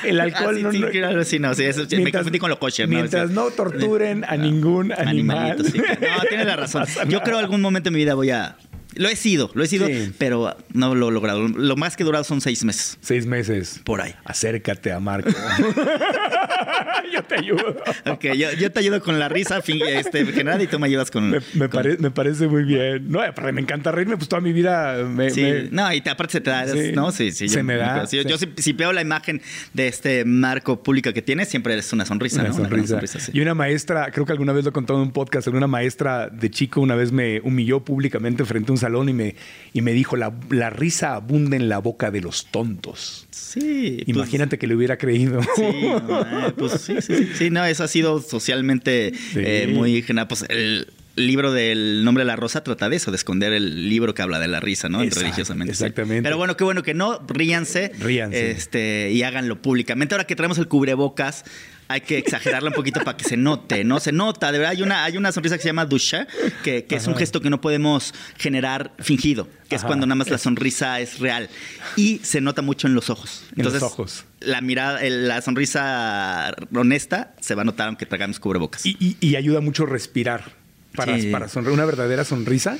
El 0.03 0.19
alcohol 0.19 0.55
Ah, 0.55 0.57
sí, 0.57 0.63
no, 0.63 0.71
sí, 0.71 0.79
no- 0.79 0.89
claro, 0.89 1.23
sí, 1.23 1.39
no, 1.39 1.53
sí, 1.53 1.63
eso- 1.63 1.85
me 1.99 2.11
confundí 2.11 2.39
con 2.39 2.49
lo 2.49 2.59
kosher, 2.59 2.87
¿no? 2.87 2.95
Mientras 2.95 3.31
no 3.31 3.49
torturen 3.51 4.23
a 4.23 4.37
ningún 4.37 4.91
animal. 4.91 5.57
Sí. 5.65 5.77
No, 5.79 6.21
tienes 6.29 6.45
la 6.45 6.55
razón. 6.55 6.85
Yo 7.09 7.21
creo 7.21 7.37
algún 7.39 7.61
momento 7.61 7.89
de 7.89 7.91
mi 7.91 7.99
vida 7.99 8.13
voy 8.13 8.29
a. 8.31 8.57
Lo 8.95 9.09
he 9.09 9.15
sido, 9.15 9.51
lo 9.53 9.63
he 9.63 9.67
sido, 9.67 9.87
Sí. 9.87 10.13
pero 10.17 10.55
no 10.73 10.95
lo 10.95 11.09
he 11.09 11.11
logrado. 11.11 11.47
Lo 11.47 11.75
más 11.75 11.95
que 11.95 12.03
he 12.03 12.05
durado 12.05 12.23
son 12.23 12.41
seis 12.41 12.63
meses. 12.63 12.97
Seis 13.01 13.25
meses. 13.25 13.81
Por 13.83 14.01
ahí. 14.01 14.15
Acércate 14.25 14.91
a 14.91 14.99
Marco. 14.99 15.29
Yo 17.13 17.23
te 17.23 17.35
ayudo. 17.35 17.75
Ok, 18.07 18.25
yo, 18.35 18.51
yo 18.53 18.71
te 18.71 18.79
ayudo 18.79 19.01
con 19.01 19.19
la 19.19 19.29
risa 19.29 19.59
este, 19.65 20.25
general 20.25 20.61
y 20.61 20.67
tú 20.67 20.79
me 20.79 20.87
ayudas 20.87 21.11
con. 21.11 21.29
Me, 21.29 21.39
me 21.53 21.69
con- 21.69 21.81
pare- 21.81 21.97
me 21.97 22.11
parece 22.11 22.47
muy 22.47 22.63
bien. 22.63 23.09
No, 23.09 23.21
aparte 23.21 23.51
me 23.51 23.61
encanta 23.61 23.91
reírme, 23.91 24.17
pues 24.17 24.27
toda 24.27 24.41
mi 24.41 24.51
vida 24.53 25.03
me. 25.03 25.29
Sí, 25.29 25.41
me- 25.41 25.63
no, 25.71 25.91
y 25.93 26.01
te, 26.01 26.09
aparte 26.09 26.33
se 26.33 26.41
te 26.41 26.49
da, 26.49 26.67
Sí. 26.67 26.91
¿no? 26.93 27.11
Sí, 27.11 27.31
sí. 27.31 27.47
Se 27.47 27.57
yo, 27.57 27.63
me 27.63 27.75
da, 27.77 28.05
sí, 28.07 28.21
yo- 28.27 28.37
si, 28.37 28.49
si 28.57 28.73
veo 28.73 28.91
la 28.91 29.01
imagen 29.01 29.41
de 29.73 29.87
este 29.87 30.25
marco 30.25 30.81
público 30.83 31.13
que 31.13 31.21
tienes, 31.21 31.47
siempre 31.47 31.77
es 31.77 31.93
una 31.93 32.05
sonrisa, 32.05 32.41
Una 32.41 32.49
¿no? 32.49 32.55
sonrisa. 32.55 32.99
sí. 33.19 33.31
Y 33.33 33.39
una 33.41 33.53
maestra, 33.53 34.11
creo 34.11 34.25
que 34.25 34.31
alguna 34.31 34.51
vez 34.53 34.63
lo 34.63 34.71
he 34.71 34.73
contado 34.73 34.99
en 34.99 35.05
un 35.07 35.11
podcast, 35.13 35.47
una 35.47 35.67
maestra 35.67 36.27
de 36.29 36.49
chico 36.49 36.81
una 36.81 36.95
vez 36.95 37.11
me 37.11 37.39
humilló 37.41 37.81
públicamente 37.83 38.43
frente 38.45 38.71
a 38.71 38.73
un 38.73 38.77
salón 38.85 39.09
y 39.09 39.13
me, 39.13 39.35
y 39.73 39.81
me 39.81 39.93
dijo, 39.93 40.15
la, 40.15 40.33
la 40.49 40.69
risa 40.69 41.15
abunda 41.15 41.55
en 41.55 41.69
la 41.69 41.79
boca 41.79 42.11
de 42.11 42.21
los 42.21 42.45
tontos. 42.51 43.27
Sí, 43.31 44.01
pues- 44.05 44.07
Imagínate 44.15 44.57
que 44.57 44.67
le 44.67 44.75
hubiera 44.75 44.97
creído. 44.97 45.41
Sí, 45.55 45.63
no, 46.07 46.21
eh, 46.47 46.53
pues 46.57 46.73
sí, 46.81 46.95
sí, 47.01 47.13
sí, 47.15 47.29
sí, 47.37 47.49
no, 47.49 47.65
eso 47.65 47.83
ha 47.83 47.87
sido 47.87 48.21
socialmente 48.21 49.11
Sí. 49.33 49.39
eh, 49.41 49.67
muy. 49.73 50.01
Pues 50.27 50.45
el 50.49 50.87
libro 51.15 51.53
del 51.53 52.03
nombre 52.03 52.23
de 52.23 52.27
la 52.27 52.35
rosa 52.35 52.61
trata 52.63 52.89
de 52.89 52.97
eso, 52.97 53.09
de 53.11 53.15
esconder 53.17 53.53
el 53.53 53.87
libro 53.89 54.13
que 54.13 54.21
habla 54.21 54.37
de 54.39 54.47
la 54.49 54.59
risa, 54.59 54.89
¿no? 54.89 55.01
Exacto, 55.01 55.21
Religiosamente. 55.21 55.73
sí. 55.73 55.83
exactamente. 55.83 56.23
Pero 56.23 56.37
bueno, 56.37 56.57
qué 56.57 56.63
bueno 56.65 56.83
que 56.83 56.93
no, 56.93 57.19
ríanse. 57.27 57.91
Ríanse. 57.99 58.51
Este, 58.51 59.11
y 59.13 59.23
háganlo 59.23 59.61
públicamente. 59.61 60.13
Ahora 60.15 60.27
que 60.27 60.35
traemos 60.35 60.57
el 60.57 60.67
cubrebocas, 60.67 61.45
hay 61.87 62.01
que 62.01 62.17
exagerarlo 62.17 62.69
un 62.69 62.73
poquito 62.75 62.99
para 63.03 63.15
que 63.15 63.23
se 63.25 63.37
note, 63.37 63.83
¿no? 63.83 63.99
Se 63.99 64.11
nota, 64.11 64.51
de 64.51 64.57
verdad, 64.59 64.71
hay 64.71 64.81
una, 64.81 65.03
hay 65.03 65.17
una 65.17 65.31
sonrisa 65.31 65.55
que 65.57 65.61
se 65.63 65.69
llama 65.69 65.85
dusha, 65.85 66.27
que, 66.63 66.85
que 66.85 66.95
es 66.95 67.05
un 67.07 67.15
gesto 67.15 67.41
que 67.41 67.49
no 67.49 67.61
podemos 67.61 68.13
generar 68.37 68.91
fingido, 68.99 69.47
que 69.69 69.75
es 69.75 69.83
cuando 69.83 70.05
nada 70.05 70.15
más 70.15 70.29
la 70.29 70.37
sonrisa 70.37 70.99
es 70.99 71.19
real. 71.19 71.49
Y 71.95 72.19
se 72.23 72.41
nota 72.41 72.61
mucho 72.61 72.87
en 72.87 72.95
los 72.95 73.09
ojos. 73.09 73.43
En 73.55 73.63
los 73.63 73.73
Entonces, 73.73 73.83
ojos. 73.83 74.25
la 74.39 74.61
mirada, 74.61 75.01
el- 75.03 75.27
la 75.27 75.41
sonrisa 75.41 76.53
honesta 76.73 77.33
se 77.39 77.55
va 77.55 77.61
a 77.61 77.65
notar 77.65 77.87
aunque 77.87 78.05
tragamos 78.05 78.39
cubrebocas. 78.39 78.85
Y, 78.85 78.97
y- 78.99 79.17
y 79.19 79.35
ayuda 79.35 79.61
mucho 79.61 79.85
respirar. 79.85 80.51
Para, 80.95 81.19
Sí. 81.19 81.29
para 81.29 81.49
sonreír, 81.49 81.73
una 81.73 81.83
verdadera 81.85 82.23
sonrisa 82.23 82.77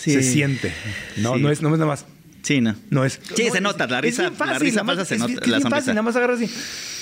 Sí. 0.00 0.12
se 0.12 0.22
siente. 0.22 0.72
No, 1.16 1.34
Sí. 1.36 1.40
no, 1.40 1.50
es, 1.50 1.62
no 1.62 1.68
es 1.68 1.78
nada 1.78 1.86
más. 1.86 2.04
Sí, 2.42 2.60
¿no? 2.60 2.74
No 2.90 3.04
es. 3.04 3.20
Sí, 3.34 3.46
no, 3.48 3.52
se 3.52 3.60
nota, 3.60 3.86
la 3.86 3.98
es 3.98 4.04
risa- 4.18 4.30
la 4.46 4.58
risa 4.58 4.82
más- 4.84 5.06
se 5.08 5.18
nota, 5.18 5.32
es 5.32 5.46
la 5.48 5.58
bien 5.58 5.70
fácil, 5.70 5.88
nada 5.94 6.02
más 6.02 6.16
agarras 6.16 6.40
así, 6.40 6.50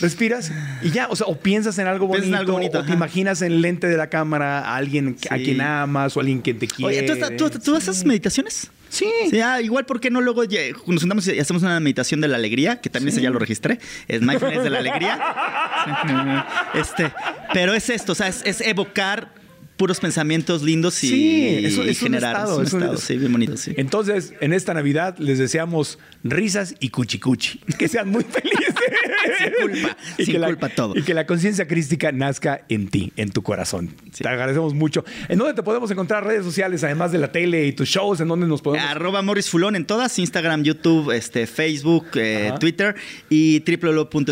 respiras 0.01 0.51
y 0.83 0.91
ya, 0.91 1.09
o 1.09 1.15
sea, 1.17 1.27
o 1.29 1.39
piensas 1.39 1.79
en 1.79 1.87
algo 1.87 2.07
bonito, 2.07 2.27
en 2.27 2.35
algo 2.35 2.53
bonito, 2.55 2.79
o 2.81 2.85
te 2.85 2.93
imaginas 2.93 3.43
en 3.43 3.53
el 3.53 3.63
lente 3.63 3.87
de 3.87 3.97
la 3.97 4.09
cámara 4.09 4.61
a 4.61 4.77
alguien 4.77 5.17
a 5.31 5.37
Sí. 5.37 5.45
quien 5.45 5.61
amas 5.61 6.17
o 6.17 6.21
a 6.21 6.23
alguien 6.23 6.43
que 6.43 6.55
te 6.55 6.67
quiere. 6.67 7.01
Oye, 7.03 7.31
¿tú, 7.37 7.51
tú- 7.51 7.59
tú 7.61 7.77
haces 7.77 8.05
meditaciones? 8.05 8.71
Sí. 8.89 9.11
Sí, 9.31 9.41
ah, 9.41 9.61
igual, 9.61 9.85
¿por 9.85 10.01
qué 10.01 10.11
no 10.11 10.21
luego 10.21 10.45
ye- 10.45 10.73
nos 10.87 11.01
juntamos 11.03 11.27
y 11.29 11.39
hacemos 11.39 11.63
una 11.63 11.79
meditación 11.81 12.21
de 12.21 12.29
la 12.29 12.37
alegría? 12.37 12.81
Que 12.81 12.89
también 12.89 13.13
ese 13.13 13.21
ya 13.21 13.31
lo 13.31 13.39
registré. 13.39 13.79
Es 14.09 14.23
mindfulness 14.23 14.63
de 14.65 14.71
la 14.71 14.79
alegría. 14.79 15.19
este, 16.75 17.13
pero 17.53 17.75
es 17.75 17.91
esto, 17.91 18.13
o 18.13 18.15
sea, 18.15 18.29
es, 18.29 18.43
es 18.45 18.61
evocar 18.61 19.35
puros 19.77 20.01
pensamientos 20.01 20.63
lindos 20.63 21.03
y, 21.05 21.09
Sí, 21.09 21.49
eso- 21.67 21.85
y 21.85 21.91
es 21.91 22.01
un 22.03 22.09
generar. 22.09 22.35
estado, 22.37 22.63
es 22.63 22.69
es 22.69 22.73
un 22.75 22.79
un- 22.79 22.83
estado, 22.85 23.01
sí, 23.01 23.17
bien 23.19 23.33
bonito, 23.33 23.57
sí. 23.57 23.73
Entonces, 23.77 24.33
en 24.41 24.53
esta 24.53 24.73
Navidad 24.75 25.17
les 25.19 25.39
deseamos 25.39 25.99
risas 26.25 26.75
y 26.81 26.89
cuchicuchi. 26.91 27.59
Que 27.79 27.89
sean 27.89 28.09
muy 28.09 28.25
felices. 28.25 28.75
Sin 29.39 29.53
culpa, 29.61 29.97
y 30.19 30.25
sin 30.25 30.35
que 30.35 30.39
la, 30.39 30.47
culpa 30.47 30.69
todo. 30.69 30.97
Y 30.97 31.03
que 31.03 31.13
la 31.13 31.27
conciencia 31.27 31.67
crística 31.67 32.13
nazca 32.13 32.63
en 32.69 32.89
ti, 32.89 33.13
en 33.17 33.31
tu 33.31 33.43
corazón. 33.43 33.91
Sí. 34.13 34.23
Te 34.23 34.29
agradecemos 34.29 34.73
mucho. 34.73 35.05
¿En 35.29 35.39
dónde 35.39 35.53
te 35.55 35.63
podemos 35.63 35.91
encontrar 35.91 36.25
redes 36.25 36.45
sociales, 36.45 36.85
además 36.85 37.11
de 37.13 37.19
la 37.19 37.33
tele 37.33 37.67
y 37.67 37.73
tus 37.73 37.89
shows? 37.89 38.21
¿En 38.21 38.29
dónde 38.29 38.47
nos 38.47 38.63
podemos...? 38.63 38.89
Arroba 38.89 39.23
Morris 39.23 39.51
Fulón 39.51 39.75
en 39.77 39.85
todas, 39.85 40.19
Instagram, 40.19 40.63
YouTube, 40.63 41.11
este, 41.11 41.47
Facebook, 41.47 42.07
eh. 42.15 42.53
Twitter 42.61 42.95
y 43.29 43.63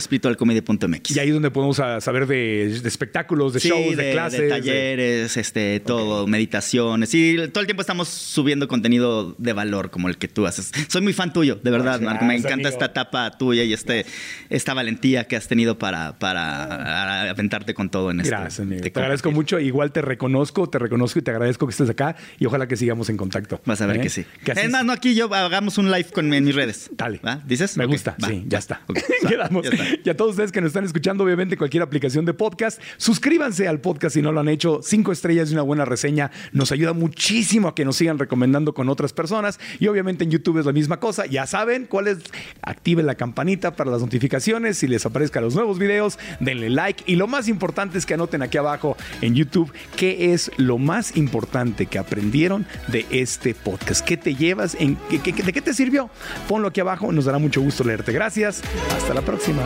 www.espiritualcomedy.mx. 0.09 1.17
Y 1.17 1.19
ahí 1.19 1.29
es 1.29 1.35
donde 1.35 1.51
podemos 1.51 1.81
ah, 1.81 2.01
saber 2.01 2.27
de, 2.27 2.79
de 2.81 2.89
espectáculos, 2.89 3.53
de 3.53 3.61
Sí, 3.61 3.69
shows, 3.69 3.97
de, 3.97 4.13
clases. 4.13 4.41
de 4.41 4.49
talleres, 4.49 5.34
este, 5.37 5.81
todo, 5.81 6.27
meditaciones. 6.27 7.15
Y 7.15 7.37
todo 7.49 7.61
el 7.61 7.67
tiempo 7.67 7.81
estamos 7.81 8.09
subiendo 8.09 8.69
contenido 8.69 9.35
de 9.39 9.53
valor 9.53 9.91
como 9.91 10.09
el 10.09 10.19
que 10.19 10.29
tú 10.29 10.47
haces. 10.47 10.73
Soy 10.89 11.03
muy 11.03 11.13
fan 11.13 11.33
tuyo, 11.33 11.57
de 11.63 11.71
verdad, 11.71 12.01
Gracias, 12.01 12.11
Marco. 12.11 12.25
Me 12.25 12.37
encanta 12.37 12.55
amigo. 12.55 12.69
esta 12.69 12.87
etapa 12.87 13.31
tuya 13.39 13.65
y 13.65 13.73
este, 13.73 14.07
esta 14.51 14.75
valentía 14.75 15.25
que 15.25 15.37
has 15.37 15.49
tenido 15.49 15.79
para, 15.79 16.19
para 16.19 17.31
aventarte 17.31 17.75
con 17.75 17.91
todo 17.91 18.11
en 18.11 18.21
esto. 18.21 18.31
Gracias, 18.31 18.61
amigo. 18.61 18.83
Te 18.83 18.89
agradezco 18.89 19.31
mucho. 19.31 19.59
Igual 19.59 19.93
te 19.93 20.03
reconozco, 20.03 20.69
te 20.69 20.79
reconozco 20.79 21.19
y 21.19 21.23
te 21.23 21.31
agradezco 21.31 21.67
que 21.67 21.73
estés 21.73 21.91
acá. 21.91 22.17
Y 22.39 22.47
ojalá 22.47 22.69
que 22.69 22.77
sigamos 22.77 23.09
en 23.09 23.17
contacto. 23.17 23.61
Vas 23.65 23.81
a 23.81 23.87
ver 23.87 23.99
¿Eh? 23.99 24.01
que 24.01 24.11
sí. 24.11 24.25
Es 24.45 24.71
más, 24.71 24.85
no, 24.85 24.93
aquí 24.93 25.15
yo 25.15 25.33
hagamos 25.35 25.79
un 25.79 25.91
live 25.91 26.11
con, 26.13 26.33
en 26.33 26.45
mis 26.45 26.55
redes. 26.55 26.91
Dale. 26.97 27.21
¿Va? 27.27 27.43
¿Dices? 27.45 27.77
Me 27.77 27.87
gusta, 27.87 28.17
va, 28.23 28.29
sí, 28.29 28.45
ya 28.47 28.59
está. 28.59 28.83
Quedamos. 29.29 29.65
ya 29.65 29.71
está. 29.71 29.85
Y 30.05 30.11
a 30.11 30.17
todos 30.17 30.33
ustedes 30.33 30.53
que 30.53 30.61
nos 30.61 30.69
están 30.69 30.85
escuchando, 30.85 31.25
obviamente, 31.25 31.57
cualquier 31.57 31.83
aplicación 31.83 32.25
de 32.25 32.35
podcast, 32.35 32.81
suscríbanse 32.97 33.69
al 33.69 33.81
podcast 33.81 34.15
si 34.15 34.23
no 34.23 34.33
lo 34.33 34.41
han 34.41 34.49
hecho. 34.49 34.81
Cinco 34.83 35.13
estrellas 35.13 35.24
y 35.33 35.53
una 35.53 35.63
buena 35.63 35.85
reseña 35.85 36.31
nos 36.53 36.73
ayuda 36.73 36.93
muchísimo 36.93 37.69
a 37.69 37.75
que 37.75 37.85
nos 37.85 37.97
sigan 37.97 38.19
recomendando 38.19 38.75
con 38.75 38.89
otras 38.89 39.13
personas. 39.13 39.59
Y 39.79 39.87
obviamente 39.87 40.25
en 40.25 40.31
YouTube 40.31 40.59
es 40.59 40.67
la 40.67 40.73
misma 40.73 41.01
cosa. 41.01 41.27
Ya 41.27 41.47
saben 41.47 41.87
cuál 41.87 42.09
es. 42.09 42.19
Activen 42.63 43.07
la 43.07 43.15
campanita 43.15 43.77
para 43.77 43.91
las 43.91 44.01
notificaciones. 44.01 44.79
Si 44.79 44.87
les 44.87 45.07
aparezcan 45.07 45.43
los 45.45 45.55
nuevos 45.55 45.79
videos, 45.79 46.19
denle 46.41 46.71
like. 46.71 47.05
Y 47.07 47.17
lo 47.17 47.27
más 47.27 47.49
importante 47.49 47.99
es 47.99 48.07
que 48.07 48.15
anoten 48.15 48.43
aquí 48.43 48.59
abajo 48.59 48.97
en 49.21 49.35
YouTube 49.35 49.73
qué 49.97 50.35
es 50.35 50.51
lo 50.57 50.79
más 50.79 51.17
importante 51.17 51.87
que 51.87 51.99
aprendieron 51.99 52.67
de 52.89 53.07
este 53.11 53.55
podcast. 53.55 54.05
¿Qué 54.05 54.17
te 54.17 54.35
llevas? 54.35 54.77
¿De 54.79 55.53
qué 55.53 55.63
te 55.63 55.75
sirvió? 55.75 56.11
Ponlo 56.49 56.69
aquí 56.69 56.81
abajo. 56.81 57.13
Nos 57.13 57.25
dará 57.25 57.39
mucho 57.39 57.61
gusto 57.61 57.85
leerte. 57.85 58.13
Gracias. 58.13 58.63
Hasta 58.97 59.15
la 59.15 59.23
próxima. 59.23 59.63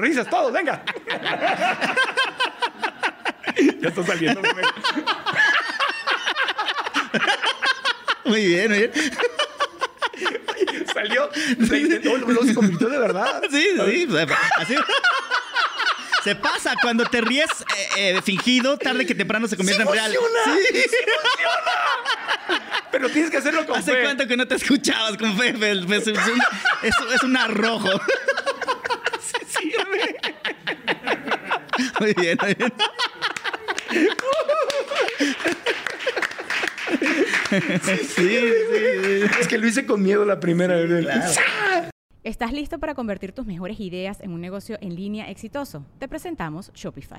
Risas 0.00 0.28
todos, 0.28 0.52
venga. 0.52 0.82
ya 3.80 3.88
está 3.88 4.04
saliendo. 4.04 4.40
Muy 8.24 8.46
bien, 8.46 8.70
muy 8.70 8.78
bien. 8.78 8.92
Salió. 10.92 11.30
Se, 11.34 12.54
convirtió 12.54 12.88
de 12.88 12.98
verdad. 12.98 13.42
Sí, 13.50 13.66
sí. 13.84 14.08
Así. 14.56 14.76
Se 16.22 16.34
pasa 16.36 16.74
cuando 16.82 17.04
te 17.06 17.22
ríes 17.22 17.50
eh, 17.76 17.88
eh, 17.96 18.22
fingido, 18.22 18.76
tarde 18.76 19.06
que 19.06 19.14
temprano 19.14 19.48
se 19.48 19.56
convierte 19.56 19.82
en 19.82 19.90
real. 19.90 20.16
Sí. 20.44 20.80
Pero 22.92 23.08
tienes 23.08 23.30
que 23.30 23.38
hacerlo 23.38 23.64
con 23.66 23.78
¿Hace 23.78 23.92
fe. 23.92 24.02
cuánto 24.02 24.26
que 24.26 24.36
no 24.36 24.46
te 24.46 24.56
escuchabas 24.56 25.16
con 25.16 25.36
fe? 25.38 25.54
Fe, 25.54 25.86
fe, 25.86 25.96
Es, 25.96 26.06
un, 26.06 26.40
es, 26.82 26.94
es 27.14 27.22
un 27.22 27.36
arrojo. 27.36 27.88
Muy 32.00 32.14
bien, 32.14 32.38
muy 32.42 32.54
bien. 32.54 32.72
Sí, 37.82 37.96
sí, 37.96 38.28
sí. 38.28 39.40
Es 39.40 39.48
que 39.48 39.58
lo 39.58 39.66
hice 39.66 39.84
con 39.84 40.02
miedo 40.02 40.24
la 40.24 40.40
primera 40.40 40.76
vez. 40.76 41.06
¿Estás 42.22 42.52
listo 42.52 42.78
para 42.78 42.94
convertir 42.94 43.32
tus 43.32 43.46
mejores 43.46 43.80
ideas 43.80 44.20
en 44.20 44.32
un 44.32 44.40
negocio 44.40 44.78
en 44.80 44.94
línea 44.94 45.30
exitoso? 45.30 45.84
Te 45.98 46.08
presentamos 46.08 46.72
Shopify. 46.74 47.18